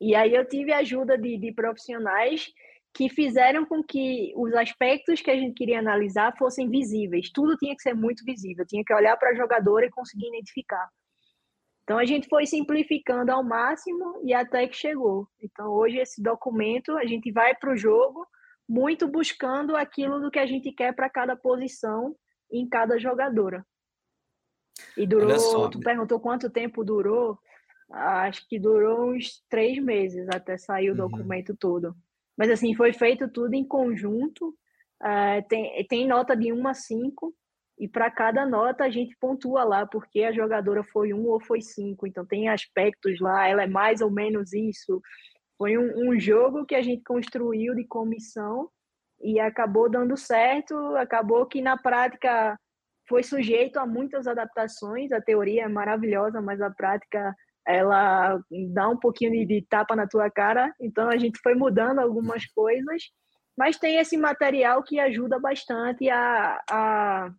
E 0.00 0.14
aí 0.14 0.34
eu 0.34 0.46
tive 0.46 0.72
ajuda 0.72 1.18
de, 1.18 1.38
de 1.38 1.52
profissionais 1.52 2.46
que 2.94 3.10
fizeram 3.10 3.66
com 3.66 3.82
que 3.82 4.32
os 4.34 4.54
aspectos 4.54 5.20
que 5.20 5.30
a 5.30 5.36
gente 5.36 5.52
queria 5.52 5.78
analisar 5.78 6.34
fossem 6.38 6.70
visíveis. 6.70 7.30
Tudo 7.30 7.56
tinha 7.56 7.76
que 7.76 7.82
ser 7.82 7.94
muito 7.94 8.24
visível, 8.24 8.64
tinha 8.66 8.82
que 8.82 8.94
olhar 8.94 9.16
para 9.18 9.30
a 9.30 9.34
jogadora 9.34 9.84
e 9.84 9.90
conseguir 9.90 10.28
identificar. 10.28 10.88
Então 11.86 11.98
a 11.98 12.04
gente 12.04 12.28
foi 12.28 12.44
simplificando 12.46 13.30
ao 13.30 13.44
máximo 13.44 14.20
e 14.24 14.34
até 14.34 14.66
que 14.66 14.74
chegou. 14.74 15.28
Então 15.40 15.68
hoje 15.68 15.98
esse 15.98 16.20
documento 16.20 16.98
a 16.98 17.06
gente 17.06 17.30
vai 17.30 17.54
para 17.54 17.72
o 17.72 17.76
jogo 17.76 18.26
muito 18.68 19.06
buscando 19.06 19.76
aquilo 19.76 20.20
do 20.20 20.28
que 20.28 20.40
a 20.40 20.46
gente 20.46 20.72
quer 20.72 20.92
para 20.92 21.08
cada 21.08 21.36
posição 21.36 22.16
em 22.50 22.68
cada 22.68 22.98
jogadora. 22.98 23.64
E 24.96 25.06
durou, 25.06 25.70
tu 25.70 25.78
perguntou 25.78 26.18
quanto 26.18 26.50
tempo 26.50 26.84
durou? 26.84 27.38
Acho 27.88 28.44
que 28.48 28.58
durou 28.58 29.12
uns 29.12 29.44
três 29.48 29.78
meses 29.78 30.28
até 30.28 30.58
sair 30.58 30.88
o 30.88 30.90
uhum. 30.90 31.08
documento 31.08 31.56
todo. 31.56 31.94
Mas 32.36 32.50
assim, 32.50 32.74
foi 32.74 32.92
feito 32.92 33.28
tudo 33.28 33.54
em 33.54 33.64
conjunto. 33.64 34.48
Uh, 35.00 35.46
tem, 35.48 35.86
tem 35.86 36.04
nota 36.04 36.36
de 36.36 36.52
1 36.52 36.66
a 36.66 36.74
5 36.74 37.32
e 37.78 37.86
para 37.86 38.10
cada 38.10 38.46
nota 38.46 38.84
a 38.84 38.90
gente 38.90 39.14
pontua 39.20 39.62
lá 39.62 39.86
porque 39.86 40.22
a 40.22 40.32
jogadora 40.32 40.82
foi 40.84 41.12
um 41.12 41.26
ou 41.26 41.38
foi 41.38 41.60
cinco. 41.60 42.06
Então 42.06 42.24
tem 42.24 42.48
aspectos 42.48 43.20
lá, 43.20 43.46
ela 43.46 43.64
é 43.64 43.66
mais 43.66 44.00
ou 44.00 44.10
menos 44.10 44.52
isso. 44.52 45.00
Foi 45.58 45.76
um, 45.76 46.10
um 46.10 46.18
jogo 46.18 46.64
que 46.64 46.74
a 46.74 46.82
gente 46.82 47.02
construiu 47.04 47.74
de 47.74 47.84
comissão 47.84 48.70
e 49.20 49.38
acabou 49.38 49.90
dando 49.90 50.16
certo. 50.16 50.74
Acabou 50.96 51.44
que 51.46 51.60
na 51.60 51.76
prática 51.76 52.58
foi 53.06 53.22
sujeito 53.22 53.78
a 53.78 53.86
muitas 53.86 54.26
adaptações. 54.26 55.12
A 55.12 55.20
teoria 55.20 55.64
é 55.64 55.68
maravilhosa, 55.68 56.40
mas 56.40 56.60
a 56.62 56.70
prática 56.70 57.34
ela 57.66 58.40
dá 58.72 58.88
um 58.88 58.96
pouquinho 58.96 59.46
de, 59.46 59.66
tapa 59.68 59.94
na 59.94 60.06
tua 60.06 60.30
cara. 60.30 60.72
Então 60.80 61.10
a 61.10 61.18
gente 61.18 61.38
foi 61.42 61.54
mudando 61.54 61.98
algumas 61.98 62.46
coisas, 62.46 63.02
mas 63.56 63.78
tem 63.78 63.98
esse 63.98 64.16
material 64.16 64.82
que 64.82 64.98
ajuda 64.98 65.38
bastante 65.38 66.08
a, 66.08 66.62
a 66.70 67.30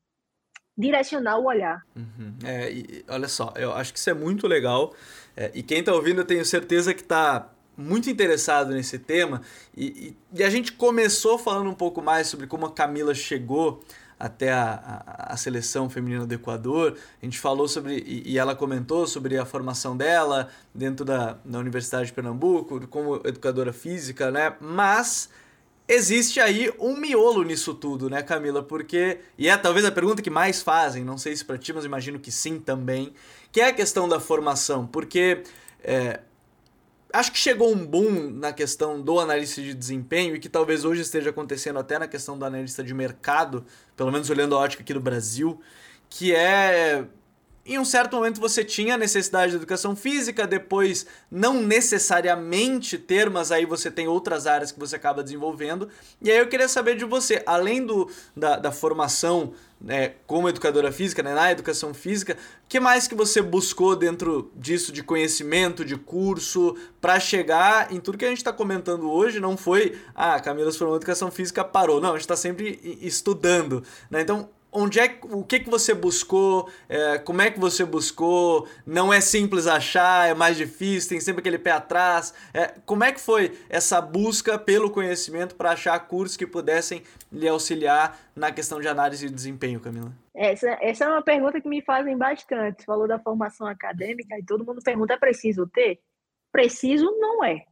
direcionar 0.77 1.37
o 1.37 1.45
olhar. 1.45 1.85
Uhum. 1.95 2.33
É, 2.43 2.71
e, 2.71 3.05
olha 3.07 3.27
só, 3.27 3.53
eu 3.55 3.73
acho 3.73 3.91
que 3.91 3.99
isso 3.99 4.09
é 4.09 4.13
muito 4.13 4.47
legal. 4.47 4.93
É, 5.35 5.51
e 5.53 5.63
quem 5.63 5.79
está 5.79 5.93
ouvindo, 5.93 6.21
eu 6.21 6.25
tenho 6.25 6.45
certeza 6.45 6.93
que 6.93 7.01
está 7.01 7.49
muito 7.75 8.09
interessado 8.09 8.73
nesse 8.73 8.97
tema. 8.97 9.41
E, 9.75 9.85
e, 10.33 10.39
e, 10.39 10.43
a 10.43 10.49
gente 10.49 10.71
começou 10.73 11.37
falando 11.37 11.69
um 11.69 11.75
pouco 11.75 12.01
mais 12.01 12.27
sobre 12.27 12.47
como 12.47 12.65
a 12.65 12.71
Camila 12.71 13.13
chegou 13.13 13.83
até 14.19 14.51
a, 14.51 15.03
a, 15.05 15.33
a 15.33 15.37
seleção 15.37 15.89
feminina 15.89 16.25
do 16.25 16.33
Equador. 16.33 16.97
A 17.21 17.25
gente 17.25 17.37
falou 17.39 17.67
sobre, 17.67 17.99
e, 17.99 18.33
e, 18.33 18.37
ela 18.37 18.55
comentou 18.55 19.05
sobre 19.05 19.37
a 19.37 19.45
formação 19.45 19.95
dela 19.95 20.49
dentro 20.73 21.05
da, 21.05 21.37
da 21.45 21.59
Universidade 21.59 22.07
de 22.07 22.13
Pernambuco, 22.13 22.87
como 22.87 23.21
educadora 23.23 23.71
física, 23.71 24.31
né? 24.31 24.55
Mas 24.59 25.29
existe 25.88 26.39
aí 26.39 26.71
um 26.80 26.97
miolo 26.97 27.43
nisso 27.43 27.73
tudo, 27.73 28.10
né, 28.10 28.21
Camila? 28.21 28.62
Porque, 28.62 29.19
e 29.38 29.47
é 29.47 29.56
talvez 29.56 29.86
a 29.86 29.91
pergunta 29.91 30.21
que 30.21 30.30
mais 30.30 30.62
fazem, 30.62 31.04
não 31.04 31.17
sei 31.17 31.36
se 31.36 31.45
para 31.45 31.58
ti, 31.58 31.71
mas 31.71 31.86
imagino 31.86 32.19
que 32.19 32.32
sim 32.32 32.60
também, 32.60 33.13
que 33.52 33.62
é 33.62 33.67
a 33.67 33.73
questão 33.73 34.08
da 34.08 34.19
formação, 34.19 34.86
porque 34.86 35.43
é, 35.84 36.19
acho 37.13 37.32
que 37.32 37.38
chegou 37.38 37.71
um 37.71 37.86
boom 37.86 38.30
na 38.32 38.52
questão 38.52 39.02
do 39.02 39.19
analista 39.19 39.62
de 39.62 39.73
desempenho 39.73 40.36
e 40.36 40.39
que 40.39 40.50
talvez 40.50 40.84
hoje 40.84 41.02
esteja 41.02 41.30
acontecendo 41.30 41.80
até 41.80 41.97
na 41.97 42.08
questão 42.08 42.38
do 42.38 42.45
analista 42.45 42.84
de 42.84 42.93
mercado, 42.93 43.65
pelo 43.95 44.12
menos 44.12 44.30
olhando 44.30 44.56
a 44.56 44.60
ótica 44.60 44.84
aqui 44.84 44.93
do 44.93 45.00
Brasil, 45.00 45.60
que 46.10 46.34
é 46.36 47.06
em 47.67 47.77
um 47.77 47.86
certo 47.86 48.15
momento 48.15 48.39
você 48.39 48.63
tinha 48.63 48.97
necessidade 48.97 49.51
de 49.51 49.58
educação 49.58 49.95
física, 49.95 50.47
depois 50.47 51.06
não 51.30 51.62
necessariamente 51.62 52.97
ter, 52.97 53.30
mas 53.30 53.51
aí 53.51 53.65
você 53.65 53.91
tem 53.91 54.08
outras 54.08 54.47
áreas 54.47 54.71
que 54.71 54.80
você 54.80 54.95
acaba 54.95 55.23
desenvolvendo. 55.23 55.89
E 56.21 56.32
aí 56.32 56.38
eu 56.38 56.47
queria 56.47 56.67
saber 56.67 56.95
de 56.95 57.06
você, 57.06 57.43
além 57.45 57.86
do, 57.86 58.10
da, 58.36 58.58
da 58.58 58.71
formação 58.71 59.53
né, 59.80 60.13
como 60.25 60.49
educadora 60.49 60.91
física, 60.91 61.21
né, 61.21 61.34
na 61.34 61.51
educação 61.51 61.93
física, 61.93 62.34
o 62.34 62.67
que 62.67 62.80
mais 62.80 63.08
que 63.08 63.13
você 63.13 63.41
buscou 63.41 63.95
dentro 63.95 64.51
disso 64.56 64.91
de 64.91 65.03
conhecimento, 65.03 65.86
de 65.86 65.95
curso, 65.95 66.75
para 66.99 67.19
chegar 67.19 67.93
em 67.93 67.99
tudo 67.99 68.17
que 68.17 68.25
a 68.25 68.30
gente 68.30 68.39
está 68.39 68.51
comentando 68.51 69.12
hoje? 69.12 69.39
Não 69.39 69.56
foi, 69.56 69.97
ah, 70.15 70.39
Camila 70.39 70.71
se 70.71 70.77
formou 70.77 70.95
em 70.95 70.97
educação 70.97 71.30
física, 71.30 71.63
parou. 71.63 72.01
Não, 72.01 72.10
a 72.10 72.13
gente 72.13 72.21
está 72.21 72.36
sempre 72.36 72.80
estudando. 73.01 73.84
Né? 74.10 74.21
Então, 74.21 74.49
onde 74.71 74.99
é 74.99 75.17
o 75.23 75.43
que, 75.43 75.60
que 75.60 75.69
você 75.69 75.93
buscou, 75.93 76.69
é, 76.88 77.17
como 77.17 77.41
é 77.41 77.49
que 77.49 77.60
você 77.60 77.86
buscou, 77.86 78.67
não 78.86 79.12
é 79.13 79.21
simples 79.21 79.67
achar, 79.67 80.30
é 80.30 80.34
mais 80.34 80.58
difícil, 80.58 81.10
tem 81.10 81.19
sempre 81.19 81.39
aquele 81.39 81.58
pé 81.58 81.71
atrás. 81.71 82.34
É, 82.53 82.73
como 82.86 83.03
é 83.03 83.12
que 83.12 83.19
foi 83.19 83.58
essa 83.69 83.99
busca 84.01 84.58
pelo 84.60 84.91
conhecimento 84.91 85.56
para 85.56 85.71
achar 85.71 85.97
cursos 86.08 86.38
que 86.38 86.45
pudessem 86.45 87.01
lhe 87.32 87.47
auxiliar 87.47 88.19
na 88.36 88.51
questão 88.51 88.80
de 88.80 88.88
análise 88.88 89.27
de 89.27 89.34
desempenho, 89.34 89.80
Camila? 89.80 90.12
Essa, 90.36 90.77
essa 90.82 91.06
é 91.06 91.08
uma 91.08 91.23
pergunta 91.23 91.60
que 91.60 91.67
me 91.67 91.82
fazem 91.82 92.15
bastante. 92.15 92.82
Você 92.82 92.86
falou 92.86 93.08
da 93.08 93.19
formação 93.19 93.65
acadêmica 93.65 94.38
e 94.38 94.45
todo 94.45 94.65
mundo 94.65 94.82
pergunta: 94.84 95.13
é 95.13 95.17
preciso 95.17 95.67
ter? 95.67 95.99
Preciso 96.51 97.06
não 97.19 97.43
é. 97.43 97.65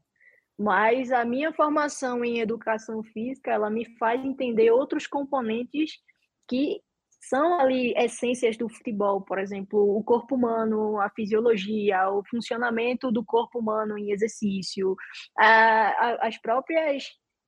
Mas 0.57 1.11
a 1.11 1.25
minha 1.25 1.51
formação 1.53 2.23
em 2.23 2.39
educação 2.39 3.03
física, 3.03 3.51
ela 3.51 3.69
me 3.69 3.85
faz 3.97 4.23
entender 4.23 4.71
outros 4.71 5.05
componentes 5.05 5.99
que 6.47 6.81
são 7.29 7.59
ali 7.59 7.93
essências 7.97 8.57
do 8.57 8.69
futebol, 8.69 9.21
por 9.21 9.39
exemplo, 9.39 9.97
o 9.97 10.03
corpo 10.03 10.35
humano, 10.35 10.99
a 10.99 11.09
fisiologia, 11.09 12.09
o 12.09 12.23
funcionamento 12.29 13.11
do 13.11 13.23
corpo 13.23 13.59
humano 13.59 13.97
em 13.97 14.11
exercício, 14.11 14.95
a, 15.37 15.87
a, 15.87 16.27
as 16.27 16.37
próprias 16.37 17.05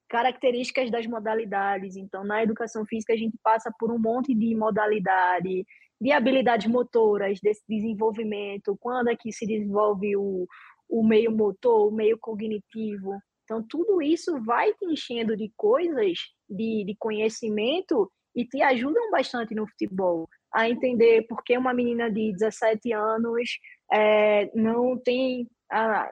características 0.09 0.89
das 0.89 1.05
modalidades. 1.05 1.95
Então, 1.95 2.23
na 2.23 2.41
educação 2.41 2.85
física, 2.85 3.13
a 3.13 3.17
gente 3.17 3.37
passa 3.43 3.71
por 3.77 3.91
um 3.91 3.99
monte 3.99 4.33
de 4.33 4.55
modalidade, 4.55 5.65
de 5.99 6.11
habilidades 6.11 6.67
motoras, 6.67 7.39
desse 7.41 7.63
desenvolvimento, 7.67 8.77
quando 8.79 9.09
é 9.09 9.15
que 9.15 9.31
se 9.31 9.45
desenvolve 9.45 10.15
o, 10.15 10.47
o 10.89 11.05
meio 11.05 11.31
motor, 11.31 11.87
o 11.87 11.95
meio 11.95 12.17
cognitivo. 12.17 13.19
Então, 13.43 13.63
tudo 13.67 14.01
isso 14.01 14.41
vai 14.43 14.73
te 14.73 14.85
enchendo 14.85 15.35
de 15.35 15.51
coisas, 15.55 16.17
de, 16.49 16.83
de 16.85 16.95
conhecimento 16.97 18.11
e 18.37 18.45
te 18.45 18.61
ajudam 18.61 19.09
bastante 19.09 19.55
no 19.55 19.67
futebol 19.67 20.29
a 20.53 20.69
entender 20.69 21.23
por 21.23 21.43
que 21.43 21.57
uma 21.57 21.73
menina 21.73 22.09
de 22.09 22.31
17 22.33 22.93
anos 22.93 23.49
é, 23.91 24.51
não 24.55 24.95
tem 24.97 25.49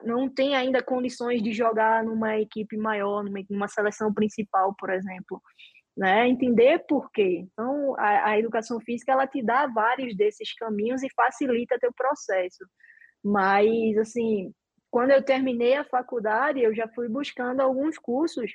não 0.02 0.28
tem 0.28 0.54
ainda 0.54 0.82
condições 0.82 1.42
de 1.42 1.50
jogar 1.50 2.04
numa 2.04 2.38
equipe 2.38 2.76
maior, 2.76 3.24
numa, 3.24 3.38
numa 3.48 3.68
seleção 3.68 4.12
principal, 4.12 4.74
por 4.78 4.90
exemplo. 4.90 5.40
Né? 5.96 6.28
Entender 6.28 6.84
por 6.86 7.10
quê. 7.10 7.46
Então, 7.50 7.94
a, 7.98 8.32
a, 8.32 8.38
educação 8.38 8.78
física 8.80 9.12
ela 9.12 9.26
te 9.26 9.42
dá 9.42 9.66
vários 9.66 10.14
desses 10.14 10.52
caminhos 10.52 11.02
e 11.02 11.08
facilita 11.14 11.78
teu 11.80 11.90
processo. 11.90 12.66
Mas, 13.24 13.96
assim, 13.96 14.52
quando 14.90 15.12
eu 15.12 15.24
terminei 15.24 15.74
a 15.74 15.86
faculdade, 15.86 16.60
eu 16.60 16.74
já 16.74 16.86
fui 16.88 17.08
buscando 17.08 17.62
alguns 17.62 17.96
cursos 17.96 18.52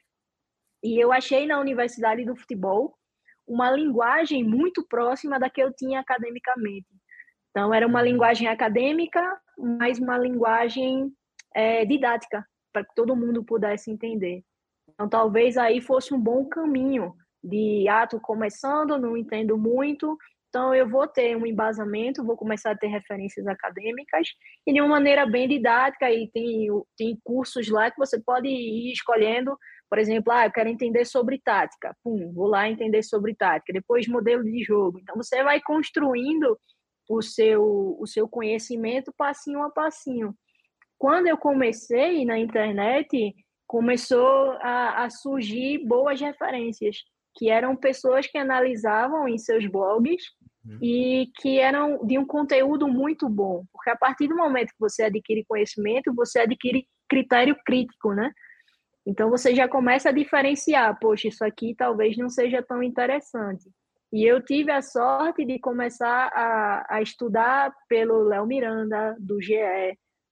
e 0.83 1.03
eu 1.03 1.11
achei 1.11 1.47
na 1.47 1.59
Universidade 1.59 2.23
do 2.23 2.35
Futebol 2.35 2.95
uma 3.51 3.69
linguagem 3.69 4.45
muito 4.45 4.81
próxima 4.87 5.37
da 5.37 5.49
que 5.49 5.61
eu 5.61 5.73
tinha 5.73 5.99
academicamente. 5.99 6.87
Então, 7.49 7.73
era 7.73 7.85
uma 7.85 7.99
uhum. 7.99 8.05
linguagem 8.05 8.47
acadêmica, 8.47 9.21
mas 9.57 9.99
uma 9.99 10.17
linguagem 10.17 11.11
é, 11.53 11.83
didática, 11.83 12.47
para 12.71 12.85
que 12.85 12.95
todo 12.95 13.15
mundo 13.15 13.43
pudesse 13.43 13.91
entender. 13.91 14.41
Então, 14.87 15.09
talvez 15.09 15.57
aí 15.57 15.81
fosse 15.81 16.13
um 16.13 16.19
bom 16.19 16.45
caminho 16.45 17.13
de, 17.43 17.89
ah, 17.89 18.07
tô 18.07 18.21
começando, 18.21 18.97
não 18.97 19.17
entendo 19.17 19.57
muito, 19.57 20.17
Então, 20.51 20.75
eu 20.75 20.85
vou 20.85 21.07
ter 21.07 21.37
um 21.37 21.45
embasamento, 21.45 22.25
vou 22.25 22.35
começar 22.35 22.71
a 22.71 22.77
ter 22.77 22.87
referências 22.87 23.47
acadêmicas 23.47 24.27
e 24.67 24.73
de 24.73 24.81
uma 24.81 24.89
maneira 24.89 25.25
bem 25.25 25.47
didática. 25.47 26.11
E 26.11 26.29
tem, 26.29 26.67
tem 26.97 27.17
cursos 27.23 27.69
lá 27.69 27.89
que 27.89 27.97
você 27.97 28.21
pode 28.21 28.49
ir 28.49 28.91
escolhendo. 28.91 29.57
Por 29.89 29.97
exemplo, 29.97 30.33
ah, 30.33 30.45
eu 30.45 30.51
quero 30.51 30.67
entender 30.67 31.05
sobre 31.05 31.39
tática. 31.39 31.95
Pum, 32.03 32.33
vou 32.33 32.47
lá 32.47 32.69
entender 32.69 33.01
sobre 33.01 33.33
tática. 33.33 33.71
Depois, 33.71 34.09
modelo 34.09 34.43
de 34.43 34.61
jogo. 34.61 34.99
Então, 34.99 35.15
você 35.15 35.41
vai 35.41 35.61
construindo 35.61 36.59
o 37.09 37.21
seu, 37.21 37.95
o 37.97 38.05
seu 38.05 38.27
conhecimento 38.27 39.13
passinho 39.17 39.63
a 39.63 39.69
passinho. 39.69 40.35
Quando 40.97 41.27
eu 41.27 41.37
comecei 41.37 42.25
na 42.25 42.37
internet, 42.37 43.33
começou 43.65 44.51
a, 44.59 45.05
a 45.05 45.09
surgir 45.09 45.77
boas 45.87 46.19
referências, 46.19 46.97
que 47.35 47.49
eram 47.49 47.73
pessoas 47.73 48.27
que 48.27 48.37
analisavam 48.37 49.29
em 49.29 49.37
seus 49.37 49.65
blogs. 49.65 50.21
E 50.81 51.27
que 51.37 51.59
eram 51.59 52.05
de 52.05 52.17
um 52.17 52.25
conteúdo 52.25 52.87
muito 52.87 53.27
bom, 53.27 53.63
porque 53.73 53.89
a 53.89 53.95
partir 53.95 54.27
do 54.27 54.35
momento 54.35 54.69
que 54.69 54.79
você 54.79 55.03
adquire 55.03 55.45
conhecimento, 55.47 56.13
você 56.13 56.39
adquire 56.39 56.85
critério 57.09 57.55
crítico, 57.65 58.13
né? 58.13 58.31
Então 59.05 59.29
você 59.29 59.55
já 59.55 59.67
começa 59.67 60.09
a 60.09 60.11
diferenciar, 60.11 60.97
poxa, 60.99 61.27
isso 61.27 61.43
aqui 61.43 61.73
talvez 61.75 62.15
não 62.17 62.29
seja 62.29 62.61
tão 62.61 62.83
interessante. 62.83 63.69
E 64.13 64.23
eu 64.23 64.43
tive 64.43 64.71
a 64.71 64.81
sorte 64.81 65.45
de 65.45 65.57
começar 65.57 66.29
a, 66.33 66.97
a 66.97 67.01
estudar 67.01 67.73
pelo 67.87 68.23
Léo 68.23 68.45
Miranda, 68.45 69.15
do 69.19 69.41
GE, 69.41 69.55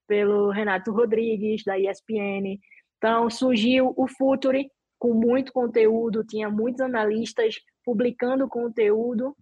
pelo 0.07 0.51
Renato 0.51 0.91
Rodrigues, 0.91 1.63
da 1.63 1.80
ESPN, 1.80 2.59
então, 2.99 3.30
surgiu 3.30 3.93
o 3.95 4.07
Futuri 4.07 4.69
com 4.99 5.13
muito 5.13 5.53
conteúdo, 5.53 6.25
tinha 6.25 6.49
muitos 6.49 6.82
analistas 6.82 7.55
publicando 7.84 8.47
conteúdo, 8.47 9.34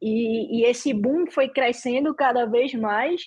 e, 0.00 0.60
e 0.60 0.64
esse 0.64 0.92
boom 0.92 1.26
foi 1.30 1.48
crescendo 1.48 2.14
cada 2.14 2.44
vez 2.46 2.74
mais, 2.74 3.22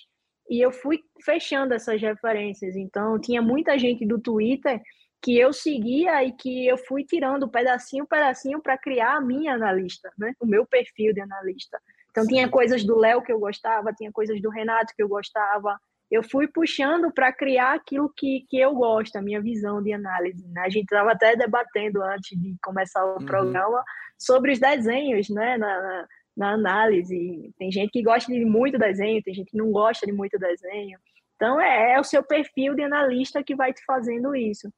e 0.48 0.64
eu 0.64 0.72
fui 0.72 1.00
fechando 1.22 1.74
essas 1.74 2.00
referências. 2.00 2.74
Então, 2.74 3.20
tinha 3.20 3.42
muita 3.42 3.78
gente 3.78 4.06
do 4.06 4.18
Twitter 4.18 4.80
que 5.20 5.36
eu 5.36 5.52
seguia 5.52 6.24
e 6.24 6.32
que 6.32 6.66
eu 6.66 6.78
fui 6.78 7.04
tirando 7.04 7.48
pedacinho 7.48 8.06
pedacinho 8.06 8.60
para 8.62 8.78
criar 8.78 9.16
a 9.16 9.20
minha 9.20 9.54
analista, 9.54 10.10
né? 10.16 10.32
O 10.40 10.46
meu 10.46 10.64
perfil 10.64 11.12
de 11.12 11.20
analista. 11.20 11.78
Então 12.10 12.26
tinha 12.26 12.48
coisas 12.48 12.84
do 12.84 12.96
Léo 12.96 13.22
que 13.22 13.32
eu 13.32 13.38
gostava, 13.38 13.92
tinha 13.92 14.12
coisas 14.12 14.40
do 14.40 14.48
Renato 14.48 14.94
que 14.96 15.02
eu 15.02 15.08
gostava, 15.08 15.78
eu 16.10 16.22
fui 16.22 16.48
puxando 16.48 17.12
para 17.12 17.32
criar 17.32 17.74
aquilo 17.74 18.10
que, 18.16 18.46
que 18.48 18.58
eu 18.58 18.74
gosto, 18.74 19.16
a 19.16 19.22
minha 19.22 19.40
visão 19.42 19.82
de 19.82 19.92
análise. 19.92 20.46
Né? 20.48 20.62
A 20.62 20.70
gente 20.70 20.84
estava 20.84 21.12
até 21.12 21.36
debatendo 21.36 22.02
antes 22.02 22.38
de 22.40 22.56
começar 22.62 23.04
o 23.04 23.18
uhum. 23.18 23.26
programa 23.26 23.84
sobre 24.16 24.52
os 24.52 24.58
desenhos, 24.58 25.28
né? 25.28 25.58
Na, 25.58 25.82
na, 25.82 26.08
na, 26.38 26.52
análise. 26.52 27.52
Tem 27.58 27.70
gente 27.70 27.90
que 27.90 28.02
gosta 28.02 28.32
de 28.32 28.44
muito 28.44 28.78
desenho, 28.78 29.22
tem 29.22 29.34
gente 29.34 29.50
que 29.50 29.56
não 29.56 29.70
gosta 29.70 30.06
de 30.06 30.12
muito 30.12 30.38
desenho. 30.38 30.98
Então, 31.36 31.60
é, 31.60 31.94
é 31.94 32.00
o 32.00 32.04
seu 32.04 32.22
perfil 32.22 32.74
de 32.74 32.82
analista 32.82 33.42
que 33.42 33.54
vai 33.54 33.72
te 33.72 33.84
fazendo 33.84 34.34
isso. 34.34 34.72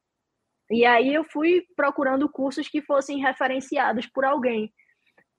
E 0.70 0.84
aí 0.84 1.14
eu 1.14 1.24
fui 1.24 1.62
procurando 1.76 2.28
cursos 2.28 2.68
que 2.68 2.82
fossem 2.82 3.20
referenciados 3.20 4.06
por 4.06 4.24
alguém. 4.24 4.72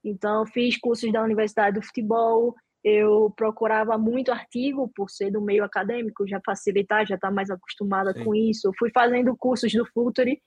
Então, 0.04 0.46
fiz 0.46 0.76
cursos 0.76 1.12
da 1.12 1.22
Universidade 1.22 1.78
do 1.78 1.86
Futebol, 1.86 2.54
eu 2.84 3.32
procurava 3.36 3.96
muito 3.96 4.32
artigo 4.32 4.90
por 4.94 5.08
ser 5.08 5.30
do 5.30 5.40
meio 5.40 5.62
acadêmico, 5.62 6.26
já 6.26 6.40
facilitar, 6.44 7.06
já 7.06 7.14
estar 7.14 7.28
tá 7.28 7.34
mais 7.34 7.48
acostumada 7.48 8.12
Sim. 8.12 8.24
com 8.24 8.34
isso. 8.34 8.66
Eu 8.66 8.72
fui 8.76 8.90
fazendo 8.92 9.36
cursos 9.36 9.72
do 9.72 9.86
Futuri, 9.86 10.42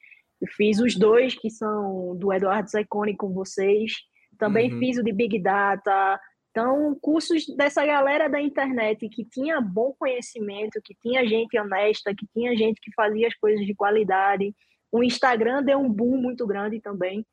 fiz 0.55 0.79
os 0.79 0.95
dois 0.95 1.33
que 1.33 1.49
são 1.49 2.15
do 2.17 2.33
Eduardo 2.33 2.69
Zacconi 2.69 3.15
com 3.15 3.33
vocês. 3.33 3.93
Também 4.37 4.73
uhum. 4.73 4.79
fiz 4.79 4.97
o 4.97 5.03
de 5.03 5.11
Big 5.11 5.39
Data. 5.39 6.19
Então, 6.51 6.97
cursos 7.01 7.45
dessa 7.57 7.85
galera 7.85 8.29
da 8.29 8.41
internet 8.41 9.09
que 9.09 9.25
tinha 9.25 9.59
bom 9.59 9.93
conhecimento, 9.99 10.81
que 10.81 10.95
tinha 11.01 11.27
gente 11.27 11.59
honesta, 11.59 12.15
que 12.15 12.25
tinha 12.33 12.55
gente 12.55 12.79
que 12.81 12.93
fazia 12.93 13.27
as 13.27 13.35
coisas 13.35 13.65
de 13.65 13.75
qualidade. 13.75 14.55
O 14.89 15.03
Instagram 15.03 15.63
deu 15.63 15.79
um 15.79 15.91
boom 15.91 16.15
muito 16.15 16.47
grande 16.47 16.79
também. 16.79 17.25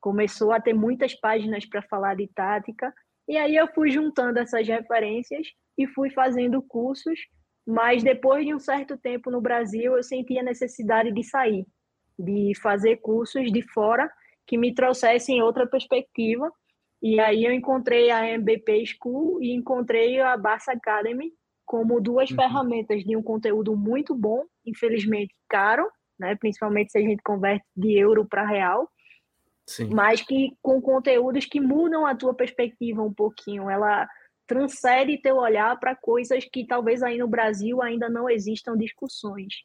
Começou 0.00 0.52
a 0.52 0.60
ter 0.60 0.74
muitas 0.74 1.12
páginas 1.12 1.66
para 1.66 1.82
falar 1.82 2.14
de 2.14 2.28
tática. 2.28 2.94
E 3.26 3.36
aí 3.36 3.56
eu 3.56 3.66
fui 3.66 3.90
juntando 3.90 4.38
essas 4.38 4.66
referências 4.68 5.48
e 5.76 5.86
fui 5.88 6.10
fazendo 6.10 6.62
cursos, 6.62 7.18
mas 7.66 8.04
depois 8.04 8.46
de 8.46 8.54
um 8.54 8.60
certo 8.60 8.96
tempo 8.96 9.28
no 9.28 9.40
Brasil, 9.40 9.96
eu 9.96 10.02
senti 10.04 10.38
a 10.38 10.42
necessidade 10.42 11.12
de 11.12 11.24
sair, 11.24 11.66
de 12.16 12.52
fazer 12.62 12.98
cursos 12.98 13.50
de 13.52 13.60
fora 13.72 14.08
que 14.48 14.56
me 14.56 14.74
trouxessem 14.74 15.42
outra 15.42 15.66
perspectiva. 15.66 16.50
E 17.00 17.20
aí 17.20 17.44
eu 17.44 17.52
encontrei 17.52 18.10
a 18.10 18.26
MBP 18.26 18.84
School 18.86 19.40
e 19.42 19.52
encontrei 19.52 20.20
a 20.20 20.36
Barça 20.36 20.72
Academy 20.72 21.32
como 21.64 22.00
duas 22.00 22.30
uhum. 22.30 22.36
ferramentas 22.36 23.04
de 23.04 23.14
um 23.14 23.22
conteúdo 23.22 23.76
muito 23.76 24.14
bom, 24.14 24.42
infelizmente 24.64 25.34
caro, 25.48 25.86
né? 26.18 26.34
principalmente 26.34 26.90
se 26.90 26.98
a 26.98 27.02
gente 27.02 27.22
converte 27.22 27.66
de 27.76 27.96
euro 27.96 28.24
para 28.24 28.46
real, 28.46 28.90
Sim. 29.66 29.90
mas 29.94 30.22
que 30.22 30.56
com 30.62 30.80
conteúdos 30.80 31.44
que 31.44 31.60
mudam 31.60 32.06
a 32.06 32.16
tua 32.16 32.32
perspectiva 32.32 33.02
um 33.02 33.12
pouquinho. 33.12 33.68
Ela 33.68 34.08
transcende 34.46 35.20
teu 35.20 35.36
olhar 35.36 35.78
para 35.78 35.94
coisas 35.94 36.42
que 36.50 36.66
talvez 36.66 37.02
aí 37.02 37.18
no 37.18 37.28
Brasil 37.28 37.82
ainda 37.82 38.08
não 38.08 38.30
existam 38.30 38.74
discussões. 38.74 39.62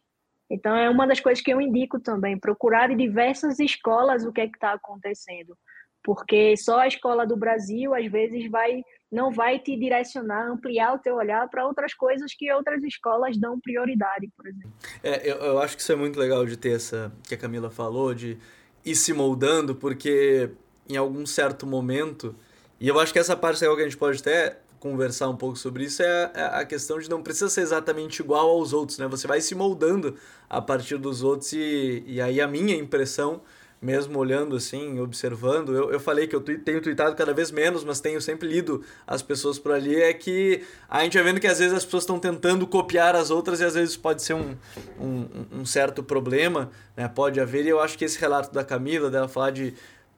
Então 0.53 0.75
é 0.75 0.87
uma 0.87 1.07
das 1.07 1.19
coisas 1.19 1.43
que 1.43 1.51
eu 1.51 1.59
indico 1.59 1.99
também, 1.99 2.37
procurar 2.37 2.91
em 2.91 2.95
diversas 2.95 3.59
escolas 3.59 4.23
o 4.23 4.31
que 4.31 4.41
é 4.41 4.47
que 4.47 4.55
está 4.55 4.73
acontecendo, 4.73 5.57
porque 6.03 6.55
só 6.55 6.81
a 6.81 6.87
escola 6.87 7.25
do 7.25 7.35
Brasil 7.35 7.95
às 7.95 8.05
vezes 8.05 8.49
vai 8.51 8.83
não 9.11 9.31
vai 9.31 9.59
te 9.59 9.75
direcionar, 9.77 10.47
ampliar 10.47 10.93
o 10.93 10.99
teu 10.99 11.15
olhar 11.15 11.47
para 11.47 11.67
outras 11.67 11.93
coisas 11.93 12.33
que 12.35 12.51
outras 12.51 12.83
escolas 12.83 13.37
dão 13.37 13.59
prioridade, 13.59 14.27
por 14.35 14.47
exemplo. 14.47 14.73
É, 15.03 15.29
eu, 15.29 15.37
eu 15.37 15.59
acho 15.59 15.75
que 15.75 15.83
isso 15.83 15.91
é 15.91 15.95
muito 15.95 16.19
legal 16.19 16.45
de 16.45 16.57
ter 16.57 16.75
essa 16.75 17.11
que 17.27 17.35
a 17.35 17.37
Camila 17.37 17.69
falou 17.69 18.13
de 18.13 18.37
ir 18.83 18.95
se 18.95 19.13
moldando, 19.13 19.75
porque 19.75 20.49
em 20.89 20.97
algum 20.97 21.25
certo 21.27 21.65
momento, 21.67 22.35
e 22.79 22.87
eu 22.87 22.99
acho 22.99 23.13
que 23.13 23.19
essa 23.19 23.35
parte 23.35 23.63
é 23.63 23.67
algo 23.67 23.77
que 23.77 23.83
a 23.83 23.87
gente 23.87 23.97
pode 23.97 24.19
até 24.19 24.57
conversar 24.83 25.29
um 25.29 25.37
pouco 25.37 25.57
sobre 25.57 25.85
isso, 25.85 26.03
é, 26.03 26.31
é 26.35 26.43
a 26.59 26.65
questão 26.65 26.99
de 26.99 27.09
não 27.09 27.23
precisa 27.23 27.49
ser 27.49 27.61
exatamente 27.61 28.19
igual 28.19 28.49
aos 28.49 28.73
outros, 28.73 28.97
né? 28.97 29.07
Você 29.07 29.25
vai 29.25 29.39
se 29.39 29.55
moldando 29.55 30.17
a 30.49 30.61
partir 30.61 30.97
dos 30.97 31.23
outros 31.23 31.53
e, 31.53 32.03
e 32.05 32.19
aí 32.19 32.41
a 32.41 32.47
minha 32.49 32.75
impressão 32.75 33.41
mesmo 33.81 34.17
olhando 34.17 34.55
assim, 34.55 34.97
observando, 35.01 35.75
eu, 35.75 35.91
eu 35.91 35.99
falei 35.99 36.25
que 36.25 36.33
eu 36.33 36.39
tenho 36.39 36.81
tweetado 36.81 37.17
cada 37.17 37.33
vez 37.33 37.51
menos, 37.51 37.83
mas 37.83 37.99
tenho 37.99 38.21
sempre 38.21 38.47
lido 38.47 38.81
as 39.05 39.21
pessoas 39.21 39.59
por 39.59 39.73
ali, 39.73 40.01
é 40.01 40.13
que 40.13 40.63
a 40.89 41.03
gente 41.03 41.15
vai 41.15 41.23
vendo 41.23 41.39
que 41.41 41.47
às 41.47 41.59
vezes 41.59 41.73
as 41.73 41.83
pessoas 41.83 42.03
estão 42.03 42.17
tentando 42.17 42.65
copiar 42.65 43.13
as 43.13 43.29
outras 43.29 43.59
e 43.59 43.65
às 43.65 43.73
vezes 43.73 43.97
pode 43.97 44.23
ser 44.23 44.35
um, 44.35 44.55
um, 44.97 45.27
um 45.59 45.65
certo 45.65 46.01
problema, 46.01 46.71
né? 46.95 47.09
Pode 47.09 47.41
haver, 47.41 47.65
e 47.65 47.69
eu 47.69 47.81
acho 47.81 47.97
que 47.97 48.05
esse 48.05 48.17
relato 48.17 48.53
da 48.53 48.63
Camila, 48.63 49.09
dela 49.09 49.27
falar 49.27 49.51
de 49.51 49.73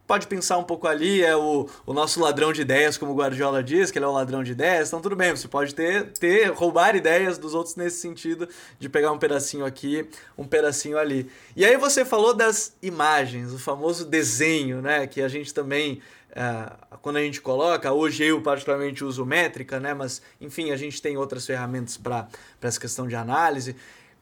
pode 0.07 0.27
pensar 0.27 0.57
um 0.57 0.63
pouco 0.63 0.87
ali, 0.87 1.23
é 1.23 1.35
o, 1.35 1.67
o 1.85 1.93
nosso 1.93 2.19
ladrão 2.19 2.53
de 2.53 2.61
ideias, 2.61 2.97
como 2.97 3.11
o 3.11 3.15
Guardiola 3.15 3.63
diz, 3.63 3.89
que 3.91 3.97
ele 3.97 4.05
é 4.05 4.07
o 4.07 4.11
ladrão 4.11 4.43
de 4.43 4.51
ideias, 4.51 4.87
então 4.87 5.01
tudo 5.01 5.15
bem, 5.15 5.35
você 5.35 5.47
pode 5.47 5.73
ter, 5.73 6.11
ter 6.13 6.51
roubar 6.51 6.95
ideias 6.95 7.37
dos 7.37 7.53
outros 7.53 7.75
nesse 7.75 7.99
sentido, 7.99 8.47
de 8.79 8.87
pegar 8.87 9.11
um 9.11 9.17
pedacinho 9.17 9.65
aqui, 9.65 10.07
um 10.37 10.45
pedacinho 10.45 10.97
ali. 10.97 11.29
E 11.55 11.65
aí 11.65 11.77
você 11.77 12.05
falou 12.05 12.33
das 12.33 12.75
imagens, 12.81 13.51
o 13.51 13.59
famoso 13.59 14.05
desenho, 14.05 14.81
né, 14.81 15.07
que 15.07 15.21
a 15.21 15.27
gente 15.27 15.53
também, 15.53 16.01
é, 16.31 16.71
quando 17.01 17.17
a 17.17 17.21
gente 17.21 17.41
coloca, 17.41 17.91
hoje 17.91 18.23
eu 18.23 18.41
particularmente 18.41 19.03
uso 19.03 19.25
métrica, 19.25 19.79
né, 19.79 19.93
mas 19.93 20.21
enfim, 20.39 20.71
a 20.71 20.77
gente 20.77 21.01
tem 21.01 21.17
outras 21.17 21.45
ferramentas 21.45 21.97
para 21.97 22.27
essa 22.61 22.79
questão 22.79 23.07
de 23.07 23.15
análise. 23.15 23.75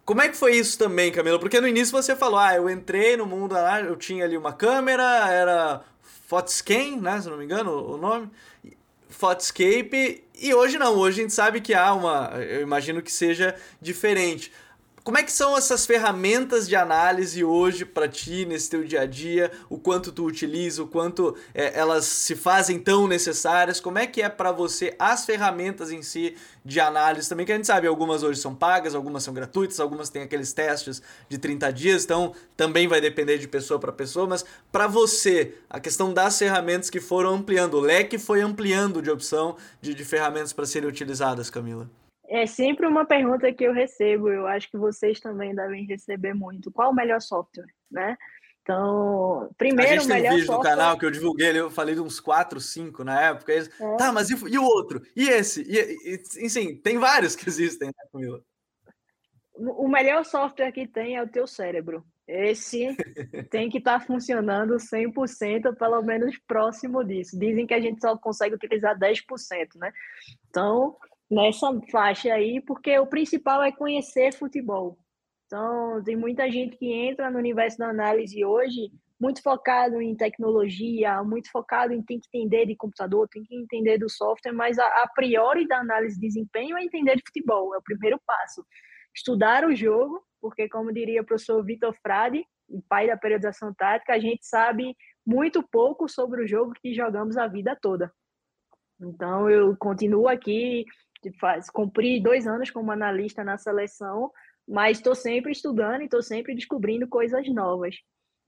Como 0.06 0.22
é 0.22 0.28
que 0.28 0.36
foi 0.36 0.56
isso 0.56 0.78
também, 0.78 1.12
Camila? 1.12 1.39
Porque 1.39 1.62
no 1.62 1.68
início 1.68 1.91
você 1.91 2.16
falou, 2.16 2.39
ah, 2.39 2.56
eu 2.56 2.70
entrei 2.70 3.16
no 3.16 3.26
mundo, 3.26 3.56
eu 3.56 3.95
tinha 3.95 4.26
ali 4.26 4.38
uma 4.38 4.51
câmera, 4.51 5.30
era 5.30 5.82
Photoscan, 6.28 6.97
né, 6.99 7.22
se 7.22 7.30
não 7.30 7.38
me 7.38 7.45
engano 7.45 7.72
o 7.72 7.97
nome, 7.97 8.30
Photoscape, 9.10 10.24
e 10.36 10.54
hoje 10.54 10.78
não, 10.78 10.95
hoje 10.97 11.20
a 11.20 11.24
gente 11.24 11.34
sabe 11.34 11.62
que 11.62 11.74
há 11.74 11.93
uma, 11.93 12.32
eu 12.38 12.62
imagino 12.62 13.01
que 13.01 13.12
seja 13.12 13.56
diferente. 13.80 14.51
Como 15.04 15.18
é 15.18 15.24
que 15.24 15.34
são 15.34 15.58
essas 15.58 15.86
ferramentas 15.86 16.66
de 16.66 16.78
análise 16.78 17.43
hoje 17.43 17.84
para 17.84 18.08
ti, 18.08 18.45
nesse 18.45 18.70
teu 18.70 18.86
dia 18.86 19.01
a 19.01 19.06
dia? 19.06 19.51
O 19.70 19.78
quanto 19.78 20.14
tu 20.14 20.24
utiliza, 20.24 20.82
o 20.82 20.88
quanto 20.88 21.36
é, 21.54 21.78
elas 21.78 22.06
se 22.06 22.38
fazem 22.38 22.80
tão 22.80 23.06
necessárias? 23.06 23.82
Como 23.82 23.99
é 23.99 24.08
que 24.08 24.22
é 24.22 24.30
para 24.30 24.54
você 24.54 24.95
as 24.97 25.26
ferramentas 25.26 25.91
em 25.91 26.01
si 26.01 26.38
de 26.64 26.80
análise 26.80 27.28
também? 27.28 27.45
Que 27.45 27.51
a 27.51 27.56
gente 27.58 27.68
sabe, 27.68 27.86
algumas 27.86 28.24
hoje 28.24 28.39
são 28.39 28.56
pagas, 28.56 28.95
algumas 28.95 29.24
são 29.24 29.34
gratuitas, 29.34 29.82
algumas 29.82 30.08
têm 30.08 30.22
aqueles 30.22 30.54
testes 30.54 31.01
de 31.28 31.38
30 31.38 31.74
dias, 31.74 32.06
então 32.06 32.34
também 32.56 32.88
vai 32.88 33.01
depender 33.01 33.38
de 33.38 33.47
pessoa 33.49 33.78
para 33.78 33.91
pessoa. 33.91 34.26
Mas 34.26 34.45
para 34.72 34.88
você, 34.88 35.54
a 35.70 35.82
questão 35.82 36.14
das 36.14 36.39
ferramentas 36.39 36.89
que 36.89 37.01
foram 37.01 37.36
ampliando, 37.36 37.74
o 37.74 37.82
leque 37.82 38.18
foi 38.18 38.39
ampliando 38.39 39.01
de 39.01 39.12
opção 39.12 39.58
de, 39.82 39.93
de 39.93 40.06
ferramentas 40.06 40.54
para 40.54 40.66
serem 40.66 40.88
utilizadas, 40.88 41.49
Camila? 41.49 41.89
É 42.28 42.46
sempre 42.46 42.88
uma 42.88 43.06
pergunta 43.06 43.52
que 43.52 43.64
eu 43.64 43.74
recebo, 43.74 44.30
eu 44.30 44.48
acho 44.48 44.70
que 44.70 44.78
vocês 44.78 45.20
também 45.20 45.54
devem 45.54 45.86
receber 45.86 46.34
muito. 46.34 46.72
Qual 46.72 46.92
o 46.92 46.96
melhor 46.96 47.22
software, 47.22 47.68
né? 47.92 48.18
Então, 48.64 49.50
primeiro, 49.58 49.92
a 49.92 49.96
gente 49.96 50.08
tem 50.08 50.26
um 50.26 50.36
vídeo 50.36 50.46
software... 50.46 50.72
no 50.72 50.78
canal 50.78 50.98
que 50.98 51.06
eu 51.06 51.12
divulguei, 51.12 51.60
eu 51.60 51.70
falei 51.70 51.96
de 51.96 52.02
uns 52.02 52.22
4, 52.22 52.62
5 52.62 53.04
na 53.04 53.22
época. 53.22 53.52
Eles, 53.52 53.70
é. 53.80 53.98
Tá, 53.98 54.12
mas 54.12 54.30
e, 54.30 54.36
e, 54.36 54.58
o 54.58 54.64
outro? 54.64 55.02
E 55.16 55.28
esse? 55.28 55.64
E, 55.64 56.16
e, 56.16 56.50
sim, 56.50 56.78
tem 56.78 56.98
vários 56.98 57.36
que 57.36 57.48
existem, 57.48 57.90
né, 57.90 57.94
Camila? 58.12 58.42
O 59.56 59.88
melhor 59.90 60.24
software 60.24 60.72
que 60.72 60.88
tem 60.88 61.18
é 61.18 61.22
o 61.22 61.28
teu 61.28 61.46
cérebro. 61.46 62.06
Esse 62.26 62.96
tem 63.52 63.70
que 63.70 63.80
estar 63.80 64.00
tá 64.00 64.06
funcionando 64.06 64.76
100%, 64.76 65.76
pelo 65.76 66.02
menos 66.02 66.38
próximo 66.48 67.04
disso. 67.04 67.38
Dizem 67.38 67.68
que 67.68 67.74
a 67.74 67.82
gente 67.82 68.00
só 68.00 68.18
consegue 68.18 68.56
utilizar 68.56 68.98
10%, 68.98 69.76
né? 69.76 69.92
Então, 70.50 70.96
nessa 71.30 71.68
faixa 71.92 72.34
aí, 72.34 72.62
porque 72.62 72.98
o 73.00 73.08
principal 73.08 73.62
é 73.64 73.72
conhecer 73.72 74.34
futebol. 74.34 74.98
Então, 75.46 76.02
tem 76.04 76.16
muita 76.16 76.50
gente 76.50 76.78
que 76.78 76.92
entra 76.92 77.30
no 77.30 77.38
universo 77.38 77.78
da 77.78 77.90
análise 77.90 78.44
hoje 78.44 78.92
muito 79.20 79.42
focado 79.42 80.02
em 80.02 80.16
tecnologia, 80.16 81.24
muito 81.24 81.50
focado 81.50 81.94
em 81.94 82.02
tem 82.02 82.20
que 82.20 82.28
entender 82.28 82.66
de 82.66 82.76
computador, 82.76 83.28
tem 83.30 83.44
que 83.44 83.56
entender 83.56 83.98
do 83.98 84.10
software, 84.10 84.52
mas 84.52 84.78
a, 84.78 84.86
a 84.86 85.10
priori 85.16 85.66
da 85.66 85.78
análise 85.78 86.20
de 86.20 86.28
desempenho 86.28 86.78
é 86.78 86.84
entender 86.84 87.16
de 87.16 87.24
futebol, 87.26 87.74
é 87.74 87.78
o 87.78 87.82
primeiro 87.82 88.20
passo. 88.26 88.66
Estudar 89.16 89.64
o 89.64 89.74
jogo, 89.74 90.22
porque 90.42 90.68
como 90.68 90.92
diria 90.92 91.22
o 91.22 91.26
professor 91.26 91.64
Vitor 91.64 91.94
Frade, 92.02 92.44
pai 92.90 93.08
da 93.08 93.16
periodização 93.16 93.74
tática, 93.74 94.14
a 94.14 94.20
gente 94.20 94.46
sabe 94.46 94.96
muito 95.26 95.64
pouco 95.64 96.10
sobre 96.10 96.44
o 96.44 96.48
jogo 96.48 96.74
que 96.74 96.94
jogamos 96.94 97.38
a 97.38 97.48
vida 97.48 97.78
toda. 97.82 98.12
Então, 99.00 99.50
eu 99.50 99.76
continuo 99.78 100.28
aqui, 100.28 100.86
faz, 101.34 101.70
cumpri 101.70 102.22
dois 102.22 102.48
anos 102.48 102.70
como 102.70 102.92
analista 102.92 103.44
na 103.44 103.58
seleção, 103.58 104.32
mas 104.68 104.98
estou 104.98 105.16
sempre 105.16 105.52
estudando 105.52 106.02
e 106.02 106.06
estou 106.06 106.22
sempre 106.22 106.56
descobrindo 106.56 107.08
coisas 107.08 107.48
novas. 107.50 107.96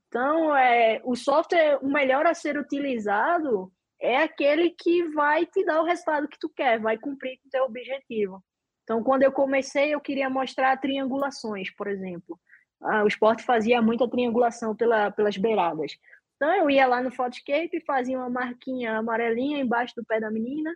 Então, 0.07 0.55
é, 0.55 1.01
o 1.03 1.15
software, 1.15 1.79
o 1.81 1.87
melhor 1.87 2.25
a 2.25 2.33
ser 2.33 2.57
utilizado 2.57 3.71
é 3.99 4.17
aquele 4.17 4.69
que 4.69 5.03
vai 5.09 5.45
te 5.45 5.65
dar 5.65 5.81
o 5.81 5.85
resultado 5.85 6.27
que 6.27 6.39
tu 6.39 6.49
quer, 6.49 6.79
vai 6.79 6.97
cumprir 6.97 7.39
o 7.45 7.49
teu 7.49 7.65
objetivo. 7.65 8.43
Então, 8.83 9.03
quando 9.03 9.23
eu 9.23 9.31
comecei, 9.31 9.93
eu 9.93 9.99
queria 9.99 10.29
mostrar 10.29 10.77
triangulações, 10.77 11.69
por 11.75 11.87
exemplo. 11.87 12.39
Ah, 12.81 13.03
o 13.03 13.07
esporte 13.07 13.43
fazia 13.43 13.81
muita 13.81 14.07
triangulação 14.07 14.75
pela, 14.75 15.09
pelas 15.11 15.37
beiradas. 15.37 15.97
Então, 16.35 16.53
eu 16.53 16.69
ia 16.69 16.85
lá 16.85 17.01
no 17.01 17.11
Photoscape, 17.11 17.83
fazia 17.85 18.17
uma 18.17 18.29
marquinha 18.29 18.97
amarelinha 18.97 19.59
embaixo 19.59 19.93
do 19.95 20.05
pé 20.05 20.19
da 20.19 20.29
menina, 20.29 20.71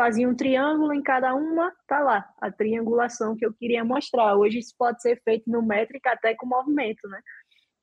fazia 0.00 0.26
um 0.26 0.34
triângulo 0.34 0.94
em 0.94 1.02
cada 1.02 1.34
uma, 1.34 1.70
tá 1.86 2.00
lá, 2.00 2.26
a 2.40 2.50
triangulação 2.50 3.36
que 3.36 3.44
eu 3.44 3.52
queria 3.52 3.84
mostrar. 3.84 4.34
Hoje 4.34 4.58
isso 4.58 4.74
pode 4.78 5.02
ser 5.02 5.20
feito 5.22 5.50
no 5.50 5.60
métrica 5.60 6.12
até 6.12 6.34
com 6.34 6.46
movimento, 6.46 7.06
né? 7.06 7.20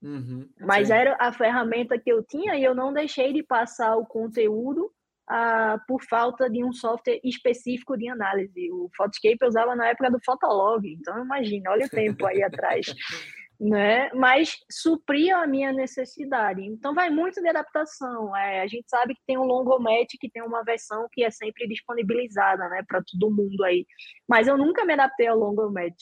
Uhum, 0.02 0.50
Mas 0.60 0.88
sim. 0.88 0.96
era 0.96 1.16
a 1.20 1.32
ferramenta 1.32 2.00
que 2.00 2.12
eu 2.12 2.24
tinha 2.24 2.56
e 2.56 2.64
eu 2.64 2.74
não 2.74 2.92
deixei 2.92 3.32
de 3.34 3.44
passar 3.44 3.96
o 3.98 4.06
conteúdo 4.06 4.92
ah, 5.30 5.80
por 5.88 6.04
falta 6.06 6.50
de 6.50 6.64
um 6.64 6.74
software 6.74 7.20
específico 7.24 7.96
de 7.96 8.10
análise. 8.10 8.72
O 8.72 8.90
Photoscape 8.98 9.38
eu 9.40 9.48
usava 9.48 9.76
na 9.76 9.88
época 9.90 10.10
do 10.10 10.20
Fotolog, 10.26 10.88
então 10.92 11.24
imagina, 11.24 11.70
olha 11.70 11.86
o 11.86 11.90
tempo 11.90 12.26
aí 12.26 12.42
atrás. 12.42 12.88
né? 13.60 14.12
Mas 14.14 14.58
supria 14.70 15.38
a 15.38 15.48
minha 15.48 15.74
necessidade. 15.74 16.64
Então 16.64 16.94
vai 16.94 17.10
muito 17.10 17.42
de 17.42 17.48
adaptação. 17.48 18.36
É, 18.36 18.62
a 18.62 18.68
gente 18.68 18.88
sabe 18.88 19.16
que 19.16 19.22
tem 19.26 19.38
um 19.38 19.46
Longomet 19.46 20.18
que 20.20 20.30
tem 20.30 20.44
uma 20.44 20.64
versão 20.64 21.08
que 21.12 21.24
é 21.24 21.32
sempre 21.32 21.68
disponibilizada, 21.68 22.70
né, 22.70 22.84
para 22.88 23.02
todo 23.04 23.36
mundo 23.36 23.64
aí. 23.64 23.86
Mas 24.28 24.48
eu 24.48 24.58
nunca 24.58 24.86
me 24.86 24.94
adaptei 24.94 25.28
ao 25.28 25.38
Longomet. 25.38 25.96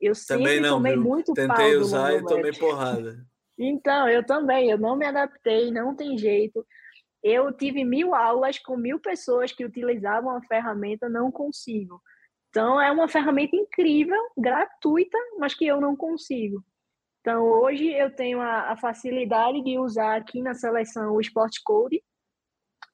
Eu 0.00 0.14
também 0.26 0.46
sempre 0.46 0.60
não, 0.60 0.76
tomei 0.78 0.96
muito 0.96 1.34
Tentei 1.34 1.76
usar 1.76 2.14
e 2.14 2.24
tomei 2.24 2.52
porrada. 2.52 3.24
Então, 3.58 4.08
eu 4.08 4.24
também, 4.24 4.70
eu 4.70 4.78
não 4.78 4.96
me 4.96 5.04
adaptei, 5.04 5.70
não 5.70 5.94
tem 5.94 6.16
jeito. 6.16 6.66
Eu 7.22 7.52
tive 7.52 7.84
mil 7.84 8.14
aulas 8.14 8.58
com 8.58 8.74
mil 8.78 8.98
pessoas 8.98 9.52
que 9.52 9.66
utilizavam 9.66 10.34
a 10.34 10.42
ferramenta, 10.42 11.10
não 11.10 11.30
consigo. 11.30 12.00
Então, 12.48 12.80
é 12.80 12.90
uma 12.90 13.06
ferramenta 13.06 13.54
incrível, 13.54 14.18
gratuita, 14.36 15.18
mas 15.38 15.54
que 15.54 15.66
eu 15.66 15.78
não 15.78 15.94
consigo. 15.94 16.64
Então, 17.20 17.44
hoje 17.44 17.92
eu 17.92 18.10
tenho 18.14 18.40
a, 18.40 18.72
a 18.72 18.76
facilidade 18.76 19.62
de 19.62 19.78
usar 19.78 20.16
aqui 20.16 20.40
na 20.40 20.54
seleção 20.54 21.12
o 21.12 21.20
Sport 21.20 21.54
Code, 21.64 22.02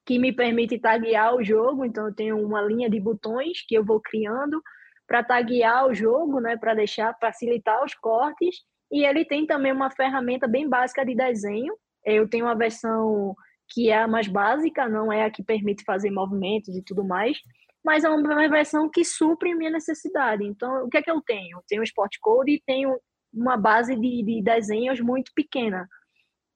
que 0.05 0.19
me 0.19 0.33
permite 0.33 0.77
taguear 0.79 1.35
o 1.35 1.43
jogo. 1.43 1.85
Então, 1.85 2.07
eu 2.07 2.13
tenho 2.13 2.37
uma 2.37 2.61
linha 2.61 2.89
de 2.89 2.99
botões 2.99 3.65
que 3.65 3.75
eu 3.75 3.83
vou 3.83 4.01
criando 4.01 4.61
para 5.07 5.23
taguear 5.23 5.87
o 5.87 5.93
jogo, 5.93 6.41
né, 6.41 6.57
para 6.57 6.73
deixar 6.73 7.15
facilitar 7.19 7.83
os 7.83 7.93
cortes. 7.93 8.57
E 8.91 9.05
ele 9.05 9.23
tem 9.23 9.45
também 9.45 9.71
uma 9.71 9.89
ferramenta 9.89 10.47
bem 10.47 10.67
básica 10.67 11.05
de 11.05 11.15
desenho. 11.15 11.73
Eu 12.05 12.27
tenho 12.29 12.45
uma 12.45 12.55
versão 12.55 13.33
que 13.69 13.89
é 13.89 13.97
a 13.97 14.07
mais 14.07 14.27
básica, 14.27 14.87
não 14.87 15.11
é 15.11 15.25
a 15.25 15.31
que 15.31 15.43
permite 15.43 15.83
fazer 15.83 16.09
movimentos 16.09 16.75
e 16.75 16.81
tudo 16.81 17.03
mais, 17.03 17.37
mas 17.83 18.03
é 18.03 18.09
uma 18.09 18.49
versão 18.49 18.89
que 18.89 19.03
supre 19.03 19.53
minha 19.53 19.69
necessidade. 19.69 20.45
Então, 20.45 20.85
o 20.85 20.89
que 20.89 20.97
é 20.97 21.01
que 21.01 21.11
eu 21.11 21.21
tenho? 21.21 21.57
Eu 21.57 21.63
tenho 21.67 21.81
o 21.81 21.83
Sport 21.83 22.15
Code 22.21 22.51
e 22.51 22.63
tenho 22.65 22.97
uma 23.33 23.57
base 23.57 23.95
de, 23.95 24.23
de 24.23 24.41
desenhos 24.41 24.99
muito 24.99 25.31
pequena. 25.33 25.87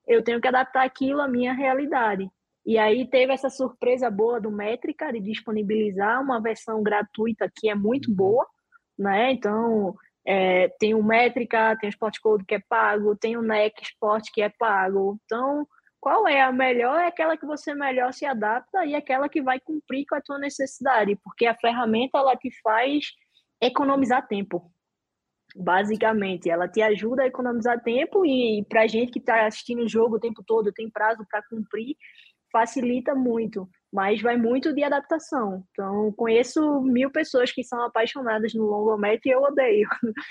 Eu 0.07 0.23
tenho 0.23 0.41
que 0.41 0.47
adaptar 0.47 0.83
aquilo 0.83 1.21
à 1.21 1.27
minha 1.27 1.53
realidade. 1.53 2.29
E 2.65 2.77
aí 2.77 3.07
teve 3.07 3.33
essa 3.33 3.49
surpresa 3.49 4.09
boa 4.09 4.39
do 4.39 4.51
Métrica 4.51 5.11
de 5.11 5.19
disponibilizar 5.19 6.21
uma 6.21 6.41
versão 6.41 6.83
gratuita 6.83 7.51
que 7.55 7.69
é 7.69 7.75
muito 7.75 8.09
uhum. 8.09 8.15
boa, 8.15 8.47
né? 8.97 9.31
Então, 9.31 9.95
é, 10.25 10.67
tem 10.79 10.93
o 10.93 11.03
Métrica, 11.03 11.75
tem 11.79 11.89
o 11.89 11.91
Sport 11.91 12.19
Code 12.19 12.45
que 12.45 12.55
é 12.55 12.59
pago, 12.59 13.15
tem 13.15 13.35
o 13.35 13.41
NEC 13.41 13.81
Sport 13.81 14.29
que 14.31 14.41
é 14.41 14.49
pago. 14.49 15.19
Então, 15.25 15.67
qual 15.99 16.27
é 16.27 16.41
a 16.41 16.51
melhor? 16.51 16.99
É 16.99 17.07
aquela 17.07 17.35
que 17.35 17.45
você 17.45 17.73
melhor 17.73 18.13
se 18.13 18.25
adapta 18.25 18.85
e 18.85 18.95
aquela 18.95 19.27
que 19.27 19.41
vai 19.41 19.59
cumprir 19.59 20.05
com 20.07 20.15
a 20.15 20.21
tua 20.21 20.37
necessidade, 20.37 21.15
porque 21.23 21.47
a 21.47 21.55
ferramenta 21.55 22.19
ela 22.19 22.35
te 22.35 22.49
faz 22.61 23.05
economizar 23.59 24.27
tempo 24.27 24.71
basicamente. 25.55 26.49
Ela 26.49 26.67
te 26.67 26.81
ajuda 26.81 27.23
a 27.23 27.27
economizar 27.27 27.81
tempo 27.81 28.25
e 28.25 28.65
para 28.67 28.87
gente 28.87 29.11
que 29.11 29.19
está 29.19 29.45
assistindo 29.45 29.83
o 29.83 29.89
jogo 29.89 30.15
o 30.15 30.19
tempo 30.19 30.43
todo, 30.45 30.71
tem 30.71 30.89
prazo 30.89 31.25
para 31.29 31.43
cumprir, 31.49 31.95
facilita 32.51 33.15
muito. 33.15 33.69
Mas 33.91 34.21
vai 34.21 34.37
muito 34.37 34.73
de 34.73 34.83
adaptação. 34.83 35.63
Então, 35.71 36.11
conheço 36.13 36.81
mil 36.81 37.11
pessoas 37.11 37.51
que 37.51 37.63
são 37.63 37.83
apaixonadas 37.83 38.53
no 38.53 38.63
longometro 38.63 39.21
e 39.25 39.31
eu 39.31 39.41
odeio. 39.41 39.87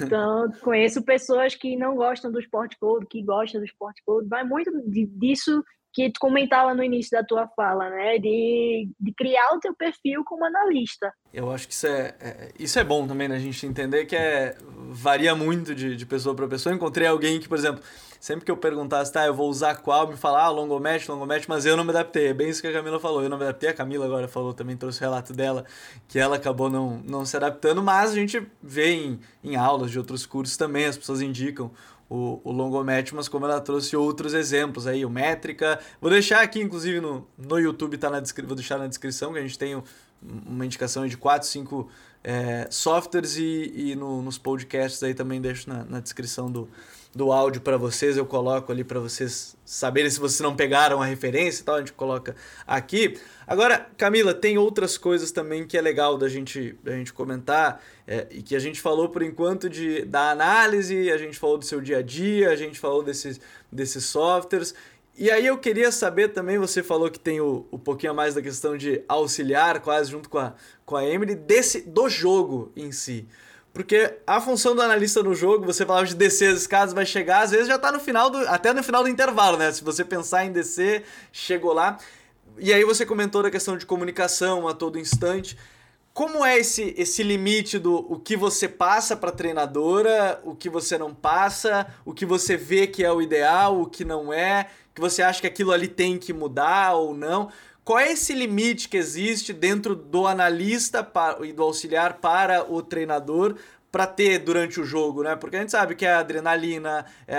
Então, 0.00 0.50
conheço 0.62 1.04
pessoas 1.04 1.54
que 1.54 1.76
não 1.76 1.94
gostam 1.94 2.32
do 2.32 2.40
esporte 2.40 2.78
code, 2.78 3.04
que 3.04 3.22
gostam 3.22 3.60
do 3.60 3.66
esporte 3.66 4.02
code. 4.06 4.26
Vai 4.26 4.42
muito 4.42 4.70
disso 4.88 5.62
que 5.92 6.10
tu 6.10 6.18
comentava 6.18 6.74
no 6.74 6.82
início 6.82 7.10
da 7.10 7.24
tua 7.24 7.46
fala, 7.48 7.90
né? 7.90 8.18
De, 8.18 8.88
de 8.98 9.12
criar 9.12 9.54
o 9.54 9.60
teu 9.60 9.74
perfil 9.74 10.24
como 10.24 10.44
analista. 10.44 11.12
Eu 11.32 11.50
acho 11.50 11.68
que 11.68 11.74
isso 11.74 11.86
é, 11.86 12.14
é 12.20 12.50
isso 12.58 12.78
é 12.78 12.84
bom 12.84 13.06
também, 13.06 13.28
né? 13.28 13.36
A 13.36 13.40
gente 13.40 13.66
entender 13.66 14.06
que 14.06 14.16
é, 14.16 14.56
varia 14.90 15.34
muito 15.34 15.74
de, 15.74 15.96
de 15.96 16.06
pessoa 16.06 16.34
para 16.34 16.48
pessoa. 16.48 16.74
Encontrei 16.74 17.06
alguém 17.06 17.38
que, 17.38 17.48
por 17.48 17.58
exemplo, 17.58 17.82
sempre 18.18 18.44
que 18.44 18.50
eu 18.50 18.56
perguntasse, 18.56 19.12
tá, 19.12 19.26
eu 19.26 19.34
vou 19.34 19.50
usar 19.50 19.74
qual, 19.76 20.06
me 20.06 20.16
falar, 20.16 20.44
ah, 20.44 20.48
longomete, 20.48 21.10
longomete, 21.10 21.48
mas 21.48 21.66
eu 21.66 21.76
não 21.76 21.84
me 21.84 21.90
adaptei. 21.90 22.28
É 22.28 22.34
bem 22.34 22.48
isso 22.48 22.62
que 22.62 22.68
a 22.68 22.72
Camila 22.72 23.00
falou. 23.00 23.22
Eu 23.22 23.28
não 23.28 23.36
me 23.36 23.44
adaptei. 23.44 23.68
A 23.70 23.74
Camila 23.74 24.06
agora 24.06 24.28
falou, 24.28 24.54
também 24.54 24.76
trouxe 24.76 24.98
o 24.98 25.02
relato 25.02 25.32
dela, 25.32 25.64
que 26.08 26.18
ela 26.18 26.36
acabou 26.36 26.70
não, 26.70 27.02
não 27.04 27.26
se 27.26 27.36
adaptando, 27.36 27.82
mas 27.82 28.12
a 28.12 28.14
gente 28.14 28.46
vê 28.62 28.94
em, 28.94 29.20
em 29.42 29.56
aulas 29.56 29.90
de 29.90 29.98
outros 29.98 30.24
cursos 30.24 30.56
também, 30.56 30.86
as 30.86 30.96
pessoas 30.96 31.20
indicam 31.20 31.70
o, 32.12 32.42
o 32.44 32.52
Longomet, 32.52 33.14
mas 33.14 33.26
como 33.26 33.46
ela 33.46 33.58
trouxe 33.58 33.96
outros 33.96 34.34
exemplos 34.34 34.86
aí, 34.86 35.02
o 35.02 35.08
Métrica. 35.08 35.80
Vou 35.98 36.10
deixar 36.10 36.42
aqui, 36.42 36.60
inclusive, 36.60 37.00
no, 37.00 37.26
no 37.38 37.58
YouTube, 37.58 37.96
tá 37.96 38.10
na 38.10 38.22
vou 38.44 38.54
deixar 38.54 38.76
na 38.76 38.86
descrição, 38.86 39.32
que 39.32 39.38
a 39.38 39.42
gente 39.42 39.58
tem 39.58 39.82
uma 40.22 40.66
indicação 40.66 41.06
de 41.06 41.16
4, 41.16 41.48
5 41.48 41.88
é, 42.22 42.68
softwares 42.70 43.36
e, 43.36 43.72
e 43.74 43.96
no, 43.96 44.20
nos 44.20 44.36
podcasts 44.36 45.02
aí 45.02 45.14
também 45.14 45.40
deixo 45.40 45.68
na, 45.70 45.84
na 45.84 46.00
descrição 46.00 46.50
do, 46.50 46.68
do 47.14 47.30
áudio 47.30 47.60
para 47.60 47.76
vocês, 47.76 48.16
eu 48.16 48.24
coloco 48.24 48.72
ali 48.72 48.82
para 48.82 48.98
vocês 48.98 49.54
saberem 49.64 50.10
se 50.10 50.18
vocês 50.18 50.40
não 50.40 50.56
pegaram 50.56 51.02
a 51.02 51.04
referência 51.04 51.60
e 51.60 51.64
tal, 51.64 51.74
a 51.74 51.78
gente 51.78 51.92
coloca 51.92 52.34
aqui. 52.66 53.18
Agora, 53.46 53.86
Camila, 53.98 54.32
tem 54.32 54.56
outras 54.56 54.96
coisas 54.96 55.30
também 55.30 55.66
que 55.66 55.76
é 55.76 55.80
legal 55.80 56.16
da 56.16 56.28
gente, 56.28 56.74
da 56.82 56.92
gente 56.92 57.12
comentar 57.12 57.82
é, 58.06 58.26
e 58.30 58.42
que 58.42 58.56
a 58.56 58.58
gente 58.58 58.80
falou 58.80 59.10
por 59.10 59.22
enquanto 59.22 59.68
de, 59.68 60.06
da 60.06 60.30
análise, 60.30 61.10
a 61.10 61.18
gente 61.18 61.38
falou 61.38 61.58
do 61.58 61.66
seu 61.66 61.82
dia 61.82 61.98
a 61.98 62.02
dia, 62.02 62.50
a 62.50 62.56
gente 62.56 62.78
falou 62.78 63.02
desses, 63.02 63.38
desses 63.70 64.04
softwares. 64.06 64.74
E 65.14 65.30
aí 65.30 65.46
eu 65.46 65.58
queria 65.58 65.92
saber 65.92 66.28
também, 66.28 66.56
você 66.56 66.82
falou 66.82 67.10
que 67.10 67.20
tem 67.20 67.38
o, 67.38 67.66
o 67.70 67.78
pouquinho 67.78 68.12
a 68.12 68.14
mais 68.14 68.34
da 68.34 68.40
questão 68.40 68.78
de 68.78 69.02
auxiliar, 69.06 69.80
quase 69.80 70.10
junto 70.10 70.30
com 70.30 70.38
a, 70.38 70.54
com 70.86 70.96
a 70.96 71.04
Emily, 71.04 71.34
desse, 71.34 71.82
do 71.82 72.08
jogo 72.08 72.72
em 72.74 72.90
si. 72.90 73.28
Porque 73.72 74.18
a 74.26 74.38
função 74.40 74.74
do 74.74 74.82
analista 74.82 75.22
no 75.22 75.34
jogo, 75.34 75.64
você 75.64 75.86
falava 75.86 76.06
de 76.06 76.14
descer 76.14 76.52
as 76.52 76.60
escadas, 76.60 76.92
vai 76.92 77.06
chegar, 77.06 77.40
às 77.42 77.52
vezes 77.52 77.68
já 77.68 77.78
tá 77.78 77.90
no 77.90 77.98
final 77.98 78.28
do. 78.28 78.38
até 78.48 78.72
no 78.72 78.82
final 78.82 79.02
do 79.02 79.08
intervalo, 79.08 79.56
né? 79.56 79.72
Se 79.72 79.82
você 79.82 80.04
pensar 80.04 80.44
em 80.44 80.52
descer, 80.52 81.04
chegou 81.32 81.72
lá. 81.72 81.96
E 82.58 82.72
aí 82.72 82.84
você 82.84 83.06
comentou 83.06 83.42
da 83.42 83.50
questão 83.50 83.76
de 83.78 83.86
comunicação 83.86 84.68
a 84.68 84.74
todo 84.74 84.98
instante. 84.98 85.56
como 86.12 86.44
é 86.44 86.58
esse, 86.58 86.94
esse 86.98 87.22
limite 87.22 87.78
do 87.78 87.94
o 88.12 88.18
que 88.18 88.36
você 88.36 88.68
passa 88.68 89.16
para 89.16 89.32
treinadora, 89.32 90.38
o 90.44 90.54
que 90.54 90.68
você 90.68 90.98
não 90.98 91.14
passa, 91.14 91.86
o 92.04 92.12
que 92.12 92.26
você 92.26 92.56
vê 92.56 92.86
que 92.86 93.02
é 93.02 93.10
o 93.10 93.22
ideal, 93.22 93.80
o 93.80 93.86
que 93.86 94.04
não 94.04 94.30
é, 94.30 94.68
que 94.94 95.00
você 95.00 95.22
acha 95.22 95.40
que 95.40 95.46
aquilo 95.46 95.72
ali 95.72 95.88
tem 95.88 96.18
que 96.18 96.32
mudar 96.34 96.92
ou 96.92 97.14
não? 97.14 97.50
Qual 97.84 97.98
é 97.98 98.12
esse 98.12 98.32
limite 98.32 98.88
que 98.88 98.96
existe 98.96 99.52
dentro 99.52 99.96
do 99.96 100.26
analista 100.26 101.06
e 101.42 101.52
do 101.52 101.62
auxiliar 101.64 102.14
para 102.14 102.70
o 102.70 102.80
treinador 102.80 103.56
para 103.90 104.06
ter 104.06 104.38
durante 104.38 104.80
o 104.80 104.84
jogo, 104.84 105.22
né? 105.22 105.36
Porque 105.36 105.56
a 105.56 105.58
gente 105.60 105.70
sabe 105.70 105.94
que 105.94 106.06
é 106.06 106.14
adrenalina, 106.14 107.04
é, 107.28 107.38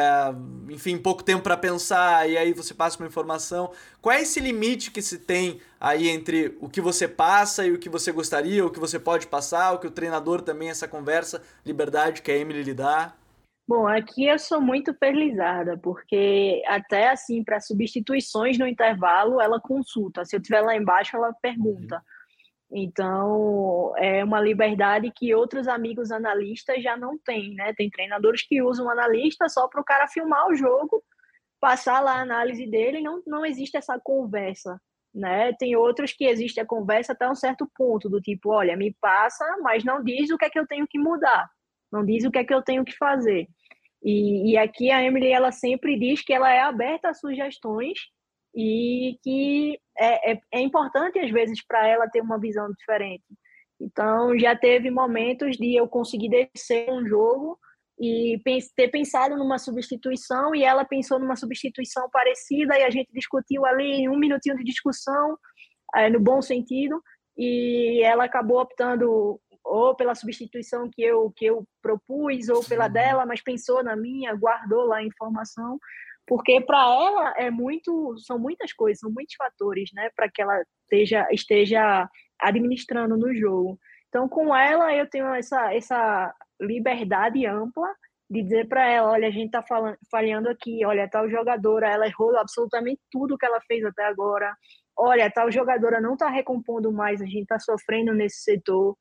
enfim, 0.70 0.98
pouco 0.98 1.24
tempo 1.24 1.42
para 1.42 1.58
pensar 1.58 2.30
e 2.30 2.38
aí 2.38 2.54
você 2.54 2.76
passa 2.76 3.00
uma 3.00 3.08
informação. 3.08 3.72
Qual 4.00 4.14
é 4.14 4.22
esse 4.22 4.40
limite 4.40 4.92
que 4.92 5.02
se 5.02 5.18
tem 5.18 5.60
aí 5.80 6.10
entre 6.10 6.56
o 6.62 6.70
que 6.70 6.80
você 6.80 7.08
passa 7.08 7.66
e 7.66 7.72
o 7.72 7.80
que 7.80 7.90
você 7.90 8.12
gostaria, 8.12 8.64
o 8.64 8.70
que 8.70 8.80
você 8.80 9.00
pode 9.00 9.26
passar, 9.26 9.72
o 9.72 9.80
que 9.80 9.88
o 9.88 9.92
treinador 9.92 10.42
também 10.42 10.70
essa 10.70 10.88
conversa, 10.88 11.42
liberdade 11.66 12.22
que 12.22 12.32
a 12.32 12.38
Emily 12.38 12.62
lhe 12.62 12.74
dá? 12.74 13.16
Bom, 13.66 13.88
aqui 13.88 14.26
eu 14.26 14.38
sou 14.38 14.60
muito 14.60 14.94
felizada, 14.94 15.78
porque 15.78 16.62
até 16.68 17.10
assim, 17.10 17.44
para 17.44 17.62
substituições 17.62 18.58
no 18.58 18.68
intervalo, 18.68 19.40
ela 19.40 19.60
consulta. 19.60 20.26
Se 20.26 20.36
eu 20.36 20.42
estiver 20.42 20.62
lá 20.62 20.76
embaixo, 20.76 21.16
ela 21.16 21.34
pergunta. 21.34 21.96
Uhum. 21.96 22.82
Então, 22.84 23.94
é 23.98 24.24
uma 24.24 24.42
liberdade 24.42 25.12
que 25.16 25.34
outros 25.34 25.68
amigos 25.68 26.12
analistas 26.12 26.84
já 26.84 26.98
não 26.98 27.18
têm, 27.18 27.54
né? 27.54 27.74
Tem 27.74 27.90
treinadores 27.90 28.46
que 28.46 28.62
usam 28.62 28.90
analista 28.90 29.48
só 29.48 29.68
para 29.68 29.80
o 29.80 29.84
cara 29.84 30.08
filmar 30.08 30.48
o 30.50 30.56
jogo, 30.56 31.02
passar 31.62 32.02
lá 32.02 32.16
a 32.18 32.22
análise 32.22 32.66
dele, 32.66 33.00
não, 33.02 33.22
não 33.26 33.46
existe 33.46 33.78
essa 33.78 33.98
conversa, 34.04 34.82
né? 35.14 35.54
Tem 35.54 35.76
outros 35.76 36.12
que 36.12 36.26
existe 36.26 36.60
a 36.60 36.66
conversa 36.66 37.14
até 37.14 37.30
um 37.30 37.36
certo 37.36 37.70
ponto, 37.76 38.10
do 38.10 38.20
tipo, 38.20 38.50
olha, 38.50 38.76
me 38.76 38.94
passa, 39.00 39.46
mas 39.62 39.84
não 39.86 40.04
diz 40.04 40.32
o 40.32 40.38
que 40.38 40.46
é 40.46 40.50
que 40.50 40.60
eu 40.60 40.68
tenho 40.68 40.88
que 40.88 41.00
mudar, 41.00 41.50
não 41.94 42.04
diz 42.04 42.26
o 42.26 42.32
que 42.32 42.40
é 42.40 42.44
que 42.44 42.54
eu 42.54 42.64
tenho 42.64 42.84
que 42.84 42.98
fazer. 42.98 43.48
E, 44.04 44.52
e 44.52 44.58
aqui 44.58 44.90
a 44.90 45.04
Emily, 45.04 45.28
ela 45.28 45.52
sempre 45.52 45.98
diz 45.98 46.22
que 46.24 46.34
ela 46.34 46.52
é 46.52 46.60
aberta 46.60 47.10
a 47.10 47.14
sugestões 47.14 48.00
e 48.56 49.18
que 49.24 49.80
é, 49.98 50.32
é, 50.32 50.40
é 50.52 50.60
importante 50.60 51.20
às 51.20 51.30
vezes 51.30 51.64
para 51.66 51.88
ela 51.88 52.10
ter 52.10 52.22
uma 52.22 52.40
visão 52.40 52.68
diferente. 52.72 53.24
Então 53.80 54.38
já 54.38 54.56
teve 54.56 54.90
momentos 54.90 55.56
de 55.56 55.76
eu 55.76 55.88
conseguir 55.88 56.30
descer 56.30 56.90
um 56.90 57.06
jogo 57.06 57.60
e 58.00 58.42
ter 58.76 58.88
pensado 58.90 59.38
numa 59.38 59.60
substituição 59.60 60.56
e 60.56 60.64
ela 60.64 60.84
pensou 60.84 61.20
numa 61.20 61.36
substituição 61.36 62.10
parecida 62.10 62.78
e 62.78 62.84
a 62.84 62.90
gente 62.90 63.12
discutiu 63.14 63.66
ali 63.66 64.10
um 64.10 64.18
minutinho 64.18 64.58
de 64.58 64.64
discussão 64.64 65.38
é, 65.96 66.10
no 66.10 66.20
bom 66.20 66.42
sentido 66.42 67.02
e 67.38 68.02
ela 68.04 68.26
acabou 68.26 68.60
optando 68.60 69.40
ou 69.64 69.96
pela 69.96 70.16
substituição 70.16 70.90
que 70.92 71.02
eu 71.02 71.32
que 71.36 71.46
eu 71.46 71.66
propus 71.82 72.50
ou 72.50 72.64
pela 72.64 72.88
dela, 72.88 73.26
mas 73.26 73.42
pensou 73.42 73.84
na 73.84 73.96
minha, 73.96 74.36
guardou 74.36 74.86
lá 74.86 74.98
a 74.98 75.04
informação 75.04 75.80
porque 76.26 76.62
para 76.62 76.80
ela 76.80 77.34
é 77.38 77.52
muito, 77.52 78.16
são 78.20 78.40
muitas 78.40 78.72
coisas, 78.72 79.00
são 79.00 79.12
muitos 79.12 79.36
fatores, 79.36 79.90
né, 79.94 80.10
para 80.16 80.30
que 80.30 80.42
ela 80.42 80.62
esteja, 80.84 81.28
esteja 81.32 82.10
administrando 82.40 83.18
no 83.18 83.34
jogo. 83.36 83.78
Então, 84.08 84.30
com 84.30 84.56
ela 84.56 84.94
eu 84.94 85.10
tenho 85.10 85.34
essa, 85.34 85.74
essa 85.74 86.34
liberdade 86.62 87.46
ampla 87.46 87.88
de 88.30 88.42
dizer 88.42 88.68
para 88.68 88.88
ela, 88.90 89.12
olha, 89.12 89.28
a 89.28 89.32
gente 89.32 89.48
está 89.48 89.64
falhando 90.10 90.50
aqui, 90.50 90.86
olha, 90.86 91.10
tal 91.10 91.30
jogadora, 91.30 91.90
ela 91.90 92.08
errou 92.08 92.36
absolutamente 92.38 93.02
tudo 93.12 93.38
que 93.38 93.46
ela 93.46 93.60
fez 93.68 93.84
até 93.84 94.06
agora. 94.06 94.56
Olha, 94.98 95.30
tal 95.30 95.52
jogadora 95.52 96.00
não 96.00 96.14
está 96.14 96.30
recompondo 96.30 96.92
mais, 96.92 97.22
a 97.22 97.26
gente 97.26 97.44
está 97.44 97.60
sofrendo 97.60 98.14
nesse 98.14 98.42
setor. 98.44 98.96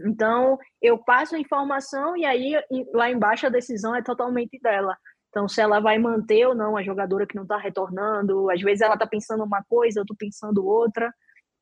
Então, 0.00 0.58
eu 0.80 0.98
passo 0.98 1.34
a 1.34 1.38
informação 1.38 2.16
e 2.16 2.24
aí 2.24 2.52
lá 2.94 3.10
embaixo 3.10 3.46
a 3.46 3.50
decisão 3.50 3.94
é 3.94 4.02
totalmente 4.02 4.58
dela. 4.60 4.96
Então, 5.28 5.48
se 5.48 5.60
ela 5.60 5.80
vai 5.80 5.98
manter 5.98 6.46
ou 6.46 6.54
não 6.54 6.76
a 6.76 6.82
jogadora 6.82 7.26
que 7.26 7.36
não 7.36 7.42
está 7.42 7.58
retornando, 7.58 8.50
às 8.50 8.60
vezes 8.60 8.80
ela 8.80 8.94
está 8.94 9.06
pensando 9.06 9.44
uma 9.44 9.62
coisa, 9.68 10.00
eu 10.00 10.02
estou 10.02 10.16
pensando 10.16 10.66
outra, 10.66 11.12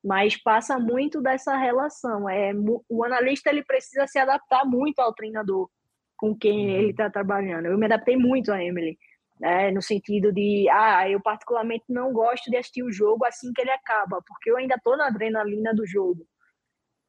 mas 0.03 0.41
passa 0.41 0.79
muito 0.79 1.21
dessa 1.21 1.55
relação. 1.57 2.29
É, 2.29 2.51
o 2.89 3.03
analista 3.03 3.49
ele 3.49 3.63
precisa 3.63 4.07
se 4.07 4.17
adaptar 4.17 4.65
muito 4.65 4.99
ao 4.99 5.13
treinador 5.13 5.69
com 6.15 6.35
quem 6.35 6.67
uhum. 6.67 6.75
ele 6.75 6.89
está 6.91 7.09
trabalhando. 7.09 7.67
Eu 7.67 7.77
me 7.77 7.85
adaptei 7.85 8.17
muito 8.17 8.51
a 8.51 8.63
Emily, 8.63 8.97
né, 9.39 9.69
no 9.71 9.81
sentido 9.81 10.31
de, 10.31 10.67
ah, 10.71 11.07
eu 11.09 11.21
particularmente 11.21 11.85
não 11.89 12.11
gosto 12.11 12.49
de 12.49 12.57
assistir 12.57 12.83
o 12.83 12.91
jogo 12.91 13.25
assim 13.25 13.51
que 13.53 13.61
ele 13.61 13.71
acaba, 13.71 14.21
porque 14.25 14.49
eu 14.49 14.57
ainda 14.57 14.75
estou 14.75 14.97
na 14.97 15.07
adrenalina 15.07 15.73
do 15.73 15.85
jogo. 15.85 16.25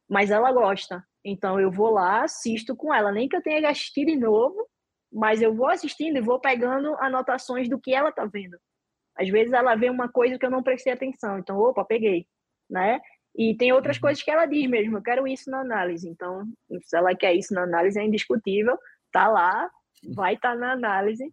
Mas 0.08 0.30
ela 0.30 0.52
gosta. 0.52 1.04
Então 1.28 1.60
eu 1.60 1.70
vou 1.70 1.90
lá, 1.90 2.24
assisto 2.24 2.74
com 2.74 2.92
ela, 2.92 3.12
nem 3.12 3.28
que 3.28 3.36
eu 3.36 3.42
tenha 3.42 3.68
assistir 3.68 4.06
de 4.06 4.16
novo, 4.16 4.66
mas 5.12 5.42
eu 5.42 5.54
vou 5.54 5.68
assistindo 5.68 6.16
e 6.16 6.22
vou 6.22 6.40
pegando 6.40 6.94
anotações 6.96 7.68
do 7.68 7.78
que 7.78 7.94
ela 7.94 8.10
tá 8.12 8.24
vendo. 8.24 8.58
Às 9.16 9.28
vezes 9.28 9.52
ela 9.52 9.74
vê 9.74 9.90
uma 9.90 10.08
coisa 10.08 10.38
que 10.38 10.46
eu 10.46 10.50
não 10.50 10.62
prestei 10.62 10.92
atenção, 10.92 11.38
então, 11.38 11.58
opa, 11.58 11.84
peguei, 11.84 12.26
né? 12.70 13.00
E 13.36 13.54
tem 13.56 13.72
outras 13.72 13.96
uhum. 13.96 14.02
coisas 14.02 14.22
que 14.22 14.30
ela 14.30 14.46
diz 14.46 14.68
mesmo, 14.68 14.96
eu 14.96 15.02
quero 15.02 15.26
isso 15.26 15.50
na 15.50 15.60
análise. 15.60 16.08
Então, 16.08 16.44
se 16.82 16.96
ela 16.96 17.14
quer 17.14 17.34
isso 17.34 17.52
na 17.52 17.62
análise, 17.62 17.98
é 17.98 18.04
indiscutível, 18.04 18.78
tá 19.12 19.28
lá, 19.28 19.68
vai 20.14 20.34
estar 20.34 20.52
tá 20.52 20.56
na 20.56 20.72
análise. 20.72 21.32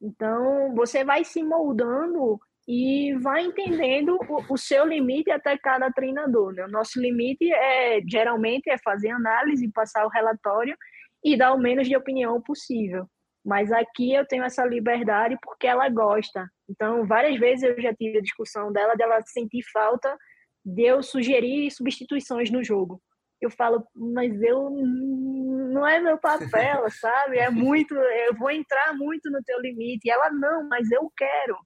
Então, 0.00 0.74
você 0.74 1.04
vai 1.04 1.24
se 1.24 1.42
moldando 1.42 2.38
e 2.68 3.14
vai 3.20 3.44
entendendo 3.44 4.18
o, 4.28 4.54
o, 4.54 4.58
seu 4.58 4.84
limite 4.84 5.30
até 5.30 5.56
cada 5.56 5.90
treinador. 5.90 6.52
Né? 6.52 6.64
O 6.64 6.70
nosso 6.70 7.00
limite 7.00 7.52
é 7.52 8.00
geralmente 8.08 8.68
é 8.68 8.76
fazer 8.78 9.10
análise, 9.10 9.70
passar 9.72 10.04
o 10.04 10.10
relatório 10.10 10.76
e 11.24 11.36
dar 11.36 11.52
o 11.52 11.58
menos 11.58 11.86
de 11.86 11.96
opinião 11.96 12.40
possível. 12.42 13.06
Mas 13.44 13.70
aqui 13.70 14.12
eu 14.12 14.26
tenho 14.26 14.42
essa 14.42 14.64
liberdade 14.64 15.36
porque 15.40 15.68
ela 15.68 15.88
gosta. 15.88 16.48
Então, 16.68 17.06
várias 17.06 17.38
vezes 17.38 17.62
eu 17.62 17.80
já 17.80 17.94
tive 17.94 18.18
a 18.18 18.22
discussão 18.22 18.72
dela, 18.72 18.96
dela 18.96 19.22
sentir 19.24 19.62
falta 19.72 20.16
de 20.64 20.82
eu 20.82 21.00
sugerir 21.00 21.70
substituições 21.70 22.50
no 22.50 22.64
jogo. 22.64 23.00
Eu 23.40 23.50
falo, 23.50 23.86
mas 23.94 24.42
eu 24.42 24.70
não 24.70 25.86
é 25.86 26.00
meu 26.00 26.18
papel, 26.18 26.90
sabe? 26.90 27.38
É 27.38 27.48
muito, 27.48 27.94
eu 27.94 28.34
vou 28.34 28.50
entrar 28.50 28.94
muito 28.94 29.30
no 29.30 29.40
teu 29.44 29.60
limite. 29.60 30.08
E 30.08 30.10
ela 30.10 30.28
não, 30.30 30.66
mas 30.68 30.90
eu 30.90 31.08
quero. 31.16 31.56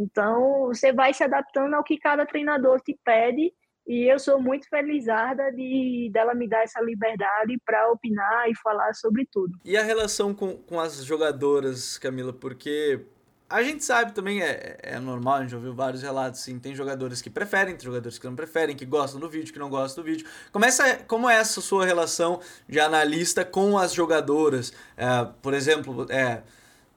Então, 0.00 0.68
você 0.68 0.92
vai 0.92 1.12
se 1.12 1.22
adaptando 1.22 1.74
ao 1.74 1.84
que 1.84 1.98
cada 1.98 2.24
treinador 2.24 2.80
te 2.80 2.98
pede 3.04 3.52
e 3.86 4.10
eu 4.10 4.18
sou 4.18 4.40
muito 4.40 4.66
felizarda 4.68 5.50
de 5.52 6.08
dela 6.10 6.34
me 6.34 6.48
dar 6.48 6.62
essa 6.62 6.80
liberdade 6.80 7.58
para 7.66 7.90
opinar 7.90 8.48
e 8.48 8.56
falar 8.56 8.94
sobre 8.94 9.28
tudo. 9.30 9.58
E 9.62 9.76
a 9.76 9.82
relação 9.82 10.32
com, 10.32 10.56
com 10.56 10.80
as 10.80 11.04
jogadoras, 11.04 11.98
Camila, 11.98 12.32
porque 12.32 13.04
a 13.48 13.62
gente 13.62 13.84
sabe 13.84 14.12
também, 14.12 14.40
é, 14.40 14.78
é 14.80 14.98
normal, 14.98 15.34
a 15.34 15.42
gente 15.42 15.54
ouviu 15.54 15.74
vários 15.74 16.02
relatos, 16.02 16.40
sim, 16.40 16.58
tem 16.58 16.74
jogadores 16.74 17.20
que 17.20 17.28
preferem, 17.28 17.74
tem 17.74 17.84
jogadores 17.84 18.18
que 18.18 18.24
não 18.24 18.36
preferem, 18.36 18.76
que 18.76 18.86
gostam 18.86 19.20
do 19.20 19.28
vídeo, 19.28 19.52
que 19.52 19.58
não 19.58 19.68
gostam 19.68 20.02
do 20.02 20.06
vídeo. 20.06 20.26
Como, 20.50 20.64
essa, 20.64 20.96
como 21.04 21.28
é 21.28 21.34
essa 21.34 21.60
sua 21.60 21.84
relação 21.84 22.40
de 22.66 22.80
analista 22.80 23.44
com 23.44 23.76
as 23.76 23.92
jogadoras? 23.92 24.72
É, 24.96 25.26
por 25.42 25.52
exemplo, 25.52 26.06
é 26.10 26.42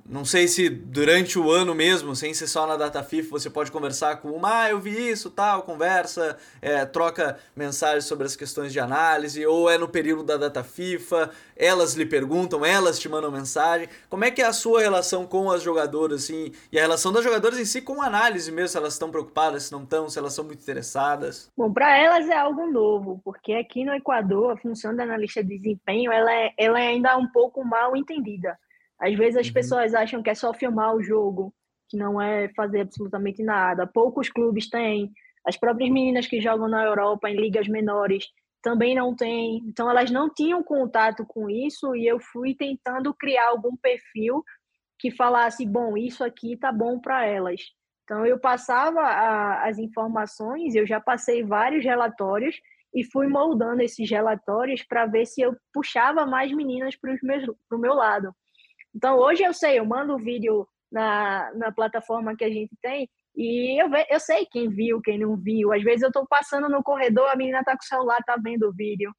não 0.05 0.25
sei 0.25 0.47
se 0.47 0.69
durante 0.69 1.39
o 1.39 1.49
ano 1.49 1.73
mesmo, 1.73 2.15
sem 2.15 2.33
ser 2.33 2.47
só 2.47 2.67
na 2.67 2.75
data 2.75 3.01
FIFA, 3.01 3.29
você 3.31 3.49
pode 3.49 3.71
conversar 3.71 4.17
com 4.17 4.31
uma, 4.31 4.63
ah, 4.63 4.69
eu 4.69 4.79
vi 4.79 5.09
isso, 5.09 5.31
tal, 5.31 5.63
conversa, 5.63 6.37
é, 6.61 6.85
troca 6.85 7.39
mensagens 7.55 8.05
sobre 8.05 8.25
as 8.25 8.35
questões 8.35 8.73
de 8.73 8.79
análise, 8.79 9.45
ou 9.45 9.69
é 9.69 9.77
no 9.77 9.87
período 9.87 10.23
da 10.23 10.35
data 10.35 10.63
FIFA, 10.63 11.31
elas 11.55 11.93
lhe 11.93 12.05
perguntam, 12.05 12.65
elas 12.65 12.99
te 12.99 13.07
mandam 13.07 13.31
mensagem. 13.31 13.87
Como 14.09 14.25
é 14.25 14.31
que 14.31 14.41
é 14.41 14.45
a 14.45 14.53
sua 14.53 14.81
relação 14.81 15.25
com 15.25 15.49
as 15.49 15.63
jogadoras, 15.63 16.23
assim, 16.23 16.51
e 16.71 16.77
a 16.77 16.81
relação 16.81 17.11
das 17.13 17.23
jogadoras 17.23 17.57
em 17.57 17.65
si 17.65 17.81
com 17.81 18.01
a 18.01 18.07
análise 18.07 18.51
mesmo, 18.51 18.69
se 18.69 18.77
elas 18.77 18.93
estão 18.93 19.09
preocupadas, 19.09 19.63
se 19.63 19.71
não 19.71 19.83
estão, 19.83 20.09
se 20.09 20.19
elas 20.19 20.33
são 20.33 20.43
muito 20.43 20.61
interessadas? 20.61 21.49
Bom, 21.57 21.71
para 21.71 21.97
elas 21.97 22.27
é 22.27 22.37
algo 22.37 22.65
novo, 22.65 23.21
porque 23.23 23.53
aqui 23.53 23.85
no 23.85 23.93
Equador 23.93 24.51
a 24.51 24.57
função 24.57 24.93
da 24.93 25.03
analista 25.03 25.41
de 25.41 25.57
desempenho 25.57 26.11
ela 26.11 26.33
é, 26.33 26.51
ela 26.57 26.79
é 26.79 26.87
ainda 26.87 27.17
um 27.17 27.27
pouco 27.27 27.63
mal 27.63 27.95
entendida. 27.95 28.57
Às 29.03 29.15
vezes 29.15 29.35
as 29.35 29.47
uhum. 29.47 29.53
pessoas 29.53 29.93
acham 29.93 30.23
que 30.23 30.29
é 30.29 30.35
só 30.35 30.53
filmar 30.53 30.95
o 30.95 31.03
jogo, 31.03 31.53
que 31.89 31.97
não 31.97 32.21
é 32.21 32.47
fazer 32.55 32.81
absolutamente 32.81 33.43
nada. 33.43 33.85
Poucos 33.85 34.29
clubes 34.29 34.69
têm. 34.69 35.11
As 35.45 35.57
próprias 35.57 35.91
meninas 35.91 36.25
que 36.25 36.39
jogam 36.39 36.69
na 36.69 36.85
Europa 36.85 37.29
em 37.29 37.35
ligas 37.35 37.67
menores 37.67 38.25
também 38.61 38.95
não 38.95 39.13
têm. 39.13 39.61
Então 39.67 39.89
elas 39.89 40.09
não 40.09 40.33
tinham 40.33 40.63
contato 40.63 41.25
com 41.27 41.49
isso 41.49 41.93
e 41.93 42.07
eu 42.07 42.17
fui 42.17 42.55
tentando 42.55 43.13
criar 43.13 43.49
algum 43.49 43.75
perfil 43.75 44.41
que 44.97 45.11
falasse, 45.11 45.65
bom, 45.65 45.97
isso 45.97 46.23
aqui 46.23 46.55
tá 46.55 46.71
bom 46.71 46.97
para 46.97 47.25
elas. 47.25 47.59
Então 48.05 48.25
eu 48.25 48.39
passava 48.39 49.01
a, 49.01 49.67
as 49.67 49.77
informações, 49.79 50.75
eu 50.75 50.87
já 50.87 51.01
passei 51.01 51.43
vários 51.43 51.83
relatórios 51.83 52.55
e 52.95 53.03
fui 53.03 53.27
moldando 53.27 53.81
esses 53.81 54.09
relatórios 54.09 54.81
para 54.81 55.05
ver 55.05 55.25
se 55.25 55.41
eu 55.41 55.57
puxava 55.73 56.25
mais 56.25 56.53
meninas 56.53 56.95
para 56.95 57.11
o 57.71 57.77
meu 57.77 57.93
lado. 57.93 58.33
Então, 58.95 59.17
hoje 59.17 59.43
eu 59.43 59.53
sei, 59.53 59.79
eu 59.79 59.85
mando 59.85 60.13
o 60.13 60.19
vídeo 60.19 60.67
na, 60.91 61.51
na 61.55 61.71
plataforma 61.71 62.35
que 62.35 62.43
a 62.43 62.49
gente 62.49 62.75
tem 62.81 63.09
E 63.35 63.81
eu, 63.81 63.89
ve, 63.89 64.05
eu 64.09 64.19
sei 64.19 64.45
quem 64.45 64.69
viu, 64.69 65.01
quem 65.01 65.17
não 65.17 65.35
viu. 65.35 65.73
Às 65.73 65.81
vezes 65.81 66.03
eu 66.03 66.09
estou 66.09 66.27
passando 66.27 66.69
no 66.69 66.83
corredor, 66.83 67.27
a 67.29 67.35
menina 67.35 67.59
está 67.59 67.71
com 67.71 67.83
o 67.83 67.87
celular, 67.87 68.19
está 68.19 68.35
vendo 68.37 68.67
o 68.67 68.73
vídeo. 68.73 69.11